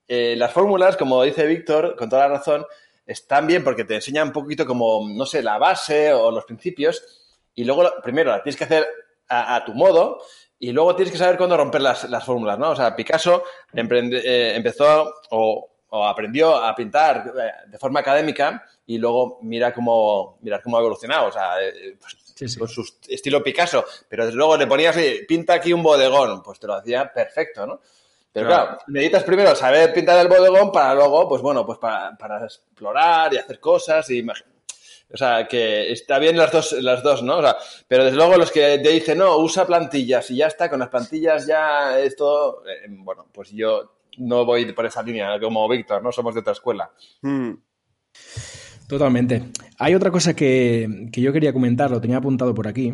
eh, 0.08 0.34
las 0.36 0.52
fórmulas, 0.52 0.96
como 0.96 1.22
dice 1.22 1.46
Víctor, 1.46 1.96
con 1.96 2.08
toda 2.08 2.28
la 2.28 2.36
razón, 2.36 2.66
están 3.06 3.46
bien 3.46 3.62
porque 3.64 3.84
te 3.84 3.96
enseñan 3.96 4.28
un 4.28 4.32
poquito 4.32 4.66
como, 4.66 5.08
no 5.08 5.26
sé, 5.26 5.42
la 5.42 5.58
base 5.58 6.12
o 6.12 6.30
los 6.30 6.44
principios 6.44 7.22
y 7.54 7.64
luego, 7.64 7.90
primero, 8.02 8.30
las 8.30 8.42
tienes 8.42 8.56
que 8.56 8.64
hacer 8.64 8.86
a, 9.28 9.64
tu 9.64 9.72
modo 9.72 10.20
y 10.58 10.72
luego 10.72 10.94
tienes 10.94 11.12
que 11.12 11.18
saber 11.18 11.36
cuándo 11.36 11.56
romper 11.56 11.80
las, 11.80 12.08
las 12.10 12.24
fórmulas, 12.24 12.58
¿no? 12.58 12.70
O 12.70 12.76
sea, 12.76 12.94
Picasso 12.94 13.44
eh, 13.72 14.52
empezó 14.54 15.14
o, 15.30 15.71
o 15.94 16.04
aprendió 16.06 16.56
a 16.56 16.74
pintar 16.74 17.32
eh, 17.38 17.68
de 17.68 17.78
forma 17.78 18.00
académica 18.00 18.64
y 18.86 18.98
luego 18.98 19.38
mira 19.42 19.74
cómo, 19.74 20.38
mirar 20.40 20.62
cómo 20.62 20.76
ha 20.76 20.80
evolucionado. 20.80 21.26
O 21.28 21.32
sea, 21.32 21.62
eh, 21.62 21.96
pues, 22.00 22.56
con 22.56 22.68
su 22.68 22.82
estilo 23.08 23.42
Picasso, 23.42 23.84
pero 24.08 24.24
desde 24.24 24.36
luego 24.36 24.56
le 24.56 24.66
ponías, 24.66 24.96
pinta 25.28 25.54
aquí 25.54 25.72
un 25.72 25.82
bodegón, 25.82 26.42
pues 26.42 26.58
te 26.58 26.66
lo 26.66 26.74
hacía 26.74 27.12
perfecto, 27.12 27.66
¿no? 27.66 27.80
Pero 28.32 28.46
claro, 28.46 28.78
necesitas 28.86 29.24
primero 29.24 29.54
saber 29.54 29.92
pintar 29.92 30.18
el 30.18 30.28
bodegón 30.28 30.72
para 30.72 30.94
luego, 30.94 31.28
pues 31.28 31.42
bueno, 31.42 31.66
pues 31.66 31.78
para, 31.78 32.16
para 32.16 32.42
explorar 32.42 33.34
y 33.34 33.36
hacer 33.36 33.60
cosas 33.60 34.08
y 34.08 34.24
o 35.12 35.16
sea, 35.18 35.46
que 35.46 35.92
está 35.92 36.18
bien 36.18 36.38
las 36.38 36.50
dos, 36.50 36.72
las 36.80 37.02
dos, 37.02 37.22
¿no? 37.22 37.36
O 37.36 37.42
sea, 37.42 37.58
pero 37.86 38.04
desde 38.04 38.16
luego 38.16 38.38
los 38.38 38.50
que 38.50 38.78
te 38.78 38.88
dicen, 38.88 39.18
no, 39.18 39.36
usa 39.36 39.66
plantillas 39.66 40.30
y 40.30 40.36
ya 40.36 40.46
está, 40.46 40.70
con 40.70 40.80
las 40.80 40.88
plantillas 40.88 41.46
ya 41.46 42.00
esto, 42.00 42.66
eh, 42.66 42.86
bueno, 42.88 43.26
pues 43.30 43.50
yo 43.50 43.92
no 44.18 44.44
voy 44.44 44.70
por 44.72 44.86
esa 44.86 45.02
línea 45.02 45.38
como 45.40 45.68
Víctor, 45.68 46.02
¿no? 46.02 46.12
Somos 46.12 46.34
de 46.34 46.40
otra 46.40 46.52
escuela. 46.52 46.90
Hmm. 47.22 47.52
Totalmente. 48.86 49.44
Hay 49.78 49.94
otra 49.94 50.10
cosa 50.10 50.34
que, 50.34 51.08
yo 51.12 51.32
quería 51.32 51.52
comentar, 51.52 51.90
lo 51.90 52.00
tenía 52.00 52.18
apuntado 52.18 52.54
por 52.54 52.68
aquí, 52.68 52.92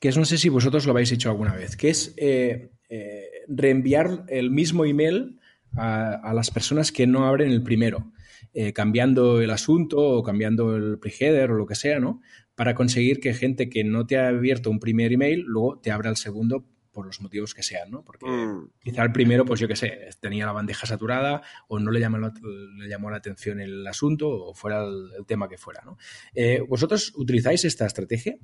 que 0.00 0.08
es, 0.08 0.16
no 0.16 0.24
sé 0.24 0.38
si 0.38 0.48
vosotros 0.48 0.86
lo 0.86 0.92
habéis 0.92 1.12
hecho 1.12 1.30
alguna 1.30 1.54
vez, 1.54 1.76
que 1.76 1.90
es 1.90 2.14
eh, 2.16 2.70
eh, 2.88 3.28
reenviar 3.48 4.24
el 4.28 4.50
mismo 4.50 4.84
email 4.84 5.38
a, 5.76 6.32
las 6.34 6.50
personas 6.50 6.92
que 6.92 7.06
no 7.06 7.26
abren 7.26 7.50
el 7.50 7.62
primero, 7.62 8.12
eh, 8.52 8.72
cambiando 8.72 9.40
el 9.40 9.50
asunto 9.50 9.98
o 9.98 10.22
cambiando 10.22 10.76
el 10.76 10.98
preheader 10.98 11.50
o 11.50 11.56
lo 11.56 11.66
que 11.66 11.74
sea, 11.74 12.00
¿no? 12.00 12.20
Para 12.54 12.74
conseguir 12.74 13.20
que 13.20 13.34
gente 13.34 13.68
que 13.68 13.84
no 13.84 14.06
te 14.06 14.18
ha 14.18 14.28
abierto 14.28 14.70
un 14.70 14.80
primer 14.80 15.12
email 15.12 15.44
luego 15.46 15.78
te 15.78 15.90
abra 15.90 16.10
el 16.10 16.16
segundo 16.16 16.64
por 16.92 17.06
los 17.06 17.20
motivos 17.20 17.54
que 17.54 17.62
sean, 17.62 17.90
¿no? 17.90 18.04
Porque 18.04 18.26
mm. 18.26 18.70
quizá 18.82 19.02
el 19.02 19.12
primero, 19.12 19.44
pues 19.44 19.58
yo 19.60 19.66
qué 19.66 19.76
sé, 19.76 20.10
tenía 20.20 20.46
la 20.46 20.52
bandeja 20.52 20.86
saturada 20.86 21.42
o 21.68 21.78
no 21.78 21.90
le 21.90 22.00
llamó, 22.00 22.18
le 22.18 22.88
llamó 22.88 23.10
la 23.10 23.16
atención 23.16 23.60
el 23.60 23.86
asunto 23.86 24.28
o 24.28 24.54
fuera 24.54 24.84
el, 24.84 25.24
tema 25.26 25.48
que 25.48 25.58
fuera, 25.58 25.82
¿no? 25.84 25.96
Eh, 26.34 26.62
¿Vosotros 26.68 27.12
utilizáis 27.16 27.64
esta 27.64 27.86
estrategia? 27.86 28.36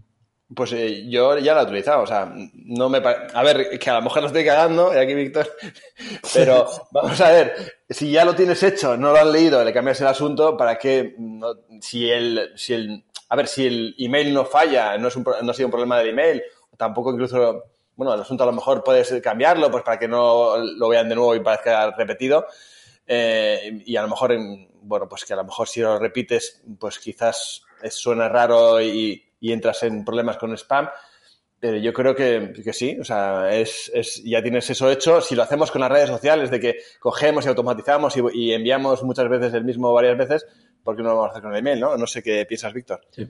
Pues 0.55 0.73
eh, 0.73 1.07
yo 1.11 1.37
ya 1.39 1.55
la 1.55 1.61
he 1.61 1.65
utilizado, 1.65 2.03
o 2.03 2.07
sea, 2.07 2.33
no 2.55 2.89
me 2.89 2.99
A 2.99 3.43
ver, 3.43 3.79
que 3.79 3.91
a 3.91 3.97
lo 3.97 4.03
mejor 4.03 4.23
lo 4.23 4.29
estoy 4.29 4.47
cagando, 4.47 4.95
y 4.95 4.97
aquí 4.97 5.13
Víctor, 5.13 5.47
pero 6.35 6.67
vamos 6.91 7.21
a 7.21 7.31
ver, 7.31 7.81
si 7.91 8.11
ya 8.11 8.25
lo 8.25 8.35
tienes 8.35 8.63
hecho, 8.63 8.97
no 8.97 9.13
lo 9.13 9.19
has 9.19 9.27
leído, 9.27 9.63
le 9.63 9.75
cambias 9.75 10.01
el 10.01 10.07
asunto, 10.07 10.57
¿para 10.57 10.79
qué? 10.79 11.15
si, 11.83 12.09
el, 12.09 12.53
si 12.57 12.73
el... 12.73 13.05
A 13.29 13.37
ver, 13.37 13.47
si 13.47 13.67
el 13.67 13.95
email 13.99 14.33
no 14.33 14.47
falla, 14.47 14.97
no, 14.97 15.09
es 15.09 15.17
un, 15.17 15.23
no 15.23 15.51
ha 15.51 15.55
sido 15.55 15.67
un 15.67 15.73
problema 15.73 15.99
del 15.99 16.09
email, 16.09 16.43
tampoco 16.79 17.13
incluso 17.13 17.65
bueno, 17.99 18.15
el 18.15 18.21
asunto 18.21 18.45
a 18.45 18.47
lo 18.47 18.53
mejor 18.53 18.85
puedes 18.85 19.13
cambiarlo 19.21 19.73
pues 19.73 19.83
para 19.83 19.99
que 19.99 20.07
no 20.07 20.57
lo 20.57 20.89
vean 20.89 21.09
de 21.09 21.17
nuevo 21.17 21.35
y 21.35 21.41
parezca 21.41 21.91
repetido. 21.91 22.47
Eh, 23.05 23.83
y 23.85 23.97
a 23.97 24.03
lo 24.03 24.09
mejor, 24.09 24.39
bueno, 24.83 25.09
pues 25.09 25.25
que 25.25 25.33
a 25.33 25.37
lo 25.37 25.43
mejor 25.43 25.67
si 25.67 25.81
lo 25.81 25.99
repites, 25.99 26.63
pues 26.79 27.01
quizás 27.01 27.65
suena 27.91 28.29
raro 28.29 28.81
y, 28.81 29.25
entras 29.41 29.83
en 29.83 30.05
problemas 30.05 30.37
con 30.37 30.57
spam. 30.57 30.89
Pero 31.59 31.77
yo 31.79 31.93
creo 31.93 32.15
que, 32.15 32.53
sí, 32.73 32.97
o 33.01 33.05
sea, 33.05 33.51
es, 33.51 33.91
ya 34.25 34.41
tienes 34.45 34.71
eso 34.71 34.89
hecho. 34.89 35.21
Si 35.21 35.35
lo 35.35 35.43
hacemos 35.43 35.73
con 35.73 35.81
las 35.81 35.91
redes 35.91 36.09
sociales, 36.09 36.53
de 36.53 36.61
que 36.61 36.77
cogemos 37.01 37.47
y 37.47 37.49
automatizamos 37.49 38.17
y, 38.17 38.23
y 38.33 38.53
enviamos 38.53 39.03
muchas 39.03 39.29
veces 39.29 39.53
el 39.55 39.65
mismo 39.65 39.93
varias 39.93 40.17
veces, 40.17 40.47
¿por 40.89 40.97
qué 40.97 41.03
no 41.03 41.11
lo 41.11 41.17
vamos 41.17 41.29
a 41.29 41.31
hacer 41.33 41.43
con 41.43 41.53
el 41.53 41.59
email, 41.59 41.81
no? 41.81 41.99
No 41.99 42.07
sé 42.07 42.23
qué 42.23 42.47
piensas, 42.47 42.73
Víctor. 42.73 43.03
Sí. 43.11 43.29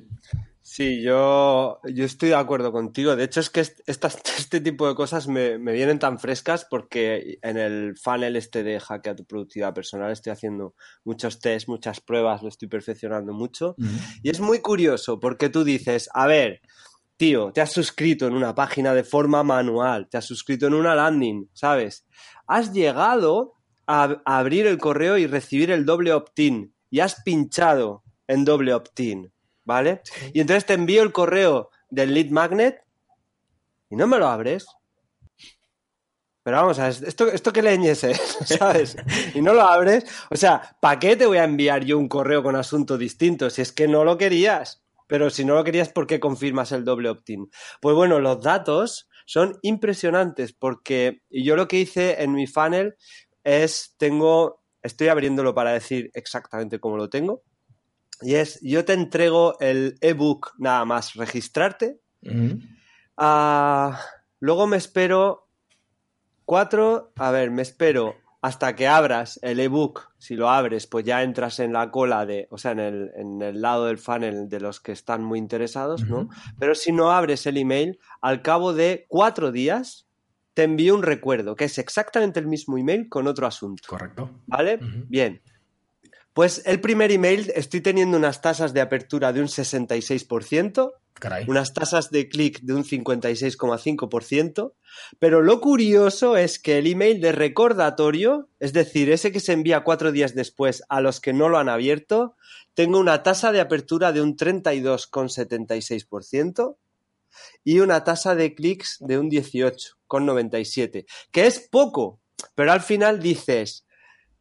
Sí, 0.63 1.03
yo, 1.03 1.81
yo 1.93 2.05
estoy 2.05 2.29
de 2.29 2.37
acuerdo 2.37 2.71
contigo. 2.71 3.17
De 3.17 3.25
hecho, 3.25 3.41
es 3.41 3.51
que 3.51 3.63
este 3.87 4.61
tipo 4.61 4.87
de 4.87 4.95
cosas 4.95 5.27
me, 5.27 5.59
vienen 5.59 5.99
tan 5.99 6.21
frescas 6.21 6.65
porque 6.71 7.41
en 7.43 7.57
el 7.57 7.97
funnel 7.97 8.37
este 8.37 8.63
de 8.63 8.79
hackea 8.79 9.17
tu 9.17 9.25
productividad 9.25 9.75
personal 9.75 10.13
estoy 10.13 10.31
haciendo 10.31 10.77
muchos 11.03 11.41
tests, 11.41 11.69
muchas 11.69 12.01
pruebas, 12.01 12.45
lo 12.45 12.49
estoy 12.49 12.69
perfeccionando 12.69 13.33
mucho. 13.33 13.75
Y 14.23 14.31
es 14.31 14.39
muy 14.39 14.61
curioso 14.61 15.19
porque 15.19 15.49
tú 15.49 15.65
dices, 15.65 16.09
a 16.15 16.29
ver, 16.29 16.61
tío, 17.17 17.51
te 17.53 17.61
has 17.61 17.73
suscrito 17.73 18.29
en 18.29 18.35
una 18.35 18.55
página 18.55 18.95
de 18.95 19.03
forma 19.03 19.43
manual, 19.43 20.09
te 20.09 20.19
has 20.19 20.27
suscrito 20.27 20.69
en 20.69 20.75
una 20.75 20.95
landing, 20.95 21.51
¿sabes? 21.55 22.07
Has 22.47 22.73
llegado 22.73 23.55
a 23.89 24.23
abrir 24.25 24.69
el 24.69 24.79
correo 24.79 25.19
y 25.19 25.27
recibir 25.27 25.73
el 25.73 25.85
doble 25.85 26.13
opt-in 26.13 26.73
y 26.91 27.01
has 27.01 27.23
pinchado 27.23 28.03
en 28.27 28.45
doble 28.45 28.75
opt-in 28.75 29.33
¿vale? 29.69 30.01
Y 30.33 30.41
entonces 30.41 30.65
te 30.65 30.73
envío 30.73 31.03
el 31.03 31.13
correo 31.13 31.69
del 31.91 32.15
lead 32.15 32.31
magnet 32.31 32.83
y 33.91 33.97
no 33.97 34.07
me 34.07 34.19
lo 34.19 34.27
abres. 34.27 34.67
Pero 36.43 36.57
vamos 36.57 36.79
a 36.79 36.89
¿esto, 36.89 37.31
esto 37.31 37.53
qué 37.53 37.61
leñes 37.61 38.03
es? 38.03 38.19
¿Sabes? 38.47 38.97
Y 39.35 39.43
no 39.43 39.53
lo 39.53 39.61
abres. 39.61 40.07
O 40.31 40.37
sea, 40.37 40.75
¿para 40.81 40.99
qué 40.99 41.17
te 41.17 41.27
voy 41.27 41.37
a 41.37 41.45
enviar 41.45 41.85
yo 41.85 41.99
un 41.99 42.09
correo 42.09 42.43
con 42.43 42.57
asunto 42.57 42.97
distinto 42.97 43.51
si 43.51 43.61
es 43.61 43.71
que 43.71 43.87
no 43.87 44.05
lo 44.05 44.17
querías? 44.17 44.83
Pero 45.07 45.29
si 45.29 45.45
no 45.45 45.55
lo 45.55 45.65
querías, 45.65 45.91
¿por 45.91 46.07
qué 46.07 46.19
confirmas 46.19 46.73
el 46.73 46.87
doble 46.87 47.11
opt-in? 47.11 47.51
Pues 47.83 47.95
bueno, 47.95 48.21
los 48.21 48.43
datos 48.43 49.11
son 49.27 49.59
impresionantes 49.61 50.55
porque 50.55 51.21
yo 51.29 51.57
lo 51.57 51.69
que 51.69 51.81
hice 51.81 52.23
en 52.23 52.33
mi 52.33 52.47
funnel 52.47 52.95
es, 53.45 53.95
tengo, 53.99 54.63
estoy 54.83 55.09
abriéndolo 55.09 55.55
para 55.55 55.73
decir 55.73 56.11
exactamente 56.15 56.81
cómo 56.81 56.97
lo 56.97 57.09
tengo. 57.09 57.43
Y 58.21 58.35
es, 58.35 58.61
yo 58.63 58.85
te 58.85 58.95
entrego 58.95 59.59
el 59.61 59.97
ebook 60.01 60.53
nada 60.59 60.85
más 60.85 61.15
registrarte. 61.15 62.01
Ah, 63.17 64.01
luego 64.41 64.67
me 64.67 64.77
espero 64.77 65.49
cuatro, 66.45 67.13
a 67.17 67.31
ver, 67.31 67.51
me 67.51 67.63
espero 67.63 68.17
hasta 68.41 68.75
que 68.75 68.87
abras 68.89 69.39
el 69.43 69.61
ebook. 69.61 70.13
Si 70.19 70.35
lo 70.35 70.49
abres, 70.49 70.87
pues 70.87 71.05
ya 71.05 71.23
entras 71.23 71.59
en 71.61 71.73
la 71.73 71.91
cola 71.91 72.27
de, 72.27 72.49
o 72.51 72.59
sea, 72.59 72.73
en 72.73 72.81
el, 72.81 73.11
en 73.17 73.43
el 73.43 73.61
lado 73.61 73.87
del 73.87 73.99
funnel 73.99 74.49
de 74.49 74.61
los 74.61 74.81
que 74.81 74.93
están 74.93 75.23
muy 75.23 75.39
interesados, 75.39 76.05
¿no? 76.05 76.29
Pero 76.59 76.75
si 76.75 76.93
no 76.93 77.13
abres 77.13 77.47
el 77.47 77.57
email, 77.57 77.99
al 78.21 78.43
cabo 78.43 78.73
de 78.73 79.07
cuatro 79.09 79.53
días, 79.53 80.08
te 80.59 80.65
envío 80.65 80.97
un 80.97 81.05
recuerdo, 81.05 81.55
que 81.55 81.67
es 81.67 81.79
exactamente 81.79 82.41
el 82.41 82.49
mismo 82.49 82.77
email 82.77 83.09
con 83.09 83.29
otro 83.29 83.47
asunto. 83.47 83.85
Correcto. 83.87 84.29
¿Vale? 84.49 84.81
Bien. 85.07 85.41
Pues 86.33 86.63
el 86.67 86.81
primer 86.81 87.13
email 87.13 87.53
estoy 87.55 87.81
teniendo 87.81 88.17
unas 88.17 88.43
tasas 88.43 88.75
de 88.75 88.81
apertura 88.81 89.33
de 89.33 89.41
un 89.41 89.47
66%, 89.47 90.91
unas 91.47 91.75
tasas 91.75 92.11
de 92.11 92.29
clic 92.29 92.59
de 92.63 92.75
un 92.75 92.83
56,5%, 92.83 94.73
pero 95.21 95.43
lo 95.43 95.61
curioso 95.61 96.37
es 96.37 96.59
que 96.59 96.79
el 96.79 96.89
email 96.89 97.21
de 97.21 97.31
recordatorio, 97.31 98.49
es 98.59 98.73
decir, 98.73 99.13
ese 99.13 99.31
que 99.31 99.39
se 99.39 99.53
envía 99.53 99.85
cuatro 99.85 100.11
días 100.11 100.35
después 100.35 100.83
a 100.89 101.01
los 101.01 101.21
que 101.21 101.33
no 101.33 101.49
lo 101.49 101.59
han 101.59 101.69
abierto, 101.69 102.35
tengo 102.75 102.99
una 102.99 103.23
tasa 103.23 103.53
de 103.53 103.61
apertura 103.61 104.11
de 104.11 104.23
un 104.23 104.37
32,76% 104.37 106.75
y 107.65 107.81
una 107.81 108.05
tasa 108.05 108.35
de 108.35 108.55
clics 108.55 108.97
de 109.01 109.19
un 109.19 109.31
18,97%, 109.31 111.07
que 111.31 111.47
es 111.47 111.69
poco, 111.71 112.21
pero 112.55 112.73
al 112.73 112.81
final 112.81 113.21
dices 113.21 113.87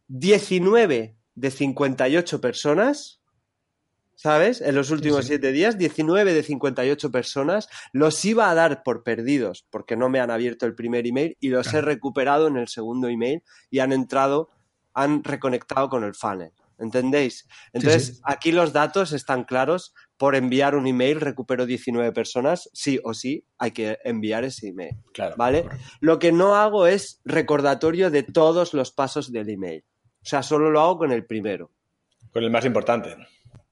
19 0.08 1.16
de 1.36 1.52
58 1.52 2.42
personas, 2.42 3.22
¿sabes? 4.16 4.62
En 4.62 4.76
los 4.76 4.90
últimos 4.90 5.26
siete 5.26 5.52
días, 5.52 5.78
19 5.78 6.34
de 6.34 6.44
58 6.44 7.12
personas 7.12 7.70
los 7.94 8.26
iba 8.26 8.50
a 8.50 8.56
dar 8.56 8.84
por 8.84 9.04
perdidos 9.04 9.66
porque 9.70 9.96
no 9.96 10.10
me 10.10 10.20
han 10.20 10.32
abierto 10.32 10.66
el 10.66 10.76
primer 10.76 11.06
email 11.06 11.38
y 11.40 11.50
los 11.50 11.74
he 11.74 11.82
recuperado 11.82 12.48
en 12.48 12.58
el 12.58 12.68
segundo 12.68 13.08
email 13.08 13.44
y 13.70 13.80
han 13.80 13.94
entrado, 13.94 14.50
han 14.94 15.24
reconectado 15.24 15.90
con 15.90 16.04
el 16.04 16.16
funnel. 16.16 16.52
¿Entendéis? 16.80 17.48
Entonces, 17.74 18.22
aquí 18.24 18.52
los 18.52 18.72
datos 18.72 19.12
están 19.12 19.46
claros. 19.46 19.96
Por 20.18 20.36
enviar 20.36 20.76
un 20.76 20.88
email 20.88 21.22
recupero 21.22 21.66
19 21.66 22.12
personas, 22.12 22.70
sí 22.74 23.00
o 23.04 23.14
sí, 23.14 23.46
hay 23.58 23.72
que 23.72 24.00
enviar 24.04 24.44
ese 24.44 24.70
email. 24.70 24.96
Claro, 25.14 25.36
¿Vale? 25.38 25.66
Lo 26.00 26.18
que 26.20 26.32
no 26.32 26.56
hago 26.56 26.88
es 26.88 27.22
recordatorio 27.24 28.10
de 28.10 28.24
todos 28.24 28.74
los 28.74 28.92
pasos 28.92 29.32
del 29.32 29.50
email. 29.50 29.84
O 30.22 30.26
sea, 30.26 30.44
solo 30.44 30.72
lo 30.72 30.82
hago 30.82 30.98
con 30.98 31.12
el 31.12 31.26
primero. 31.26 31.72
Con 32.32 32.44
el 32.44 32.50
más 32.50 32.66
importante. 32.66 33.16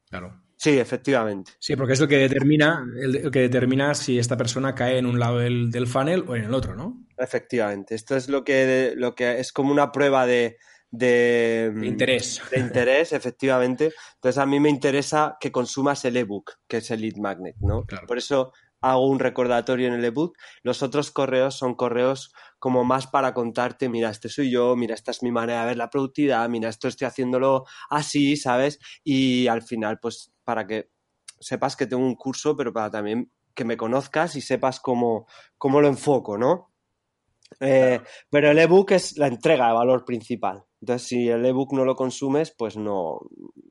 Claro. 0.10 0.46
Sí, 0.58 0.80
efectivamente. 0.80 1.52
Sí, 1.60 1.76
porque 1.76 1.94
es 1.94 2.00
lo 2.00 2.08
que 2.08 2.18
determina, 2.18 2.86
el, 3.02 3.30
que 3.30 3.40
determina 3.42 3.94
si 3.94 4.18
esta 4.18 4.38
persona 4.38 4.74
cae 4.74 4.98
en 4.98 5.06
un 5.06 5.20
lado 5.20 5.40
del, 5.40 5.88
funnel 5.88 6.24
o 6.28 6.36
en 6.36 6.46
el 6.46 6.54
otro, 6.54 6.76
¿no? 6.76 7.06
Efectivamente. 7.18 7.94
Esto 7.94 8.16
es 8.16 8.30
lo 8.30 8.44
que, 8.44 8.94
lo 8.96 9.16
que 9.16 9.40
es 9.40 9.52
como 9.52 9.72
una 9.72 9.92
prueba 9.92 10.26
de, 10.26 10.58
de, 10.98 11.74
interés. 11.84 12.42
De 12.52 12.60
interés, 12.60 13.14
efectivamente. 13.14 13.94
Entonces 14.16 14.38
a 14.38 14.46
mí 14.46 14.60
me 14.60 14.70
interesa 14.70 15.38
que 15.40 15.52
consumas 15.52 16.06
el 16.06 16.18
ebook, 16.18 16.54
que 16.68 16.78
es 16.78 16.92
el 16.92 17.02
lead 17.02 17.18
magnet, 17.18 17.56
¿no? 17.60 17.86
Por 18.08 18.18
eso 18.18 18.52
hago 18.82 19.08
un 19.08 19.20
recordatorio 19.20 19.88
en 19.88 19.94
el 19.94 20.06
ebook. 20.06 20.38
Los 20.62 20.84
otros 20.84 21.12
correos 21.12 21.56
son 21.56 21.76
correos 21.76 22.32
como 22.60 22.84
más 22.84 23.08
para 23.08 23.34
contarte, 23.34 23.90
mira, 23.90 24.10
este 24.10 24.30
soy 24.30 24.52
yo, 24.52 24.76
mira, 24.76 24.94
esta 24.94 25.12
es 25.12 25.24
mi 25.24 25.32
manera 25.32 25.62
de 25.62 25.68
ver 25.68 25.78
la 25.78 25.90
productividad, 25.90 26.48
mira, 26.50 26.70
esto 26.70 26.88
estoy 26.88 27.08
haciéndolo 27.08 27.66
así, 27.90 28.38
¿sabes? 28.38 28.80
Y 29.04 29.48
al 29.48 29.62
final, 29.62 30.00
pues 30.00 30.34
para 30.44 30.68
que 30.68 30.90
sepas 31.40 31.76
que 31.76 31.88
tengo 31.88 32.04
un 32.04 32.16
curso, 32.16 32.56
pero 32.56 32.72
para 32.72 32.92
también 32.92 33.32
que 33.54 33.66
me 33.66 33.78
conozcas 33.78 34.36
y 34.36 34.42
sepas 34.42 34.80
cómo, 34.80 35.28
cómo 35.58 35.82
lo 35.82 35.88
enfoco, 35.88 36.38
¿no? 36.38 36.74
Eh, 37.60 38.02
pero 38.30 38.52
el 38.52 38.60
ebook 38.60 38.92
es 38.92 39.18
la 39.18 39.28
entrega 39.28 39.68
de 39.68 39.74
valor 39.74 40.04
principal. 40.06 40.64
Entonces, 40.86 41.08
si 41.08 41.28
el 41.28 41.44
ebook 41.44 41.74
no 41.74 41.84
lo 41.84 41.96
consumes, 41.96 42.52
pues 42.52 42.78
no, 42.78 43.22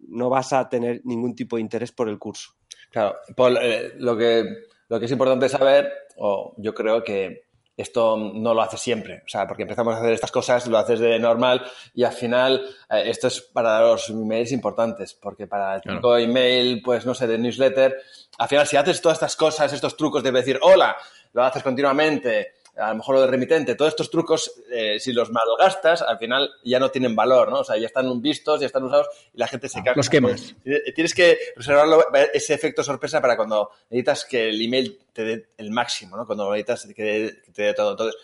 no 0.08 0.28
vas 0.28 0.52
a 0.52 0.68
tener 0.68 1.00
ningún 1.04 1.36
tipo 1.36 1.54
de 1.54 1.62
interés 1.62 1.92
por 1.92 2.08
el 2.08 2.18
curso. 2.18 2.54
Claro, 2.90 3.14
Paul, 3.36 3.56
eh, 3.62 3.92
lo 3.98 4.16
que 4.16 4.44
Lo 4.88 4.98
que 4.98 5.06
es 5.06 5.12
importante 5.12 5.48
saber, 5.48 5.92
o 6.16 6.54
yo 6.58 6.74
creo 6.74 7.04
que 7.04 7.44
esto 7.76 8.16
no 8.16 8.52
lo 8.52 8.62
hace 8.62 8.76
siempre, 8.76 9.22
o 9.24 9.28
sea, 9.28 9.46
porque 9.46 9.62
empezamos 9.62 9.94
a 9.94 9.98
hacer 9.98 10.12
estas 10.12 10.32
cosas, 10.32 10.66
lo 10.66 10.76
haces 10.76 10.98
de 10.98 11.18
normal 11.20 11.64
y 11.94 12.02
al 12.02 12.12
final 12.12 12.60
eh, 12.90 13.04
esto 13.06 13.28
es 13.28 13.40
para 13.40 13.80
los 13.80 14.10
emails 14.10 14.50
importantes, 14.50 15.14
porque 15.14 15.46
para 15.46 15.76
el 15.76 15.82
tipo 15.82 16.16
email, 16.16 16.82
pues 16.82 17.06
no 17.06 17.14
sé, 17.14 17.28
de 17.28 17.38
newsletter, 17.38 17.96
al 18.38 18.48
final 18.48 18.66
si 18.66 18.76
haces 18.76 19.00
todas 19.00 19.16
estas 19.16 19.36
cosas, 19.36 19.72
estos 19.72 19.96
trucos 19.96 20.22
de 20.22 20.32
decir 20.32 20.58
hola, 20.62 20.96
lo 21.32 21.44
haces 21.44 21.62
continuamente, 21.62 22.54
a 22.76 22.88
lo 22.88 22.96
mejor 22.96 23.14
lo 23.16 23.20
de 23.20 23.26
remitente, 23.28 23.74
todos 23.74 23.90
estos 23.90 24.10
trucos, 24.10 24.52
eh, 24.70 24.98
si 24.98 25.12
los 25.12 25.30
malgastas, 25.30 26.02
al 26.02 26.18
final 26.18 26.50
ya 26.64 26.80
no 26.80 26.90
tienen 26.90 27.14
valor, 27.14 27.50
¿no? 27.50 27.60
O 27.60 27.64
sea, 27.64 27.76
ya 27.76 27.86
están 27.86 28.20
vistos, 28.20 28.60
ya 28.60 28.66
están 28.66 28.82
usados 28.84 29.08
y 29.32 29.38
la 29.38 29.46
gente 29.46 29.68
se 29.68 29.78
caga. 29.78 29.94
Los 29.96 30.10
quemas. 30.10 30.54
Tienes 30.94 31.14
que 31.14 31.38
reservarlo, 31.56 32.04
ese 32.32 32.54
efecto 32.54 32.82
sorpresa 32.82 33.20
para 33.20 33.36
cuando 33.36 33.70
necesitas 33.90 34.24
que 34.24 34.48
el 34.48 34.60
email 34.60 34.98
te 35.12 35.24
dé 35.24 35.48
el 35.56 35.70
máximo, 35.70 36.16
¿no? 36.16 36.26
Cuando 36.26 36.50
necesitas 36.50 36.86
que 36.94 37.42
te 37.52 37.62
dé 37.62 37.74
todo. 37.74 37.92
Entonces, 37.92 38.20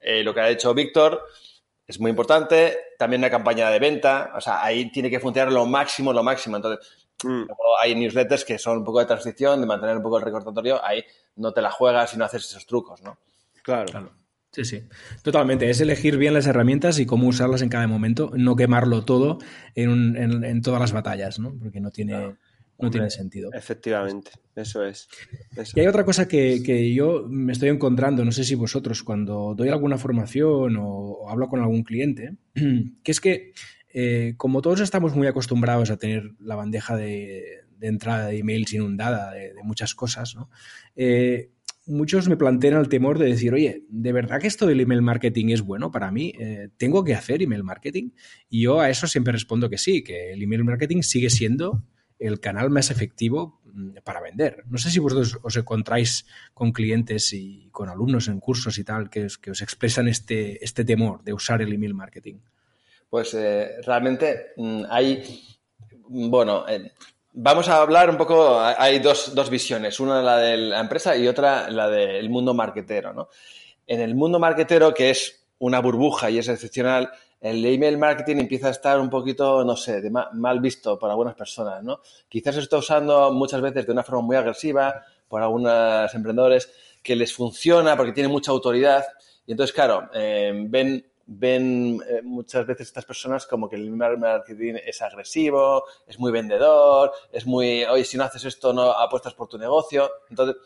eh, 0.00 0.24
lo 0.24 0.34
que 0.34 0.40
ha 0.40 0.48
hecho 0.48 0.74
Víctor 0.74 1.24
es 1.86 2.00
muy 2.00 2.10
importante. 2.10 2.78
También 2.98 3.20
una 3.20 3.30
campaña 3.30 3.70
de 3.70 3.78
venta, 3.78 4.32
o 4.34 4.40
sea, 4.40 4.64
ahí 4.64 4.90
tiene 4.90 5.10
que 5.10 5.20
funcionar 5.20 5.52
lo 5.52 5.64
máximo, 5.64 6.12
lo 6.12 6.24
máximo. 6.24 6.56
Entonces, 6.56 6.86
mm. 7.22 7.44
hay 7.80 7.94
newsletters 7.94 8.44
que 8.44 8.58
son 8.58 8.78
un 8.78 8.84
poco 8.84 8.98
de 8.98 9.06
transición, 9.06 9.60
de 9.60 9.66
mantener 9.66 9.96
un 9.96 10.02
poco 10.02 10.18
el 10.18 10.24
recordatorio, 10.24 10.84
ahí 10.84 11.04
no 11.36 11.52
te 11.52 11.62
la 11.62 11.70
juegas 11.70 12.14
y 12.14 12.16
no 12.16 12.24
haces 12.24 12.44
esos 12.46 12.66
trucos, 12.66 13.00
¿no? 13.02 13.16
Claro. 13.62 14.12
Sí, 14.52 14.64
sí. 14.66 14.82
Totalmente. 15.22 15.70
Es 15.70 15.80
elegir 15.80 16.18
bien 16.18 16.34
las 16.34 16.46
herramientas 16.46 16.98
y 16.98 17.06
cómo 17.06 17.26
usarlas 17.26 17.62
en 17.62 17.70
cada 17.70 17.86
momento, 17.86 18.30
no 18.36 18.54
quemarlo 18.54 19.04
todo 19.04 19.38
en, 19.74 20.60
todas 20.60 20.80
las 20.80 20.92
batallas, 20.92 21.38
¿no? 21.38 21.56
Porque 21.58 21.80
no 21.80 21.90
tiene, 21.90 22.36
no 22.78 22.90
tiene 22.90 23.08
sentido. 23.08 23.50
Efectivamente, 23.54 24.32
eso 24.54 24.84
es. 24.84 25.08
Y 25.74 25.80
hay 25.80 25.86
otra 25.86 26.04
cosa 26.04 26.28
que, 26.28 26.92
yo 26.94 27.26
me 27.30 27.52
estoy 27.52 27.70
encontrando, 27.70 28.26
no 28.26 28.32
sé 28.32 28.44
si 28.44 28.54
vosotros, 28.54 29.02
cuando 29.02 29.54
doy 29.56 29.70
alguna 29.70 29.96
formación 29.96 30.76
o, 30.78 31.30
hablo 31.30 31.48
con 31.48 31.60
algún 31.60 31.82
cliente, 31.82 32.36
que 33.02 33.10
es 33.10 33.20
que 33.20 33.52
eh, 33.94 34.34
como 34.36 34.60
todos 34.60 34.80
estamos 34.80 35.14
muy 35.14 35.26
acostumbrados 35.26 35.90
a 35.90 35.96
tener 35.96 36.30
la 36.40 36.56
bandeja 36.56 36.94
de, 36.96 37.62
entrada 37.80 38.26
de 38.26 38.38
emails 38.38 38.72
inundada 38.74 39.32
de, 39.32 39.54
muchas 39.64 39.94
cosas, 39.94 40.34
¿no? 40.34 40.50
Eh, 40.94 41.52
muchos 41.86 42.28
me 42.28 42.36
plantean 42.36 42.78
el 42.78 42.88
temor 42.88 43.18
de 43.18 43.26
decir, 43.26 43.52
oye, 43.52 43.84
¿de 43.88 44.12
verdad 44.12 44.40
que 44.40 44.46
esto 44.46 44.66
del 44.66 44.80
email 44.80 45.02
marketing 45.02 45.48
es 45.48 45.62
bueno 45.62 45.90
para 45.90 46.10
mí? 46.10 46.32
Eh, 46.38 46.68
¿Tengo 46.76 47.04
que 47.04 47.14
hacer 47.14 47.42
email 47.42 47.64
marketing? 47.64 48.10
Y 48.48 48.62
yo 48.62 48.80
a 48.80 48.90
eso 48.90 49.06
siempre 49.06 49.32
respondo 49.32 49.68
que 49.68 49.78
sí, 49.78 50.02
que 50.02 50.32
el 50.32 50.42
email 50.42 50.64
marketing 50.64 51.02
sigue 51.02 51.30
siendo 51.30 51.84
el 52.18 52.38
canal 52.40 52.70
más 52.70 52.90
efectivo 52.90 53.60
mm, 53.64 53.96
para 54.04 54.20
vender. 54.20 54.64
No 54.66 54.78
sé 54.78 54.90
si 54.90 55.00
vosotros 55.00 55.38
os 55.42 55.56
encontráis 55.56 56.26
con 56.54 56.72
clientes 56.72 57.32
y 57.32 57.68
con 57.72 57.88
alumnos 57.88 58.28
en 58.28 58.38
cursos 58.38 58.78
y 58.78 58.84
tal 58.84 59.10
que 59.10 59.26
os, 59.26 59.62
expresan 59.62 60.08
este, 60.08 60.64
este 60.64 60.84
temor 60.84 61.24
de 61.24 61.32
usar 61.32 61.62
el 61.62 61.72
email 61.72 61.94
marketing. 61.94 62.36
Pues 63.10 63.34
eh, 63.34 63.72
realmente 63.84 64.52
mm, 64.56 64.84
hay, 64.88 65.22
bueno, 66.08 66.66
eh, 66.68 66.92
Vamos 67.34 67.66
a 67.68 67.80
hablar 67.80 68.10
un 68.10 68.18
poco, 68.18 68.60
hay 68.60 68.98
dos, 68.98 69.34
dos, 69.34 69.48
visiones, 69.48 70.00
una 70.00 70.20
la 70.20 70.36
de 70.36 70.56
la 70.56 70.80
empresa 70.80 71.16
y 71.16 71.26
otra 71.26 71.70
la 71.70 71.88
del 71.88 72.28
mundo 72.28 72.52
marketero. 72.52 73.14
¿no? 73.14 73.28
En 73.86 74.00
el 74.00 74.14
mundo 74.14 74.38
marketero, 74.38 74.92
que 74.92 75.08
es 75.08 75.46
una 75.58 75.80
burbuja 75.80 76.28
y 76.28 76.38
es 76.38 76.48
excepcional, 76.48 77.10
el 77.40 77.64
email 77.64 77.96
marketing 77.96 78.36
empieza 78.36 78.68
a 78.68 78.72
estar 78.72 79.00
un 79.00 79.08
poquito, 79.08 79.64
no 79.64 79.76
sé, 79.76 80.02
de 80.02 80.10
mal 80.10 80.60
visto 80.60 80.98
por 80.98 81.08
algunas 81.08 81.34
personas. 81.34 81.82
¿no? 81.82 82.00
Quizás 82.28 82.54
se 82.54 82.60
está 82.60 82.76
usando 82.76 83.32
muchas 83.32 83.62
veces 83.62 83.86
de 83.86 83.92
una 83.92 84.02
forma 84.02 84.20
muy 84.20 84.36
agresiva 84.36 85.02
por 85.26 85.40
algunos 85.40 86.14
emprendedores 86.14 86.70
que 87.02 87.16
les 87.16 87.32
funciona 87.32 87.96
porque 87.96 88.12
tiene 88.12 88.28
mucha 88.28 88.50
autoridad 88.50 89.04
y 89.46 89.52
entonces, 89.52 89.74
claro, 89.74 90.08
eh, 90.14 90.52
ven 90.68 91.04
ven 91.38 92.00
eh, 92.08 92.20
muchas 92.22 92.66
veces 92.66 92.88
estas 92.88 93.04
personas 93.04 93.46
como 93.46 93.68
que 93.68 93.76
el 93.76 93.88
email 93.88 94.18
marketing 94.18 94.74
es 94.84 95.00
agresivo, 95.02 95.84
es 96.06 96.18
muy 96.18 96.30
vendedor, 96.30 97.12
es 97.32 97.46
muy, 97.46 97.84
oye, 97.84 98.04
si 98.04 98.16
no 98.16 98.24
haces 98.24 98.44
esto 98.44 98.72
no 98.72 98.92
apuestas 98.92 99.34
por 99.34 99.48
tu 99.48 99.58
negocio. 99.58 100.10
Entonces, 100.28 100.56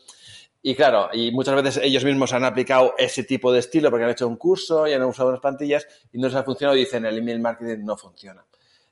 y 0.63 0.75
claro, 0.75 1.11
y 1.13 1.31
muchas 1.31 1.55
veces 1.55 1.81
ellos 1.85 2.05
mismos 2.05 2.33
han 2.33 2.45
aplicado 2.45 2.95
ese 2.99 3.23
tipo 3.23 3.53
de 3.53 3.61
estilo 3.61 3.91
porque 3.91 4.05
han 4.05 4.11
hecho 4.11 4.27
un 4.27 4.37
curso 4.37 4.87
y 4.87 4.93
han 4.93 5.03
usado 5.05 5.29
unas 5.29 5.41
plantillas 5.41 5.87
y 6.13 6.19
no 6.19 6.27
les 6.27 6.37
ha 6.37 6.43
funcionado 6.43 6.77
y 6.77 6.81
dicen 6.81 7.05
el 7.07 7.19
email 7.19 7.41
marketing 7.41 7.85
no 7.85 7.97
funciona. 7.97 8.45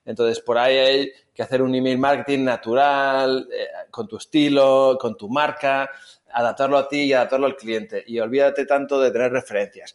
Entonces, 0.05 0.41
por 0.41 0.59
ahí 0.59 0.77
hay 0.77 1.13
que 1.35 1.43
hacer 1.43 1.63
un 1.63 1.75
email 1.75 1.99
marketing 1.99 2.45
natural, 2.45 3.49
eh, 3.51 3.67
con 3.91 4.07
tu 4.07 4.19
estilo, 4.19 4.99
con 5.01 5.17
tu 5.17 5.29
marca, 5.29 5.91
adaptarlo 6.31 6.77
a 6.77 6.87
ti 6.87 7.05
y 7.05 7.13
adaptarlo 7.13 7.47
al 7.47 7.57
cliente. 7.57 8.05
Y 8.07 8.21
olvídate 8.21 8.67
tanto 8.67 9.01
de 9.01 9.11
tener 9.11 9.33
referencias. 9.33 9.95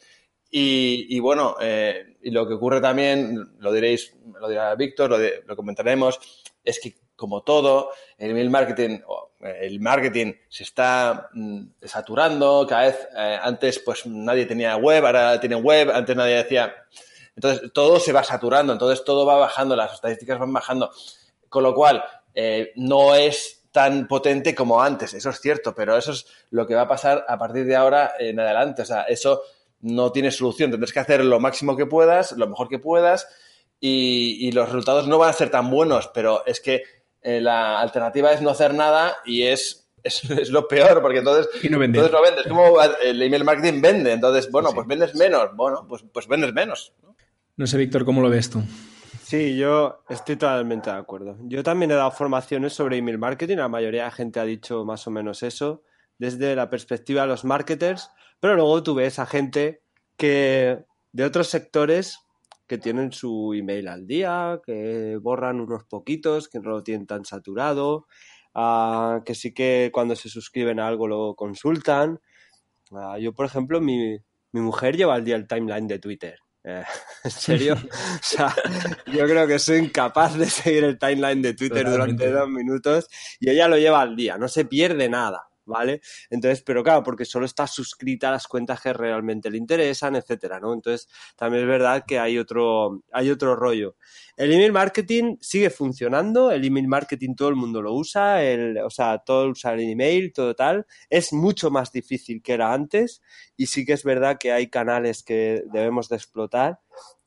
Y, 0.51 1.19
bueno, 1.19 1.55
eh, 1.61 2.17
y 2.23 2.31
lo 2.31 2.47
que 2.47 2.55
ocurre 2.55 2.81
también, 2.81 3.55
lo 3.59 3.71
diréis, 3.71 4.15
lo 4.39 4.49
dirá 4.49 4.73
Víctor, 4.75 5.15
lo, 5.45 5.55
comentaremos, 5.55 6.19
es 6.63 6.79
que 6.79 6.95
como 7.15 7.43
todo, 7.43 7.91
el 8.17 8.31
email 8.31 8.49
marketing, 8.49 8.99
el 9.41 9.79
marketing 9.79 10.33
se 10.47 10.63
está 10.63 11.29
mm, 11.33 11.63
saturando, 11.83 12.65
cada 12.67 12.83
vez 12.83 13.07
eh, 13.15 13.37
antes 13.41 13.79
pues 13.79 14.05
nadie 14.05 14.45
tenía 14.45 14.77
web, 14.77 15.05
ahora 15.05 15.39
tiene 15.39 15.55
web, 15.55 15.91
antes 15.91 16.15
nadie 16.15 16.35
decía... 16.35 16.73
Entonces 17.35 17.71
todo 17.71 18.01
se 18.01 18.11
va 18.11 18.21
saturando, 18.21 18.73
entonces 18.73 19.05
todo 19.05 19.25
va 19.25 19.37
bajando, 19.37 19.73
las 19.73 19.93
estadísticas 19.93 20.39
van 20.39 20.51
bajando, 20.51 20.91
con 21.47 21.63
lo 21.63 21.73
cual 21.73 22.03
eh, 22.33 22.73
no 22.75 23.15
es 23.15 23.63
tan 23.71 24.09
potente 24.09 24.53
como 24.53 24.81
antes, 24.81 25.13
eso 25.13 25.29
es 25.29 25.39
cierto, 25.39 25.73
pero 25.73 25.95
eso 25.95 26.11
es 26.11 26.25
lo 26.49 26.67
que 26.67 26.75
va 26.75 26.81
a 26.81 26.87
pasar 26.89 27.23
a 27.29 27.37
partir 27.37 27.63
de 27.63 27.77
ahora 27.77 28.11
en 28.19 28.41
adelante, 28.41 28.81
o 28.81 28.85
sea, 28.85 29.03
eso 29.03 29.41
no 29.81 30.11
tiene 30.11 30.31
solución. 30.31 30.71
Tendrás 30.71 30.91
que 30.91 30.99
hacer 30.99 31.23
lo 31.23 31.39
máximo 31.39 31.75
que 31.75 31.85
puedas, 31.85 32.33
lo 32.33 32.47
mejor 32.47 32.69
que 32.69 32.79
puedas, 32.79 33.27
y, 33.79 34.51
los 34.51 34.67
resultados 34.67 35.07
no 35.07 35.17
van 35.17 35.29
a 35.29 35.33
ser 35.33 35.49
tan 35.49 35.69
buenos, 35.69 36.09
pero 36.13 36.45
es 36.45 36.59
que 36.59 36.83
eh, 37.21 37.39
la 37.39 37.79
alternativa 37.79 38.31
es 38.33 38.41
no 38.41 38.49
hacer 38.49 38.73
nada 38.73 39.17
y 39.25 39.43
es, 39.43 39.89
es, 40.03 40.49
lo 40.49 40.67
peor, 40.67 41.01
porque 41.01 41.19
entonces, 41.19 41.47
no 41.69 41.81
entonces 41.83 42.11
no 42.11 42.21
vendes. 42.21 42.47
Como 42.47 42.75
el 42.81 43.21
email 43.21 43.43
marketing 43.43 43.81
vende, 43.81 44.11
entonces, 44.13 44.51
bueno, 44.51 44.71
pues 44.73 44.87
vendes 44.87 45.15
menos, 45.15 45.55
bueno, 45.55 45.85
pues, 45.87 46.03
pues 46.11 46.27
vendes 46.27 46.53
menos. 46.53 46.93
¿no? 47.55 47.67
sé, 47.67 47.77
Víctor, 47.77 48.05
¿cómo 48.05 48.21
lo 48.21 48.29
ves 48.29 48.49
tú? 48.49 48.61
Sí, 49.23 49.55
yo 49.55 50.03
estoy 50.09 50.37
totalmente 50.37 50.89
de 50.89 50.97
acuerdo. 50.97 51.37
Yo 51.43 51.61
también 51.61 51.91
he 51.91 51.93
dado 51.93 52.09
formaciones 52.11 52.73
sobre 52.73 52.97
email 52.97 53.19
marketing, 53.19 53.57
la 53.57 53.67
mayoría 53.67 54.05
de 54.05 54.11
gente 54.11 54.39
ha 54.39 54.43
dicho 54.43 54.85
más 54.85 55.05
o 55.07 55.11
menos 55.11 55.43
eso, 55.43 55.83
desde 56.17 56.55
la 56.55 56.69
perspectiva 56.69 57.21
de 57.21 57.27
los 57.27 57.45
marketers, 57.45 58.09
pero 58.39 58.55
luego 58.55 58.83
tú 58.83 58.95
ves 58.95 59.19
a 59.19 59.25
gente 59.25 59.81
que 60.17 60.85
de 61.11 61.23
otros 61.23 61.47
sectores 61.47 62.19
que 62.69 62.77
tienen 62.77 63.11
su 63.11 63.53
email 63.55 63.87
al 63.87 64.05
día, 64.05 64.61
que 64.63 65.17
borran 65.19 65.59
unos 65.59 65.85
poquitos, 65.85 66.47
que 66.47 66.59
no 66.59 66.69
lo 66.69 66.83
tienen 66.83 67.07
tan 67.07 67.25
saturado, 67.25 68.05
ah, 68.53 69.21
que 69.25 69.33
sí 69.33 69.53
que 69.53 69.89
cuando 69.91 70.15
se 70.15 70.29
suscriben 70.29 70.79
a 70.79 70.87
algo 70.87 71.07
lo 71.07 71.35
consultan. 71.35 72.19
Ah, 72.91 73.17
yo, 73.19 73.33
por 73.33 73.47
ejemplo, 73.47 73.81
mi, 73.81 74.17
mi, 74.51 74.61
mujer 74.61 74.95
lleva 74.95 75.15
al 75.15 75.25
día 75.25 75.35
el 75.35 75.47
timeline 75.47 75.87
de 75.87 75.97
Twitter. 75.97 76.37
Eh, 76.63 76.83
¿En 77.23 77.31
serio? 77.31 77.73
o 77.91 78.19
sea, 78.21 78.53
yo 79.07 79.25
creo 79.25 79.47
que 79.47 79.57
soy 79.57 79.79
incapaz 79.79 80.37
de 80.37 80.45
seguir 80.45 80.83
el 80.83 80.99
timeline 80.99 81.41
de 81.41 81.55
Twitter 81.55 81.89
durante 81.89 82.29
dos 82.31 82.49
minutos 82.49 83.07
y 83.39 83.49
ella 83.49 83.67
lo 83.67 83.77
lleva 83.77 84.01
al 84.01 84.15
día, 84.15 84.37
no 84.37 84.47
se 84.47 84.65
pierde 84.65 85.09
nada. 85.09 85.48
¿Vale? 85.69 86.01
Entonces, 86.29 86.61
pero 86.61 86.83
claro, 86.83 87.03
porque 87.03 87.23
solo 87.23 87.45
está 87.45 87.67
suscrita 87.67 88.27
a 88.27 88.31
las 88.31 88.47
cuentas 88.47 88.81
que 88.81 88.91
realmente 88.91 89.49
le 89.49 89.57
interesan, 89.57 90.17
etcétera, 90.17 90.59
¿no? 90.59 90.73
Entonces, 90.73 91.07
también 91.37 91.63
es 91.63 91.69
verdad 91.69 92.03
que 92.05 92.19
hay 92.19 92.37
otro, 92.37 93.03
hay 93.13 93.29
otro 93.29 93.55
rollo. 93.55 93.95
El 94.35 94.51
email 94.51 94.73
marketing 94.73 95.37
sigue 95.39 95.69
funcionando, 95.69 96.51
el 96.51 96.65
email 96.65 96.87
marketing 96.87 97.35
todo 97.35 97.49
el 97.49 97.55
mundo 97.55 97.81
lo 97.81 97.93
usa, 97.93 98.43
el, 98.43 98.77
o 98.79 98.89
sea, 98.89 99.19
todo 99.19 99.49
usa 99.49 99.73
el 99.73 99.81
email, 99.81 100.33
todo 100.33 100.55
tal. 100.55 100.85
Es 101.09 101.31
mucho 101.31 101.71
más 101.71 101.91
difícil 101.91 102.41
que 102.41 102.53
era 102.53 102.73
antes 102.73 103.21
y 103.55 103.67
sí 103.67 103.85
que 103.85 103.93
es 103.93 104.03
verdad 104.03 104.37
que 104.39 104.51
hay 104.51 104.67
canales 104.67 105.23
que 105.23 105.63
debemos 105.71 106.09
de 106.09 106.15
explotar 106.15 106.79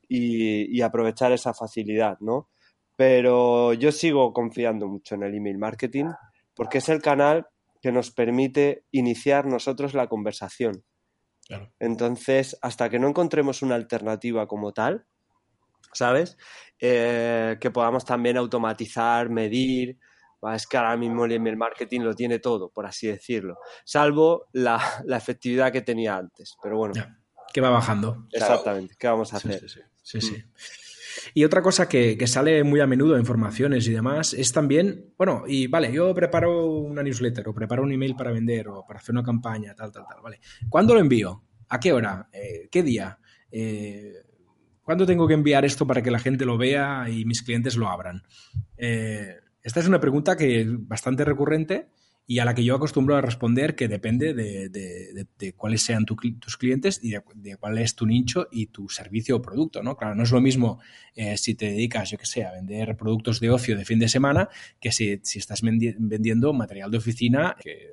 y, 0.08 0.76
y 0.76 0.82
aprovechar 0.82 1.32
esa 1.32 1.54
facilidad, 1.54 2.18
¿no? 2.20 2.48
Pero 2.96 3.72
yo 3.72 3.92
sigo 3.92 4.32
confiando 4.32 4.86
mucho 4.86 5.14
en 5.14 5.22
el 5.22 5.34
email 5.34 5.58
marketing 5.58 6.06
porque 6.54 6.78
es 6.78 6.88
el 6.88 7.00
canal 7.00 7.46
que 7.82 7.92
nos 7.92 8.12
permite 8.12 8.86
iniciar 8.92 9.44
nosotros 9.44 9.92
la 9.92 10.06
conversación. 10.06 10.84
Entonces, 11.78 12.56
hasta 12.62 12.88
que 12.88 12.98
no 12.98 13.08
encontremos 13.08 13.60
una 13.60 13.74
alternativa 13.74 14.46
como 14.46 14.72
tal, 14.72 15.04
¿sabes? 15.92 16.38
Eh, 16.80 17.58
que 17.60 17.70
podamos 17.70 18.04
también 18.04 18.38
automatizar, 18.38 19.28
medir. 19.28 19.98
Es 20.54 20.66
que 20.66 20.76
ahora 20.76 20.96
mismo 20.96 21.24
el 21.24 21.32
email 21.32 21.56
marketing 21.56 22.00
lo 22.00 22.14
tiene 22.14 22.38
todo, 22.38 22.70
por 22.70 22.86
así 22.86 23.08
decirlo. 23.08 23.58
Salvo 23.84 24.46
la, 24.52 24.80
efectividad 25.08 25.72
que 25.72 25.82
tenía 25.82 26.16
antes. 26.16 26.56
Pero 26.62 26.78
bueno. 26.78 26.94
que 27.52 27.60
va 27.60 27.70
bajando. 27.70 28.26
Exactamente. 28.32 28.94
¿Qué 28.98 29.08
vamos 29.08 29.34
a 29.34 29.36
hacer? 29.36 29.68
Sí, 29.68 30.20
sí. 30.20 30.20
sí, 30.20 30.44
Y 31.34 31.44
otra 31.44 31.62
cosa 31.62 31.88
que, 31.88 32.18
sale 32.26 32.64
muy 32.64 32.80
a 32.80 32.86
menudo 32.86 33.14
en 33.14 33.20
informaciones 33.20 33.86
y 33.88 33.92
demás 33.92 34.34
es 34.34 34.52
también, 34.52 35.12
bueno, 35.18 35.44
y 35.46 35.66
vale, 35.66 35.92
yo 35.92 36.14
preparo 36.14 36.66
una 36.66 37.02
newsletter 37.02 37.48
o 37.48 37.54
preparo 37.54 37.82
un 37.82 37.92
email 37.92 38.14
para 38.14 38.32
vender 38.32 38.68
o 38.68 38.84
para 38.86 39.00
hacer 39.00 39.14
una 39.14 39.22
campaña, 39.22 39.74
tal, 39.74 39.92
tal, 39.92 40.04
tal, 40.08 40.22
vale. 40.22 40.40
¿Cuándo 40.68 40.94
lo 40.94 41.00
envío? 41.00 41.44
¿A 41.68 41.80
qué 41.80 41.92
hora? 41.92 42.28
Eh, 42.32 42.68
¿Qué 42.70 42.82
día? 42.82 43.18
Eh, 43.50 44.14
¿Cuándo 44.82 45.06
tengo 45.06 45.28
que 45.28 45.34
enviar 45.34 45.64
esto 45.64 45.86
para 45.86 46.02
que 46.02 46.10
la 46.10 46.18
gente 46.18 46.44
lo 46.44 46.58
vea 46.58 47.06
y 47.08 47.24
mis 47.24 47.42
clientes 47.42 47.76
lo 47.76 47.88
abran? 47.88 48.22
Eh, 48.76 49.36
esta 49.62 49.80
es 49.80 49.86
una 49.86 50.00
pregunta 50.00 50.36
que 50.36 50.60
es 50.60 50.88
bastante 50.88 51.24
recurrente 51.24 51.88
y 52.26 52.38
a 52.38 52.44
la 52.44 52.54
que 52.54 52.64
yo 52.64 52.76
acostumbro 52.76 53.16
a 53.16 53.20
responder 53.20 53.74
que 53.74 53.88
depende 53.88 54.32
de, 54.32 55.52
cuáles 55.56 55.82
sean 55.82 56.04
tus 56.04 56.56
clientes 56.56 57.00
y 57.02 57.10
de, 57.34 57.56
cuál 57.56 57.78
es 57.78 57.94
tu 57.94 58.06
nicho 58.06 58.48
y 58.50 58.66
tu 58.66 58.88
servicio 58.88 59.36
o 59.36 59.42
producto, 59.42 59.82
¿no? 59.82 59.96
Claro, 59.96 60.14
no 60.14 60.22
es 60.22 60.30
lo 60.30 60.40
mismo 60.40 60.80
eh, 61.14 61.36
si 61.36 61.54
te 61.54 61.66
dedicas, 61.66 62.10
yo 62.10 62.18
que 62.18 62.26
sé, 62.26 62.44
a 62.44 62.52
vender 62.52 62.96
productos 62.96 63.40
de 63.40 63.50
ocio 63.50 63.76
de 63.76 63.84
fin 63.84 63.98
de 63.98 64.08
semana 64.08 64.48
que 64.80 64.92
si, 64.92 65.10
estás 65.10 65.62
vendiendo 65.62 66.52
material 66.52 66.90
de 66.90 66.98
oficina 66.98 67.56
que, 67.60 67.90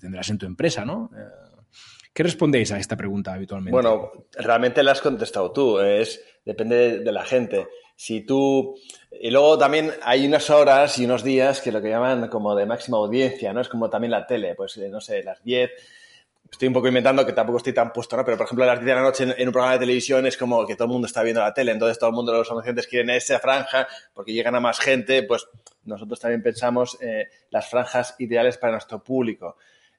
tendrás 0.00 0.28
en 0.30 0.38
tu 0.38 0.46
empresa, 0.46 0.84
¿no? 0.84 1.10
Eh, 1.16 1.43
¿Qué 2.14 2.22
respondéis 2.22 2.72
a 2.72 2.78
esta 2.78 2.96
pregunta 2.96 3.34
habitualmente? 3.34 3.72
Bueno, 3.72 4.12
realmente 4.32 4.82
la 4.82 4.92
has 4.92 5.00
contestado 5.00 5.50
tú, 5.52 5.80
es, 5.80 6.24
depende 6.44 7.00
de 7.00 7.12
la 7.12 7.24
gente 7.24 7.66
si 7.96 8.22
tú... 8.22 8.76
Y 9.10 9.30
luego 9.30 9.56
también 9.56 9.92
hay 10.02 10.26
unas 10.26 10.50
horas 10.50 10.98
y 10.98 11.04
unos 11.04 11.22
días 11.22 11.60
que 11.60 11.72
lo 11.72 11.80
que 11.80 11.90
llaman 11.90 12.28
como 12.28 12.54
de 12.54 12.66
máxima 12.66 12.98
audiencia, 12.98 13.52
¿no? 13.52 13.60
Es 13.60 13.68
como 13.68 13.88
también 13.88 14.10
la 14.10 14.26
tele, 14.26 14.54
pues 14.54 14.76
eh, 14.76 14.88
no 14.88 15.00
sé, 15.00 15.22
las 15.22 15.42
10. 15.44 15.70
Estoy 16.50 16.68
un 16.68 16.74
poco 16.74 16.88
inventando 16.88 17.24
que 17.24 17.32
tampoco 17.32 17.58
estoy 17.58 17.72
tan 17.72 17.92
puesto, 17.92 18.16
¿no? 18.16 18.24
Pero 18.24 18.36
por 18.36 18.46
ejemplo, 18.46 18.64
a 18.64 18.68
las 18.68 18.80
10 18.80 18.86
de 18.86 18.94
la 18.94 19.02
noche 19.02 19.24
en, 19.24 19.48
un 19.48 19.52
programa 19.52 19.74
de 19.74 19.78
televisión 19.78 20.26
es 20.26 20.36
como 20.36 20.66
que 20.66 20.74
todo 20.74 20.86
el 20.86 20.92
mundo 20.92 21.06
está 21.06 21.22
viendo 21.22 21.40
la 21.40 21.54
tele, 21.54 21.72
entonces 21.72 21.98
todo 21.98 22.10
el 22.10 22.16
mundo, 22.16 22.32
los 22.32 22.50
anunciantes 22.50 22.86
quieren 22.86 23.10
esa 23.10 23.38
franja 23.38 23.86
porque 24.12 24.32
llegan 24.32 24.54
a 24.56 24.60
más 24.60 24.78
gente, 24.78 25.22
pues 25.22 25.46
nosotros 25.84 26.18
también 26.18 26.42
pensamos 26.42 26.98
eh, 27.00 27.28
las 27.50 27.68
franjas 27.70 28.16
ideales 28.18 28.58
para 28.58 28.72
nuestro 28.72 29.02
público. 29.02 29.56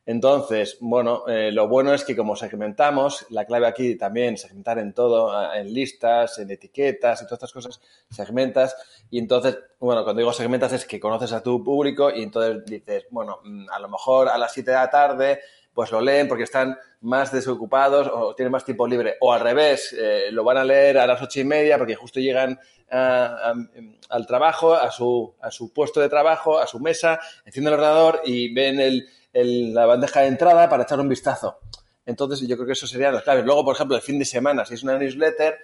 Entonces, 0.07 0.77
bueno, 0.81 1.27
eh, 1.27 1.51
lo 1.51 1.67
bueno 1.67 1.93
es 1.93 2.03
que 2.03 2.15
como 2.15 2.35
segmentamos, 2.35 3.25
la 3.31 3.45
clave 3.45 3.65
aquí 3.65 3.95
también, 3.95 4.37
segmentar 4.37 4.77
en 4.77 4.93
todo, 4.93 5.33
en 5.53 5.73
listas, 5.73 6.37
en 6.37 6.51
etiquetas 6.51 7.21
y 7.21 7.25
todas 7.25 7.37
estas 7.37 7.51
cosas, 7.51 7.81
segmentas. 8.11 8.75
Y 9.09 9.17
entonces, 9.17 9.57
bueno, 9.79 10.03
cuando 10.03 10.19
digo 10.19 10.31
segmentas 10.31 10.73
es 10.73 10.85
que 10.85 10.99
conoces 10.99 11.31
a 11.33 11.41
tu 11.41 11.63
público 11.63 12.11
y 12.11 12.21
entonces 12.21 12.63
dices, 12.65 13.05
bueno, 13.09 13.39
mm, 13.43 13.65
a 13.71 13.79
lo 13.79 13.89
mejor 13.89 14.29
a 14.29 14.37
las 14.37 14.53
7 14.53 14.69
de 14.69 14.77
la 14.77 14.89
tarde, 14.91 15.39
pues 15.73 15.91
lo 15.91 15.99
leen 15.99 16.27
porque 16.27 16.43
están 16.43 16.77
más 17.01 17.31
desocupados 17.31 18.07
o 18.11 18.33
tienen 18.35 18.51
más 18.51 18.63
tiempo 18.63 18.87
libre. 18.87 19.15
O 19.21 19.33
al 19.33 19.41
revés, 19.41 19.93
eh, 19.99 20.27
lo 20.31 20.43
van 20.43 20.57
a 20.57 20.63
leer 20.63 20.99
a 20.99 21.07
las 21.07 21.21
ocho 21.21 21.41
y 21.41 21.43
media 21.43 21.77
porque 21.77 21.95
justo 21.95 22.19
llegan 22.19 22.59
al 22.87 24.27
trabajo, 24.27 24.73
a 24.73 24.89
su, 24.91 25.33
a 25.41 25.51
su 25.51 25.73
puesto 25.73 25.99
de 25.99 26.07
trabajo, 26.07 26.59
a 26.59 26.67
su 26.67 26.79
mesa, 26.79 27.19
encienden 27.43 27.73
el 27.73 27.79
ordenador 27.79 28.21
y 28.23 28.53
ven 28.53 28.79
el 28.79 29.09
la 29.43 29.85
bandeja 29.85 30.21
de 30.21 30.27
entrada 30.27 30.69
para 30.69 30.83
echar 30.83 30.99
un 30.99 31.09
vistazo. 31.09 31.59
Entonces, 32.05 32.47
yo 32.47 32.55
creo 32.55 32.67
que 32.67 32.73
eso 32.73 32.87
serían 32.87 33.13
las 33.13 33.23
claves. 33.23 33.45
Luego, 33.45 33.65
por 33.65 33.75
ejemplo, 33.75 33.95
el 33.95 34.01
fin 34.01 34.19
de 34.19 34.25
semana, 34.25 34.65
si 34.65 34.75
es 34.75 34.83
una 34.83 34.97
newsletter, 34.97 35.57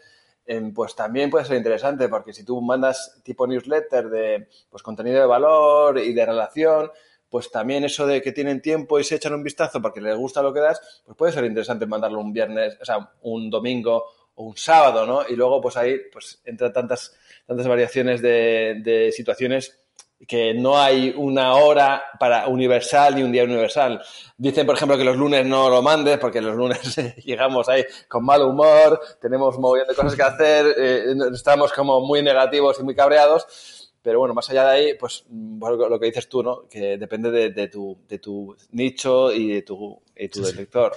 em, 0.45 0.73
pues 0.73 0.95
también 0.95 1.29
puede 1.29 1.45
ser 1.45 1.57
interesante, 1.57 2.09
porque 2.09 2.33
si 2.33 2.43
tú 2.43 2.59
mandas 2.61 3.21
tipo 3.23 3.47
newsletter 3.47 4.09
de 4.09 4.47
pues, 4.69 4.83
contenido 4.83 5.19
de 5.21 5.25
valor 5.27 5.99
y 5.99 6.13
de 6.13 6.25
relación, 6.25 6.91
pues 7.29 7.49
también 7.49 7.85
eso 7.85 8.05
de 8.05 8.21
que 8.21 8.33
tienen 8.33 8.61
tiempo 8.61 8.99
y 8.99 9.05
se 9.05 9.15
echan 9.15 9.33
un 9.33 9.43
vistazo 9.43 9.81
porque 9.81 10.01
les 10.01 10.17
gusta 10.17 10.41
lo 10.41 10.53
que 10.53 10.59
das, 10.59 11.01
pues 11.05 11.17
puede 11.17 11.31
ser 11.31 11.45
interesante 11.45 11.85
mandarlo 11.85 12.19
un 12.19 12.33
viernes, 12.33 12.77
o 12.81 12.83
sea, 12.83 13.11
un 13.21 13.49
domingo 13.49 14.05
o 14.35 14.43
un 14.43 14.57
sábado, 14.57 15.05
¿no? 15.05 15.23
Y 15.29 15.35
luego, 15.35 15.61
pues 15.61 15.77
ahí, 15.77 15.97
pues 16.11 16.41
entra 16.43 16.73
tantas, 16.73 17.15
tantas 17.45 17.67
variaciones 17.67 18.21
de 18.21 19.13
situaciones 19.15 19.80
que 20.27 20.53
no 20.53 20.79
hay 20.79 21.13
una 21.15 21.55
hora 21.55 22.03
para 22.19 22.47
universal 22.47 23.15
ni 23.15 23.23
un 23.23 23.31
día 23.31 23.43
universal. 23.43 24.01
Dicen, 24.37 24.65
por 24.65 24.75
ejemplo, 24.75 24.97
que 24.97 25.03
los 25.03 25.17
lunes 25.17 25.45
no 25.45 25.69
lo 25.69 25.81
mandes 25.81 26.17
porque 26.19 26.41
los 26.41 26.55
lunes 26.55 26.95
llegamos 27.25 27.67
ahí 27.69 27.83
con 28.07 28.25
mal 28.25 28.41
humor, 28.41 28.99
tenemos 29.19 29.55
un 29.55 29.61
montón 29.61 29.87
de 29.87 29.95
cosas 29.95 30.15
que 30.15 30.23
hacer, 30.23 30.75
eh, 30.77 31.13
estamos 31.33 31.73
como 31.73 32.01
muy 32.01 32.21
negativos 32.21 32.79
y 32.79 32.83
muy 32.83 32.95
cabreados. 32.95 33.89
Pero 34.03 34.17
bueno, 34.17 34.33
más 34.33 34.49
allá 34.49 34.63
de 34.65 34.71
ahí, 34.71 34.93
pues 34.95 35.25
lo 35.29 35.99
que 35.99 36.07
dices 36.07 36.27
tú, 36.27 36.41
¿no? 36.41 36.67
Que 36.67 36.97
depende 36.97 37.51
de, 37.51 37.67
tu, 37.67 37.99
de 38.07 38.17
tu 38.17 38.55
nicho 38.71 39.31
y 39.31 39.53
de 39.53 39.61
tu, 39.61 40.01
y 40.15 40.27
tu 40.27 40.41
lector. 40.41 40.93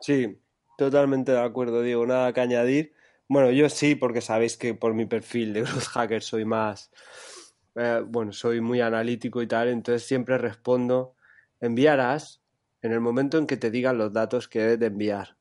Sí, 0.00 0.38
totalmente 0.78 1.32
de 1.32 1.40
acuerdo, 1.40 1.82
Diego. 1.82 2.06
Nada 2.06 2.32
que 2.32 2.40
añadir. 2.40 2.94
Bueno, 3.28 3.50
yo 3.50 3.68
sí, 3.68 3.96
porque 3.96 4.22
sabéis 4.22 4.56
que 4.56 4.72
por 4.72 4.94
mi 4.94 5.04
perfil 5.04 5.52
de 5.52 5.60
Growth 5.60 5.84
Hacker 5.84 6.22
soy 6.22 6.46
más 6.46 6.90
eh, 7.76 8.02
bueno, 8.06 8.32
soy 8.32 8.60
muy 8.60 8.80
analítico 8.80 9.42
y 9.42 9.46
tal, 9.46 9.68
entonces 9.68 10.06
siempre 10.06 10.38
respondo, 10.38 11.14
enviarás 11.60 12.40
en 12.82 12.92
el 12.92 13.00
momento 13.00 13.38
en 13.38 13.46
que 13.46 13.56
te 13.56 13.70
digan 13.70 13.98
los 13.98 14.12
datos 14.12 14.48
que 14.48 14.60
debes 14.60 14.80
de 14.80 14.86
enviar. 14.86 15.36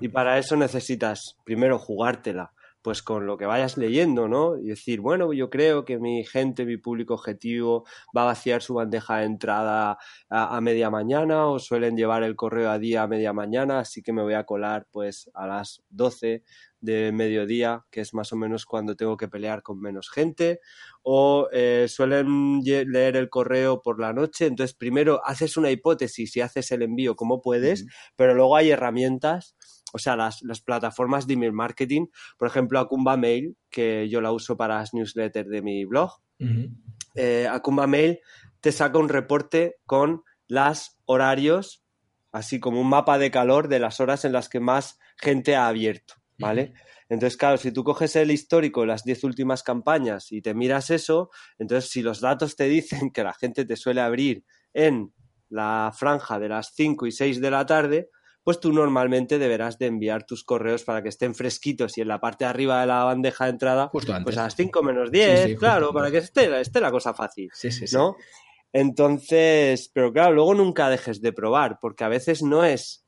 Y 0.00 0.08
para 0.08 0.36
eso 0.38 0.56
necesitas 0.56 1.36
primero 1.44 1.78
jugártela, 1.78 2.52
pues 2.82 3.02
con 3.02 3.26
lo 3.26 3.38
que 3.38 3.46
vayas 3.46 3.78
leyendo, 3.78 4.28
¿no? 4.28 4.58
Y 4.58 4.68
decir, 4.68 5.00
bueno, 5.00 5.32
yo 5.32 5.48
creo 5.48 5.84
que 5.84 5.98
mi 5.98 6.24
gente, 6.24 6.66
mi 6.66 6.76
público 6.76 7.14
objetivo 7.14 7.84
va 8.14 8.22
a 8.22 8.26
vaciar 8.26 8.62
su 8.62 8.74
bandeja 8.74 9.18
de 9.18 9.26
entrada 9.26 9.96
a, 10.28 10.56
a, 10.56 10.60
media 10.60 10.90
mañana 10.90 11.46
o 11.46 11.58
suelen 11.58 11.96
llevar 11.96 12.24
el 12.24 12.36
correo 12.36 12.70
a 12.70 12.78
día 12.78 13.02
a 13.02 13.06
media 13.06 13.32
mañana, 13.32 13.78
así 13.78 14.02
que 14.02 14.12
me 14.12 14.22
voy 14.22 14.34
a 14.34 14.44
colar 14.44 14.86
pues 14.90 15.30
a 15.34 15.46
las 15.46 15.82
12 15.90 16.42
de 16.80 17.12
mediodía, 17.12 17.84
que 17.90 18.00
es 18.00 18.14
más 18.14 18.32
o 18.32 18.36
menos 18.36 18.66
cuando 18.66 18.96
tengo 18.96 19.16
que 19.16 19.28
pelear 19.28 19.62
con 19.62 19.80
menos 19.80 20.10
gente, 20.10 20.60
o 21.02 21.48
eh, 21.52 21.86
suelen 21.88 22.60
leer 22.62 23.16
el 23.16 23.28
correo 23.28 23.82
por 23.82 24.00
la 24.00 24.12
noche, 24.12 24.46
entonces 24.46 24.74
primero 24.74 25.20
haces 25.24 25.56
una 25.56 25.70
hipótesis 25.70 26.36
y 26.36 26.40
haces 26.40 26.70
el 26.72 26.82
envío 26.82 27.16
como 27.16 27.40
puedes, 27.40 27.86
pero 28.16 28.34
luego 28.34 28.56
hay 28.56 28.70
herramientas, 28.70 29.56
o 29.92 29.98
sea, 29.98 30.16
las, 30.16 30.42
plataformas 30.64 31.26
de 31.26 31.34
email 31.34 31.52
marketing, 31.52 32.06
por 32.38 32.48
ejemplo, 32.48 32.78
Acumba 32.78 33.16
Mail, 33.16 33.56
que 33.70 34.08
yo 34.08 34.20
la 34.20 34.32
uso 34.32 34.56
para 34.56 34.78
las 34.78 34.94
newsletters 34.94 35.48
de 35.48 35.62
mi 35.62 35.84
blog, 35.84 36.20
eh, 37.14 37.48
Acumba 37.50 37.86
Mail 37.86 38.20
te 38.60 38.72
saca 38.72 38.98
un 38.98 39.08
reporte 39.08 39.76
con 39.86 40.22
las 40.46 40.98
horarios, 41.04 41.84
así 42.32 42.60
como 42.60 42.80
un 42.80 42.88
mapa 42.88 43.18
de 43.18 43.30
calor 43.30 43.68
de 43.68 43.78
las 43.78 44.00
horas 44.00 44.24
en 44.24 44.32
las 44.32 44.48
que 44.48 44.60
más 44.60 44.98
gente 45.16 45.56
ha 45.56 45.68
abierto. 45.68 46.14
¿Vale? 46.40 46.72
Entonces, 47.08 47.36
claro, 47.36 47.56
si 47.56 47.72
tú 47.72 47.84
coges 47.84 48.16
el 48.16 48.30
histórico, 48.30 48.86
las 48.86 49.04
10 49.04 49.24
últimas 49.24 49.62
campañas 49.62 50.30
y 50.32 50.42
te 50.42 50.54
miras 50.54 50.90
eso, 50.90 51.30
entonces 51.58 51.90
si 51.90 52.02
los 52.02 52.20
datos 52.20 52.56
te 52.56 52.64
dicen 52.64 53.10
que 53.10 53.24
la 53.24 53.34
gente 53.34 53.64
te 53.64 53.76
suele 53.76 54.00
abrir 54.00 54.44
en 54.72 55.12
la 55.48 55.92
franja 55.94 56.38
de 56.38 56.48
las 56.48 56.72
5 56.74 57.06
y 57.06 57.12
6 57.12 57.40
de 57.40 57.50
la 57.50 57.66
tarde, 57.66 58.10
pues 58.42 58.60
tú 58.60 58.72
normalmente 58.72 59.38
deberás 59.38 59.78
de 59.78 59.86
enviar 59.86 60.24
tus 60.24 60.44
correos 60.44 60.84
para 60.84 61.02
que 61.02 61.08
estén 61.08 61.34
fresquitos 61.34 61.98
y 61.98 62.00
en 62.00 62.08
la 62.08 62.20
parte 62.20 62.44
de 62.44 62.50
arriba 62.50 62.80
de 62.80 62.86
la 62.86 63.04
bandeja 63.04 63.44
de 63.44 63.50
entrada, 63.50 63.90
pues 63.90 64.08
a 64.08 64.44
las 64.44 64.56
5 64.56 64.82
menos 64.82 65.10
10, 65.10 65.58
claro, 65.58 65.92
para 65.92 66.10
que 66.10 66.18
esté, 66.18 66.60
esté, 66.60 66.80
la 66.80 66.90
cosa 66.90 67.12
fácil, 67.12 67.50
¿no? 67.92 68.16
Entonces, 68.72 69.90
pero 69.92 70.12
claro, 70.12 70.32
luego 70.32 70.54
nunca 70.54 70.88
dejes 70.88 71.20
de 71.20 71.32
probar, 71.32 71.78
porque 71.80 72.04
a 72.04 72.08
veces 72.08 72.42
no 72.42 72.64
es 72.64 73.04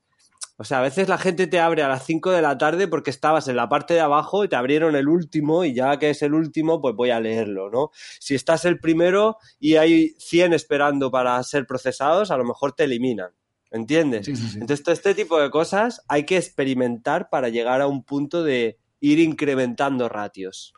o 0.57 0.63
sea, 0.63 0.79
a 0.79 0.81
veces 0.81 1.09
la 1.09 1.17
gente 1.17 1.47
te 1.47 1.59
abre 1.59 1.81
a 1.81 1.87
las 1.87 2.05
5 2.05 2.31
de 2.31 2.41
la 2.41 2.57
tarde 2.57 2.87
porque 2.87 3.09
estabas 3.09 3.47
en 3.47 3.55
la 3.55 3.69
parte 3.69 3.95
de 3.95 4.01
abajo 4.01 4.43
y 4.43 4.47
te 4.47 4.55
abrieron 4.55 4.95
el 4.95 5.07
último 5.07 5.65
y 5.65 5.73
ya 5.73 5.97
que 5.97 6.11
es 6.11 6.21
el 6.21 6.33
último, 6.33 6.79
pues 6.79 6.95
voy 6.95 7.09
a 7.09 7.19
leerlo, 7.19 7.71
¿no? 7.71 7.89
Si 8.19 8.35
estás 8.35 8.65
el 8.65 8.79
primero 8.79 9.37
y 9.59 9.77
hay 9.77 10.15
100 10.19 10.53
esperando 10.53 11.09
para 11.09 11.41
ser 11.43 11.65
procesados, 11.65 12.29
a 12.29 12.37
lo 12.37 12.45
mejor 12.45 12.73
te 12.73 12.83
eliminan. 12.83 13.31
¿Entiendes? 13.71 14.27
Entonces, 14.27 14.83
todo 14.83 14.93
este 14.93 15.15
tipo 15.15 15.39
de 15.41 15.49
cosas 15.49 16.03
hay 16.07 16.27
que 16.27 16.37
experimentar 16.37 17.29
para 17.31 17.49
llegar 17.49 17.81
a 17.81 17.87
un 17.87 18.03
punto 18.03 18.43
de 18.43 18.77
ir 18.99 19.17
incrementando 19.17 20.07
ratios. 20.09 20.75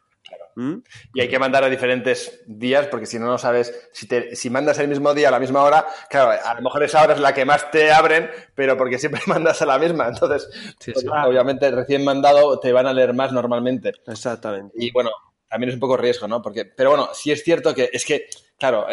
¿Mm? 0.56 0.78
Y 1.14 1.22
hay 1.22 1.28
que 1.28 1.38
mandar 1.38 1.64
a 1.64 1.70
diferentes 1.70 2.42
días 2.46 2.88
porque 2.88 3.06
si 3.06 3.20
no, 3.20 3.26
no 3.26 3.38
sabes, 3.38 3.90
si, 3.92 4.08
te, 4.08 4.36
si 4.36 4.50
mandas 4.50 4.80
el 4.80 4.88
mismo 4.88 5.14
día 5.14 5.28
a 5.28 5.32
la 5.32 5.40
misma 5.40 5.64
hora, 5.64 5.86
claro, 6.10 6.32
a 6.44 6.54
lo 6.56 6.62
mejor 6.62 6.84
esa 6.84 7.04
hora 7.04 7.14
es 7.14 7.20
la 7.20 7.34
que 7.34 7.46
más 7.46 7.70
te 7.72 7.92
abren, 7.92 8.30
pero 8.54 8.78
porque 8.78 8.98
siempre 8.98 9.22
mandas 9.28 9.62
a 9.62 9.66
la 9.66 9.78
misma. 9.78 10.08
Entonces, 10.08 10.50
pues, 10.84 11.06
obviamente, 11.26 11.70
recién 11.72 12.04
mandado 12.04 12.60
te 12.60 12.72
van 12.72 12.88
a 12.88 12.94
leer 12.94 13.14
más 13.14 13.32
normalmente. 13.32 13.92
Exactamente. 14.08 14.74
Y 14.80 14.92
bueno, 14.92 15.12
también 15.50 15.70
es 15.70 15.76
un 15.76 15.82
poco 15.82 15.98
riesgo, 15.98 16.28
¿no? 16.28 16.42
Porque, 16.42 16.66
pero 16.66 16.92
bueno, 16.92 17.10
sí 17.14 17.32
es 17.32 17.44
cierto 17.44 17.74
que 17.74 17.90
es 17.92 18.06
que, 18.06 18.28
claro, 18.58 18.86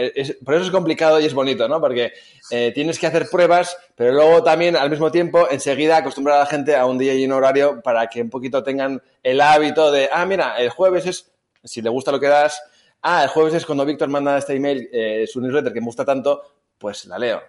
por 0.45 0.55
eso 0.55 0.65
es 0.65 0.71
complicado 0.71 1.21
y 1.21 1.27
es 1.27 1.35
bonito, 1.35 1.69
¿no? 1.69 1.81
Porque 1.81 2.13
eh, 2.51 2.73
tienes 2.75 2.99
que 2.99 3.07
hacer 3.07 3.29
pruebas, 3.29 3.77
pero 3.95 4.13
luego 4.13 4.43
también 4.43 4.77
al 4.77 4.91
mismo 4.91 5.11
tiempo 5.11 5.49
enseguida 5.51 5.97
acostumbrar 5.97 6.37
a 6.37 6.41
la 6.41 6.47
gente 6.47 6.77
a 6.77 6.87
un 6.87 6.99
día 6.99 7.15
y 7.15 7.25
un 7.25 7.33
horario 7.33 7.81
para 7.83 8.07
que 8.09 8.23
un 8.23 8.31
poquito 8.31 8.63
tengan 8.63 9.03
el 9.23 9.41
hábito 9.41 9.91
de, 9.93 10.09
ah, 10.13 10.27
mira, 10.27 10.57
el 10.59 10.71
jueves 10.71 11.07
es 11.07 11.33
si 11.65 11.81
le 11.83 11.91
gusta 11.91 12.13
lo 12.13 12.21
que 12.21 12.29
das, 12.29 12.63
ah, 13.03 13.23
el 13.25 13.29
jueves 13.29 13.55
es 13.55 13.67
cuando 13.67 13.85
Víctor 13.85 14.09
manda 14.09 14.39
este 14.39 14.55
email, 14.55 14.89
eh, 14.93 15.27
su 15.27 15.41
newsletter 15.41 15.73
que 15.73 15.81
me 15.81 15.87
gusta 15.87 16.05
tanto, 16.05 16.43
pues 16.79 17.05
la 17.07 17.19
leo. 17.19 17.43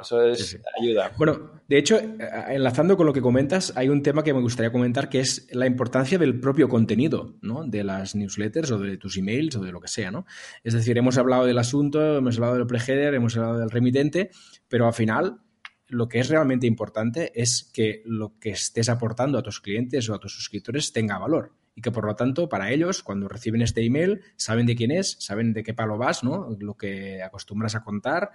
Eso 0.00 0.22
es 0.22 0.58
ayuda. 0.80 1.12
Bueno, 1.16 1.62
de 1.68 1.78
hecho, 1.78 2.00
enlazando 2.48 2.96
con 2.96 3.06
lo 3.06 3.12
que 3.12 3.20
comentas, 3.20 3.72
hay 3.76 3.88
un 3.88 4.02
tema 4.02 4.24
que 4.24 4.34
me 4.34 4.40
gustaría 4.40 4.72
comentar 4.72 5.08
que 5.08 5.20
es 5.20 5.46
la 5.52 5.66
importancia 5.66 6.18
del 6.18 6.40
propio 6.40 6.68
contenido, 6.68 7.36
¿no? 7.42 7.64
De 7.64 7.84
las 7.84 8.14
newsletters 8.14 8.70
o 8.72 8.78
de 8.78 8.96
tus 8.96 9.16
emails 9.16 9.56
o 9.56 9.60
de 9.60 9.72
lo 9.72 9.80
que 9.80 9.88
sea, 9.88 10.10
¿no? 10.10 10.26
Es 10.64 10.74
decir, 10.74 10.96
hemos 10.98 11.18
hablado 11.18 11.44
del 11.44 11.58
asunto, 11.58 12.16
hemos 12.16 12.36
hablado 12.36 12.54
del 12.54 12.66
preheader, 12.66 13.14
hemos 13.14 13.36
hablado 13.36 13.58
del 13.58 13.70
remitente, 13.70 14.30
pero 14.68 14.86
al 14.86 14.94
final 14.94 15.40
lo 15.88 16.08
que 16.08 16.20
es 16.20 16.28
realmente 16.28 16.66
importante 16.66 17.32
es 17.40 17.70
que 17.72 18.02
lo 18.06 18.38
que 18.38 18.50
estés 18.50 18.88
aportando 18.88 19.38
a 19.38 19.42
tus 19.42 19.60
clientes 19.60 20.08
o 20.08 20.14
a 20.14 20.20
tus 20.20 20.34
suscriptores 20.34 20.92
tenga 20.92 21.18
valor 21.18 21.52
y 21.74 21.82
que 21.82 21.90
por 21.90 22.04
lo 22.04 22.14
tanto 22.14 22.48
para 22.48 22.70
ellos 22.70 23.02
cuando 23.02 23.28
reciben 23.28 23.62
este 23.62 23.84
email 23.84 24.22
saben 24.36 24.66
de 24.66 24.76
quién 24.76 24.90
es, 24.90 25.16
saben 25.20 25.52
de 25.52 25.62
qué 25.62 25.74
palo 25.74 25.98
vas, 25.98 26.24
¿no? 26.24 26.56
Lo 26.58 26.76
que 26.76 27.22
acostumbras 27.22 27.74
a 27.74 27.82
contar 27.82 28.30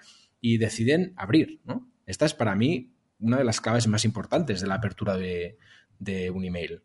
y 0.45 0.59
deciden 0.59 1.11
abrir, 1.17 1.59
¿no? 1.63 1.89
Esta 2.05 2.27
es 2.27 2.35
para 2.35 2.53
mí 2.53 2.93
una 3.19 3.37
de 3.37 3.43
las 3.43 3.61
claves 3.61 3.87
más 3.87 4.05
importantes 4.05 4.61
de 4.61 4.67
la 4.67 4.75
apertura 4.75 5.17
de, 5.17 5.57
un 6.31 6.45
email. 6.45 6.83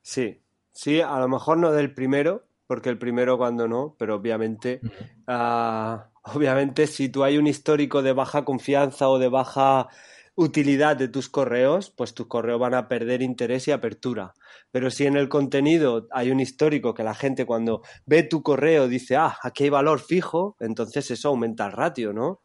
Sí, 0.00 0.40
sí, 0.70 1.00
a 1.00 1.18
lo 1.18 1.26
mejor 1.26 1.58
no 1.58 1.72
del 1.72 1.92
primero, 1.92 2.46
porque 2.68 2.90
el 2.90 2.98
primero 2.98 3.36
cuando 3.36 3.66
no, 3.66 3.96
pero 3.98 4.14
obviamente, 4.14 4.80
ah, 5.26 6.08
obviamente 6.22 6.86
si 6.86 7.08
tú 7.08 7.24
hay 7.24 7.36
un 7.36 7.48
histórico 7.48 8.00
de 8.00 8.12
baja 8.12 8.44
confianza 8.44 9.08
o 9.08 9.18
de 9.18 9.28
baja 9.28 9.88
utilidad 10.36 10.96
de 10.96 11.08
tus 11.08 11.28
correos, 11.28 11.90
pues 11.90 12.14
tus 12.14 12.28
correos 12.28 12.60
van 12.60 12.74
a 12.74 12.86
perder 12.86 13.22
interés 13.22 13.66
y 13.66 13.72
apertura. 13.72 14.34
Pero 14.70 14.88
si 14.90 15.04
en 15.06 15.16
el 15.16 15.28
contenido 15.28 16.06
hay 16.12 16.30
un 16.30 16.38
histórico 16.38 16.94
que 16.94 17.02
la 17.02 17.14
gente 17.14 17.44
cuando 17.44 17.82
ve 18.06 18.22
tu 18.22 18.44
correo 18.44 18.86
dice, 18.86 19.16
ah, 19.16 19.36
aquí 19.42 19.64
hay 19.64 19.70
valor 19.70 19.98
fijo, 19.98 20.56
entonces 20.60 21.10
eso 21.10 21.30
aumenta 21.30 21.66
el 21.66 21.72
ratio, 21.72 22.12
¿no? 22.12 22.43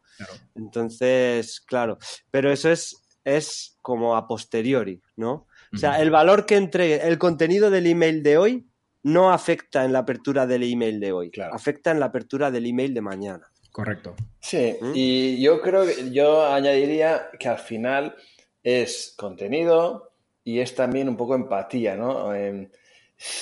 Entonces, 0.54 1.60
claro, 1.60 1.98
pero 2.30 2.52
eso 2.52 2.70
es, 2.70 2.96
es 3.24 3.78
como 3.82 4.16
a 4.16 4.26
posteriori, 4.26 5.00
¿no? 5.16 5.46
O 5.72 5.76
sea, 5.76 6.00
el 6.00 6.10
valor 6.10 6.46
que 6.46 6.56
entregue, 6.56 7.06
el 7.06 7.18
contenido 7.18 7.70
del 7.70 7.86
email 7.86 8.22
de 8.22 8.38
hoy 8.38 8.66
no 9.02 9.30
afecta 9.30 9.84
en 9.84 9.92
la 9.92 10.00
apertura 10.00 10.46
del 10.46 10.64
email 10.64 10.98
de 10.98 11.12
hoy, 11.12 11.30
afecta 11.52 11.90
en 11.90 12.00
la 12.00 12.06
apertura 12.06 12.50
del 12.50 12.66
email 12.66 12.92
de 12.92 13.00
mañana. 13.00 13.46
Correcto. 13.70 14.16
Sí, 14.40 14.76
¿Mm? 14.80 14.92
y 14.94 15.40
yo 15.40 15.60
creo 15.60 15.86
que 15.86 16.10
yo 16.10 16.44
añadiría 16.44 17.30
que 17.38 17.48
al 17.48 17.58
final 17.58 18.16
es 18.62 19.14
contenido 19.16 20.12
y 20.42 20.58
es 20.58 20.74
también 20.74 21.08
un 21.08 21.16
poco 21.16 21.34
empatía, 21.34 21.94
¿no? 21.96 22.34
Em, 22.34 22.68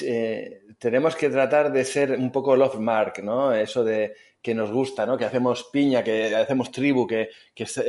eh, 0.02 0.62
tenemos 0.78 1.16
que 1.16 1.30
tratar 1.30 1.72
de 1.72 1.84
ser 1.84 2.12
un 2.12 2.30
poco 2.30 2.56
love 2.56 2.78
mark, 2.78 3.22
¿no? 3.22 3.54
Eso 3.54 3.84
de 3.84 4.14
que 4.42 4.54
nos 4.54 4.70
gusta, 4.70 5.04
¿no? 5.06 5.16
Que 5.16 5.24
hacemos 5.24 5.64
piña, 5.64 6.02
que 6.02 6.34
hacemos 6.34 6.70
tribu, 6.70 7.06
que, 7.06 7.30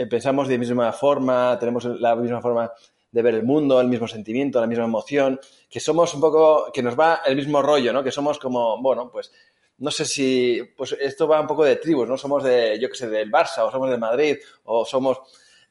pensamos 0.09 0.47
de 0.47 0.57
misma 0.57 0.91
forma, 0.91 1.57
tenemos 1.59 1.85
la 1.85 2.15
misma 2.15 2.41
forma 2.41 2.71
de 3.11 3.21
ver 3.21 3.35
el 3.35 3.43
mundo, 3.43 3.79
el 3.81 3.87
mismo 3.87 4.07
sentimiento, 4.07 4.59
la 4.59 4.67
misma 4.67 4.85
emoción, 4.85 5.39
que 5.69 5.79
somos 5.79 6.13
un 6.13 6.21
poco, 6.21 6.71
que 6.71 6.83
nos 6.83 6.99
va 6.99 7.21
el 7.25 7.35
mismo 7.35 7.61
rollo, 7.61 7.93
¿no? 7.93 8.03
Que 8.03 8.11
somos 8.11 8.39
como, 8.39 8.81
bueno, 8.81 9.09
pues 9.11 9.31
no 9.77 9.91
sé 9.91 10.05
si, 10.05 10.61
pues 10.75 10.95
esto 10.99 11.27
va 11.27 11.41
un 11.41 11.47
poco 11.47 11.63
de 11.63 11.77
tribus, 11.77 12.07
¿no? 12.07 12.17
Somos 12.17 12.43
de, 12.43 12.77
yo 12.79 12.89
qué 12.89 12.95
sé, 12.95 13.09
del 13.09 13.31
Barça, 13.31 13.65
o 13.65 13.71
somos 13.71 13.89
de 13.89 13.97
Madrid, 13.97 14.37
o 14.65 14.85
somos, 14.85 15.19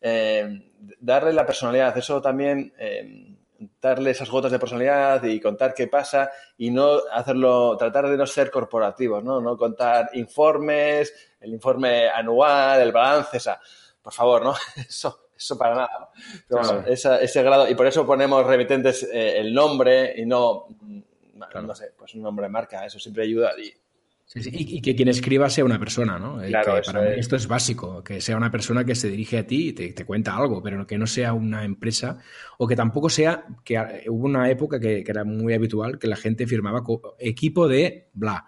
eh, 0.00 0.72
darle 1.00 1.32
la 1.32 1.46
personalidad, 1.46 1.96
eso 1.96 2.20
también, 2.22 2.72
eh, 2.78 3.36
darle 3.80 4.10
esas 4.10 4.30
gotas 4.30 4.52
de 4.52 4.58
personalidad 4.58 5.22
y 5.24 5.40
contar 5.40 5.74
qué 5.74 5.88
pasa 5.88 6.30
y 6.56 6.70
no 6.70 6.98
hacerlo, 7.12 7.76
tratar 7.76 8.08
de 8.08 8.16
no 8.16 8.26
ser 8.26 8.50
corporativos, 8.50 9.22
¿no? 9.24 9.40
No 9.40 9.56
contar 9.56 10.10
informes, 10.14 11.12
el 11.40 11.52
informe 11.52 12.08
anual, 12.08 12.80
el 12.80 12.92
balance, 12.92 13.36
esa, 13.36 13.60
por 14.02 14.12
favor, 14.12 14.44
¿no? 14.44 14.54
Eso, 14.76 15.28
eso 15.36 15.56
para 15.56 15.74
nada. 15.74 16.84
ese 16.86 17.42
grado, 17.44 17.68
y 17.68 17.74
por 17.76 17.86
eso 17.86 18.04
ponemos 18.04 18.44
remitentes 18.44 19.04
eh, 19.04 19.38
el 19.38 19.54
nombre 19.54 20.12
y 20.16 20.26
no, 20.26 20.66
no 21.62 21.74
sé, 21.76 21.92
pues 21.96 22.14
un 22.14 22.22
nombre 22.22 22.46
de 22.46 22.50
marca, 22.50 22.84
eso 22.84 22.98
siempre 22.98 23.22
ayuda 23.22 23.52
y 23.56 23.72
y, 24.34 24.82
que 24.82 24.94
quien 24.94 25.08
escriba 25.08 25.48
sea 25.48 25.64
una 25.64 25.78
persona, 25.78 26.18
¿no? 26.18 26.42
esto 26.42 27.36
es 27.36 27.46
básico, 27.48 28.04
que 28.04 28.20
sea 28.20 28.36
una 28.36 28.50
persona 28.50 28.84
que 28.84 28.94
se 28.94 29.08
dirige 29.08 29.38
a 29.38 29.46
ti 29.46 29.68
y 29.68 29.72
te, 29.72 30.04
cuenta 30.04 30.36
algo, 30.36 30.62
pero 30.62 30.86
que 30.86 30.98
no 30.98 31.06
sea 31.06 31.32
una 31.32 31.64
empresa 31.64 32.18
o 32.58 32.66
que 32.66 32.76
tampoco 32.76 33.08
sea, 33.08 33.46
que 33.64 34.04
hubo 34.08 34.26
una 34.26 34.50
época 34.50 34.78
que, 34.78 35.04
era 35.06 35.24
muy 35.24 35.54
habitual 35.54 35.98
que 35.98 36.08
la 36.08 36.16
gente 36.16 36.46
firmaba 36.46 36.82
equipo 37.18 37.68
de 37.68 38.10
bla. 38.12 38.44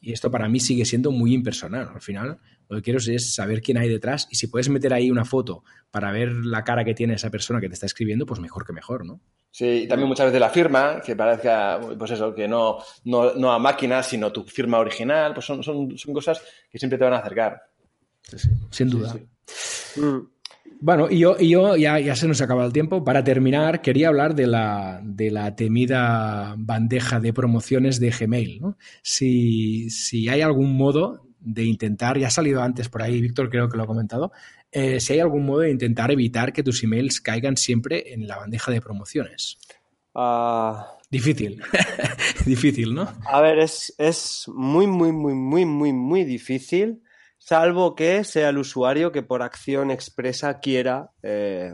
Y 0.00 0.12
esto 0.12 0.30
para 0.30 0.48
mí 0.48 0.60
sigue 0.60 0.84
siendo 0.84 1.10
muy 1.10 1.34
impersonal. 1.34 1.90
Al 1.94 2.00
final, 2.00 2.38
lo 2.68 2.76
que 2.76 2.82
quiero 2.82 2.98
es 2.98 3.34
saber 3.34 3.62
quién 3.62 3.78
hay 3.78 3.88
detrás 3.88 4.28
y 4.30 4.36
si 4.36 4.46
puedes 4.46 4.68
meter 4.68 4.92
ahí 4.92 5.10
una 5.10 5.24
foto 5.24 5.64
para 5.90 6.12
ver 6.12 6.32
la 6.32 6.64
cara 6.64 6.84
que 6.84 6.94
tiene 6.94 7.14
esa 7.14 7.30
persona 7.30 7.60
que 7.60 7.68
te 7.68 7.74
está 7.74 7.86
escribiendo, 7.86 8.26
pues 8.26 8.40
mejor 8.40 8.66
que 8.66 8.72
mejor, 8.72 9.06
¿no? 9.06 9.20
Sí, 9.50 9.66
y 9.66 9.88
también 9.88 10.08
muchas 10.08 10.26
veces 10.26 10.40
la 10.40 10.50
firma, 10.50 11.00
que 11.00 11.16
parezca, 11.16 11.80
pues 11.98 12.10
eso, 12.10 12.34
que 12.34 12.46
no, 12.46 12.78
no, 13.04 13.52
a 13.52 13.58
máquina, 13.58 14.02
sino 14.02 14.30
tu 14.30 14.44
firma 14.44 14.78
original, 14.78 15.32
pues 15.32 15.46
son, 15.46 15.62
son, 15.62 15.96
cosas 16.12 16.42
que 16.70 16.78
siempre 16.78 16.98
te 16.98 17.04
van 17.04 17.14
a 17.14 17.18
acercar. 17.18 17.62
sin 18.70 18.90
duda. 18.90 19.16
Mm. 19.96 20.18
Bueno, 20.80 21.08
y 21.10 21.18
yo, 21.18 21.36
y 21.38 21.48
yo 21.48 21.76
ya, 21.76 21.98
ya, 21.98 22.14
se 22.14 22.28
nos 22.28 22.40
acaba 22.40 22.64
el 22.64 22.72
tiempo. 22.72 23.02
Para 23.02 23.24
terminar, 23.24 23.82
quería 23.82 24.08
hablar 24.08 24.34
de 24.34 24.46
la, 24.46 25.00
de 25.02 25.30
la 25.30 25.56
temida 25.56 26.54
bandeja 26.56 27.18
de 27.18 27.32
promociones 27.32 27.98
de 27.98 28.10
Gmail. 28.10 28.60
¿no? 28.60 28.76
Si, 29.02 29.90
si 29.90 30.28
hay 30.28 30.40
algún 30.40 30.76
modo 30.76 31.27
de 31.48 31.64
intentar, 31.64 32.18
ya 32.18 32.26
ha 32.26 32.30
salido 32.30 32.62
antes 32.62 32.88
por 32.88 33.02
ahí, 33.02 33.20
Víctor 33.20 33.48
creo 33.48 33.68
que 33.68 33.76
lo 33.76 33.84
ha 33.84 33.86
comentado, 33.86 34.32
eh, 34.70 35.00
si 35.00 35.14
hay 35.14 35.20
algún 35.20 35.46
modo 35.46 35.60
de 35.60 35.70
intentar 35.70 36.10
evitar 36.10 36.52
que 36.52 36.62
tus 36.62 36.82
emails 36.84 37.20
caigan 37.20 37.56
siempre 37.56 38.12
en 38.12 38.28
la 38.28 38.36
bandeja 38.36 38.70
de 38.70 38.80
promociones. 38.80 39.58
Ah. 40.14 40.94
Difícil, 41.10 41.62
difícil, 42.44 42.94
¿no? 42.94 43.10
A 43.26 43.40
ver, 43.40 43.60
es, 43.60 43.94
es 43.96 44.44
muy, 44.48 44.86
muy, 44.86 45.10
muy, 45.10 45.32
muy, 45.32 45.64
muy, 45.64 45.92
muy 45.94 46.24
difícil, 46.24 47.02
salvo 47.38 47.94
que 47.94 48.24
sea 48.24 48.50
el 48.50 48.58
usuario 48.58 49.10
que 49.10 49.22
por 49.22 49.42
acción 49.42 49.90
expresa 49.90 50.60
quiera, 50.60 51.12
eh, 51.22 51.72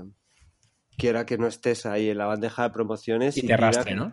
quiera 0.96 1.26
que 1.26 1.36
no 1.36 1.48
estés 1.48 1.84
ahí 1.84 2.10
en 2.10 2.18
la 2.18 2.26
bandeja 2.26 2.62
de 2.62 2.70
promociones. 2.70 3.36
Y, 3.36 3.44
te 3.44 3.54
arrastre, 3.54 3.96
¿no? 3.96 4.12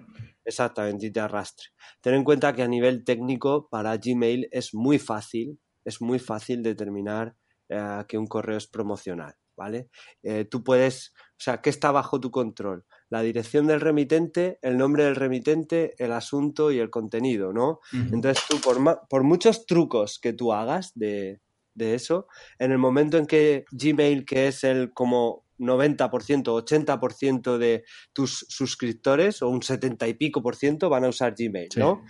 Exactamente, 0.51 1.05
y 1.05 1.11
te 1.11 1.21
arrastre. 1.21 1.67
Ten 2.01 2.13
en 2.13 2.25
cuenta 2.25 2.53
que 2.53 2.61
a 2.61 2.67
nivel 2.67 3.05
técnico 3.05 3.69
para 3.69 3.95
Gmail 3.95 4.49
es 4.51 4.73
muy 4.73 4.99
fácil, 4.99 5.59
es 5.85 6.01
muy 6.01 6.19
fácil 6.19 6.61
determinar 6.61 7.35
eh, 7.69 8.03
que 8.09 8.17
un 8.17 8.27
correo 8.27 8.57
es 8.57 8.67
promocional, 8.67 9.33
¿vale? 9.55 9.87
Eh, 10.23 10.43
tú 10.43 10.61
puedes, 10.61 11.13
o 11.15 11.43
sea, 11.43 11.61
¿qué 11.61 11.69
está 11.69 11.91
bajo 11.91 12.19
tu 12.19 12.31
control? 12.31 12.83
La 13.09 13.21
dirección 13.21 13.65
del 13.65 13.79
remitente, 13.79 14.59
el 14.61 14.77
nombre 14.77 15.05
del 15.05 15.15
remitente, 15.15 15.93
el 15.97 16.11
asunto 16.11 16.69
y 16.69 16.79
el 16.79 16.89
contenido, 16.89 17.53
¿no? 17.53 17.79
Entonces 17.93 18.43
tú, 18.49 18.59
por, 18.59 19.07
por, 19.07 19.23
muchos 19.23 19.65
trucos 19.65 20.19
que 20.21 20.33
tú 20.33 20.51
hagas 20.51 20.91
de, 20.95 21.39
de 21.75 21.95
eso, 21.95 22.27
en 22.59 22.73
el 22.73 22.77
momento 22.77 23.17
en 23.17 23.25
que 23.25 23.63
Gmail, 23.71 24.25
que 24.25 24.47
es 24.47 24.65
el 24.65 24.91
como 24.91 25.45
90%, 25.61 26.43
80% 26.43 27.57
de 27.57 27.83
tus 28.13 28.45
suscriptores 28.49 29.41
o 29.41 29.49
un 29.49 29.61
70 29.61 30.07
y 30.07 30.13
pico 30.15 30.41
por 30.41 30.55
ciento 30.55 30.89
van 30.89 31.05
a 31.05 31.09
usar 31.09 31.35
Gmail, 31.37 31.69
¿no? 31.77 32.03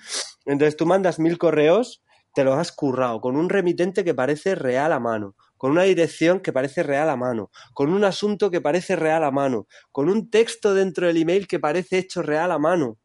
Entonces 0.45 0.77
tú 0.77 0.85
mandas 0.85 1.19
mil 1.19 1.37
correos, 1.37 2.03
te 2.33 2.43
los 2.43 2.57
has 2.57 2.71
currado 2.71 3.19
con 3.21 3.35
un 3.35 3.49
remitente 3.49 4.03
que 4.03 4.13
parece 4.13 4.55
real 4.55 4.93
a 4.93 4.99
mano, 4.99 5.35
con 5.57 5.71
una 5.71 5.83
dirección 5.83 6.39
que 6.39 6.53
parece 6.53 6.81
real 6.81 7.09
a 7.09 7.15
mano, 7.15 7.51
con 7.73 7.93
un 7.93 8.03
asunto 8.03 8.49
que 8.49 8.61
parece 8.61 8.95
real 8.95 9.23
a 9.23 9.31
mano, 9.31 9.67
con 9.91 10.09
un 10.09 10.29
texto 10.29 10.73
dentro 10.73 11.07
del 11.07 11.17
email 11.17 11.47
que 11.47 11.59
parece 11.59 11.97
hecho 11.97 12.21
real 12.21 12.51
a 12.51 12.57
mano. 12.57 12.97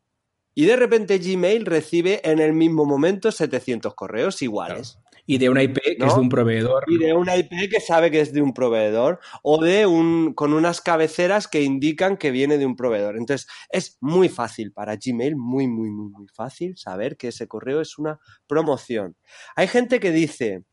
Y 0.55 0.64
de 0.64 0.76
repente 0.76 1.18
Gmail 1.18 1.66
recibe 1.66 2.22
en 2.24 2.38
el 2.38 2.55
mismo 2.55 2.86
momento 2.86 3.30
700 3.30 3.94
correos 3.94 4.40
iguales. 4.40 4.99
Y 5.26 5.38
de 5.38 5.48
una 5.48 5.62
IP 5.62 5.78
que 5.82 6.06
es 6.06 6.14
de 6.14 6.20
un 6.20 6.28
proveedor. 6.28 6.84
Y 6.86 6.98
de 6.98 7.12
una 7.12 7.36
IP 7.36 7.68
que 7.70 7.80
sabe 7.80 8.10
que 8.10 8.20
es 8.20 8.32
de 8.32 8.42
un 8.42 8.54
proveedor. 8.54 9.18
O 9.42 9.62
de 9.62 9.86
un, 9.86 10.34
con 10.34 10.52
unas 10.52 10.80
cabeceras 10.80 11.48
que 11.48 11.62
indican 11.62 12.16
que 12.16 12.30
viene 12.30 12.58
de 12.58 12.66
un 12.66 12.76
proveedor. 12.76 13.16
Entonces, 13.16 13.48
es 13.70 13.98
muy 14.00 14.28
fácil 14.28 14.72
para 14.72 14.96
Gmail, 14.96 15.36
muy, 15.36 15.66
muy, 15.66 15.90
muy, 15.90 16.10
muy 16.10 16.28
fácil 16.28 16.76
saber 16.76 17.16
que 17.16 17.28
ese 17.28 17.48
correo 17.48 17.80
es 17.80 17.98
una 17.98 18.20
promoción. 18.46 19.16
Hay 19.56 19.66
gente 19.68 20.00
que 20.00 20.12
dice, 20.12 20.64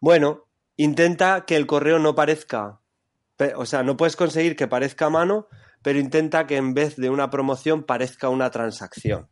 bueno, 0.00 0.48
intenta 0.76 1.44
que 1.46 1.56
el 1.56 1.66
correo 1.66 1.98
no 1.98 2.14
parezca, 2.14 2.80
o 3.56 3.66
sea, 3.66 3.82
no 3.82 3.96
puedes 3.96 4.16
conseguir 4.16 4.56
que 4.56 4.68
parezca 4.68 5.06
a 5.06 5.10
mano, 5.10 5.46
pero 5.82 5.98
intenta 5.98 6.46
que 6.46 6.56
en 6.56 6.74
vez 6.74 6.96
de 6.96 7.10
una 7.10 7.30
promoción 7.30 7.84
parezca 7.84 8.28
una 8.28 8.50
transacción. 8.50 9.28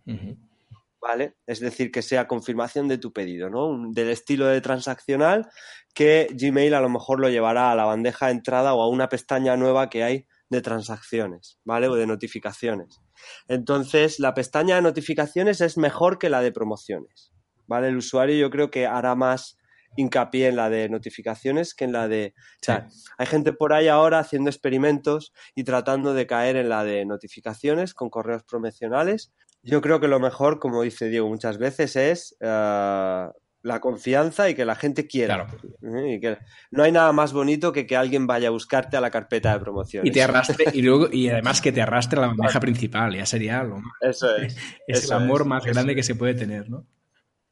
¿Vale? 1.01 1.37
Es 1.47 1.61
decir, 1.61 1.91
que 1.91 2.03
sea 2.03 2.29
confirmación 2.29 2.87
de 2.87 2.99
tu 2.99 3.13
pedido, 3.13 3.49
¿no? 3.49 3.91
Del 3.91 4.11
estilo 4.11 4.47
de 4.47 4.61
transaccional 4.61 5.49
que 5.95 6.29
Gmail 6.33 6.75
a 6.75 6.81
lo 6.81 6.91
mejor 6.91 7.21
lo 7.21 7.31
llevará 7.31 7.71
a 7.71 7.75
la 7.75 7.85
bandeja 7.85 8.27
de 8.27 8.33
entrada 8.33 8.75
o 8.75 8.83
a 8.83 8.89
una 8.89 9.09
pestaña 9.09 9.57
nueva 9.57 9.89
que 9.89 10.05
hay 10.05 10.27
de 10.51 10.61
transacciones, 10.61 11.59
¿vale? 11.65 11.89
O 11.89 11.95
de 11.95 12.07
notificaciones. 12.07 13.01
Entonces, 13.49 14.19
la 14.19 14.35
pestaña 14.35 14.77
de 14.77 14.83
notificaciones 14.83 15.61
es 15.61 15.79
mejor 15.79 16.19
que 16.19 16.29
la 16.29 16.43
de 16.43 16.53
promociones, 16.53 17.33
¿vale? 17.67 17.89
El 17.89 17.97
usuario 17.97 18.37
yo 18.37 18.51
creo 18.51 18.71
que 18.71 18.87
hará 18.87 19.15
más 19.15 19.57
hincapié 19.97 20.49
en 20.49 20.57
la 20.57 20.71
de 20.71 20.89
notificaciones 20.89 21.75
que 21.75 21.85
en 21.85 21.93
la 21.93 22.09
de... 22.09 22.35
O 22.37 22.65
sea, 22.65 22.89
hay 23.19 23.27
gente 23.27 23.53
por 23.53 23.73
ahí 23.73 23.89
ahora 23.89 24.19
haciendo 24.19 24.51
experimentos 24.51 25.33
y 25.55 25.65
tratando 25.65 26.15
de 26.15 26.27
caer 26.27 26.57
en 26.57 26.69
la 26.69 26.85
de 26.85 27.05
notificaciones 27.07 27.95
con 27.95 28.11
correos 28.11 28.45
promocionales. 28.45 29.33
Yo 29.63 29.81
creo 29.81 30.01
que 30.01 30.09
lo 30.09 30.21
mejor, 30.21 30.59
como 30.59 30.83
dice 30.83 31.09
Diego 31.09 31.29
muchas 31.29 31.59
veces, 31.59 31.97
es 31.97 32.37
eh, 32.41 33.27
la 33.63 33.81
confianza 33.81 34.49
y 34.49 34.55
que 34.55 34.65
la 34.65 34.75
gente 34.75 35.07
quiera. 35.07 35.47
¿Eh? 35.83 36.15
Y 36.15 36.21
que 36.21 36.39
no 36.71 36.83
hay 36.83 36.93
nada 36.93 37.13
más 37.13 37.33
bonito 37.33 37.73
que 37.73 37.87
que 37.87 37.97
alguien 37.97 38.27
vaya 38.27 38.49
a 38.49 38.53
buscarte 38.53 38.97
a 38.97 39.01
la 39.01 39.11
carpeta 39.11 39.53
de 39.53 39.61
promociones. 39.61 40.11
Y 40.11 40.13
te 40.13 40.23
arrastre, 40.23 40.65
y, 40.73 40.83
luego, 40.83 41.09
y 41.13 41.29
además 41.31 41.61
que 41.61 41.73
te 41.73 41.83
arrastre 41.83 42.19
a 42.19 42.23
la 42.23 42.29
bandeja 42.29 42.61
principal, 42.61 43.15
ya 43.15 43.27
sería 43.27 43.61
algo. 43.61 43.83
Eso 44.01 44.35
es. 44.37 44.57
es 44.87 45.05
el 45.05 45.13
amor 45.13 45.45
más 45.45 45.65
grande 45.65 45.95
que 45.95 46.03
se 46.03 46.15
puede 46.15 46.35
tener, 46.35 46.71
¿no? 46.71 46.87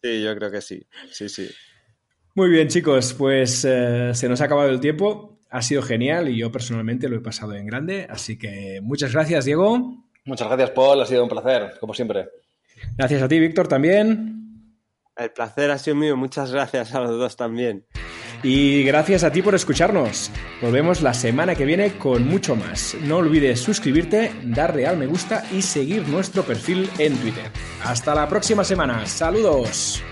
Sí, 0.03 0.23
yo 0.23 0.35
creo 0.37 0.51
que 0.51 0.61
sí. 0.61 0.87
Sí, 1.11 1.29
sí. 1.29 1.49
Muy 2.35 2.51
bien, 2.51 2.69
chicos, 2.69 3.15
pues 3.15 3.65
eh, 3.65 4.13
se 4.15 4.29
nos 4.29 4.41
ha 4.41 4.45
acabado 4.45 4.69
el 4.69 4.81
tiempo. 4.81 5.41
Ha 5.51 5.61
sido 5.61 5.83
genial 5.83 6.29
y 6.29 6.39
yo 6.39 6.53
personalmente 6.53 7.09
lo 7.09 7.17
he 7.17 7.21
pasado 7.21 7.55
en 7.55 7.67
grande. 7.67 8.07
Así 8.09 8.39
que 8.39 8.81
muchas 8.83 9.13
gracias, 9.13 9.45
Diego. 9.45 10.08
Muchas 10.25 10.49
gracias, 10.49 10.71
Paul. 10.71 11.01
Ha 11.01 11.07
sido 11.07 11.23
un 11.23 11.29
placer, 11.29 11.75
como 11.81 11.95
siempre. 11.95 12.29
Gracias 12.97 13.23
a 13.23 13.29
ti, 13.29 13.39
Víctor, 13.39 13.69
también. 13.69 14.39
El 15.16 15.31
placer 15.33 15.71
ha 15.71 15.79
sido 15.79 15.97
mío. 15.97 16.16
Muchas 16.16 16.53
gracias 16.53 16.95
a 16.95 17.01
los 17.01 17.19
dos 17.19 17.37
también. 17.37 17.87
Y 18.43 18.85
gracias 18.85 19.25
a 19.25 19.33
ti 19.33 19.43
por 19.43 19.55
escucharnos. 19.57 20.31
Volvemos 20.62 21.03
la 21.03 21.12
semana 21.12 21.57
que 21.57 21.64
viene 21.64 21.99
con 21.99 22.27
mucho 22.29 22.55
más. 22.55 22.95
No 23.03 23.16
olvides 23.16 23.59
suscribirte, 23.59 24.31
darle 24.45 24.87
al 24.87 24.97
me 24.97 25.07
gusta 25.07 25.45
y 25.53 25.62
seguir 25.62 26.09
nuestro 26.09 26.45
perfil 26.45 26.89
en 26.99 27.16
Twitter. 27.16 27.51
Hasta 27.83 28.14
la 28.14 28.29
próxima 28.29 28.62
semana. 28.62 29.05
Saludos. 29.07 30.03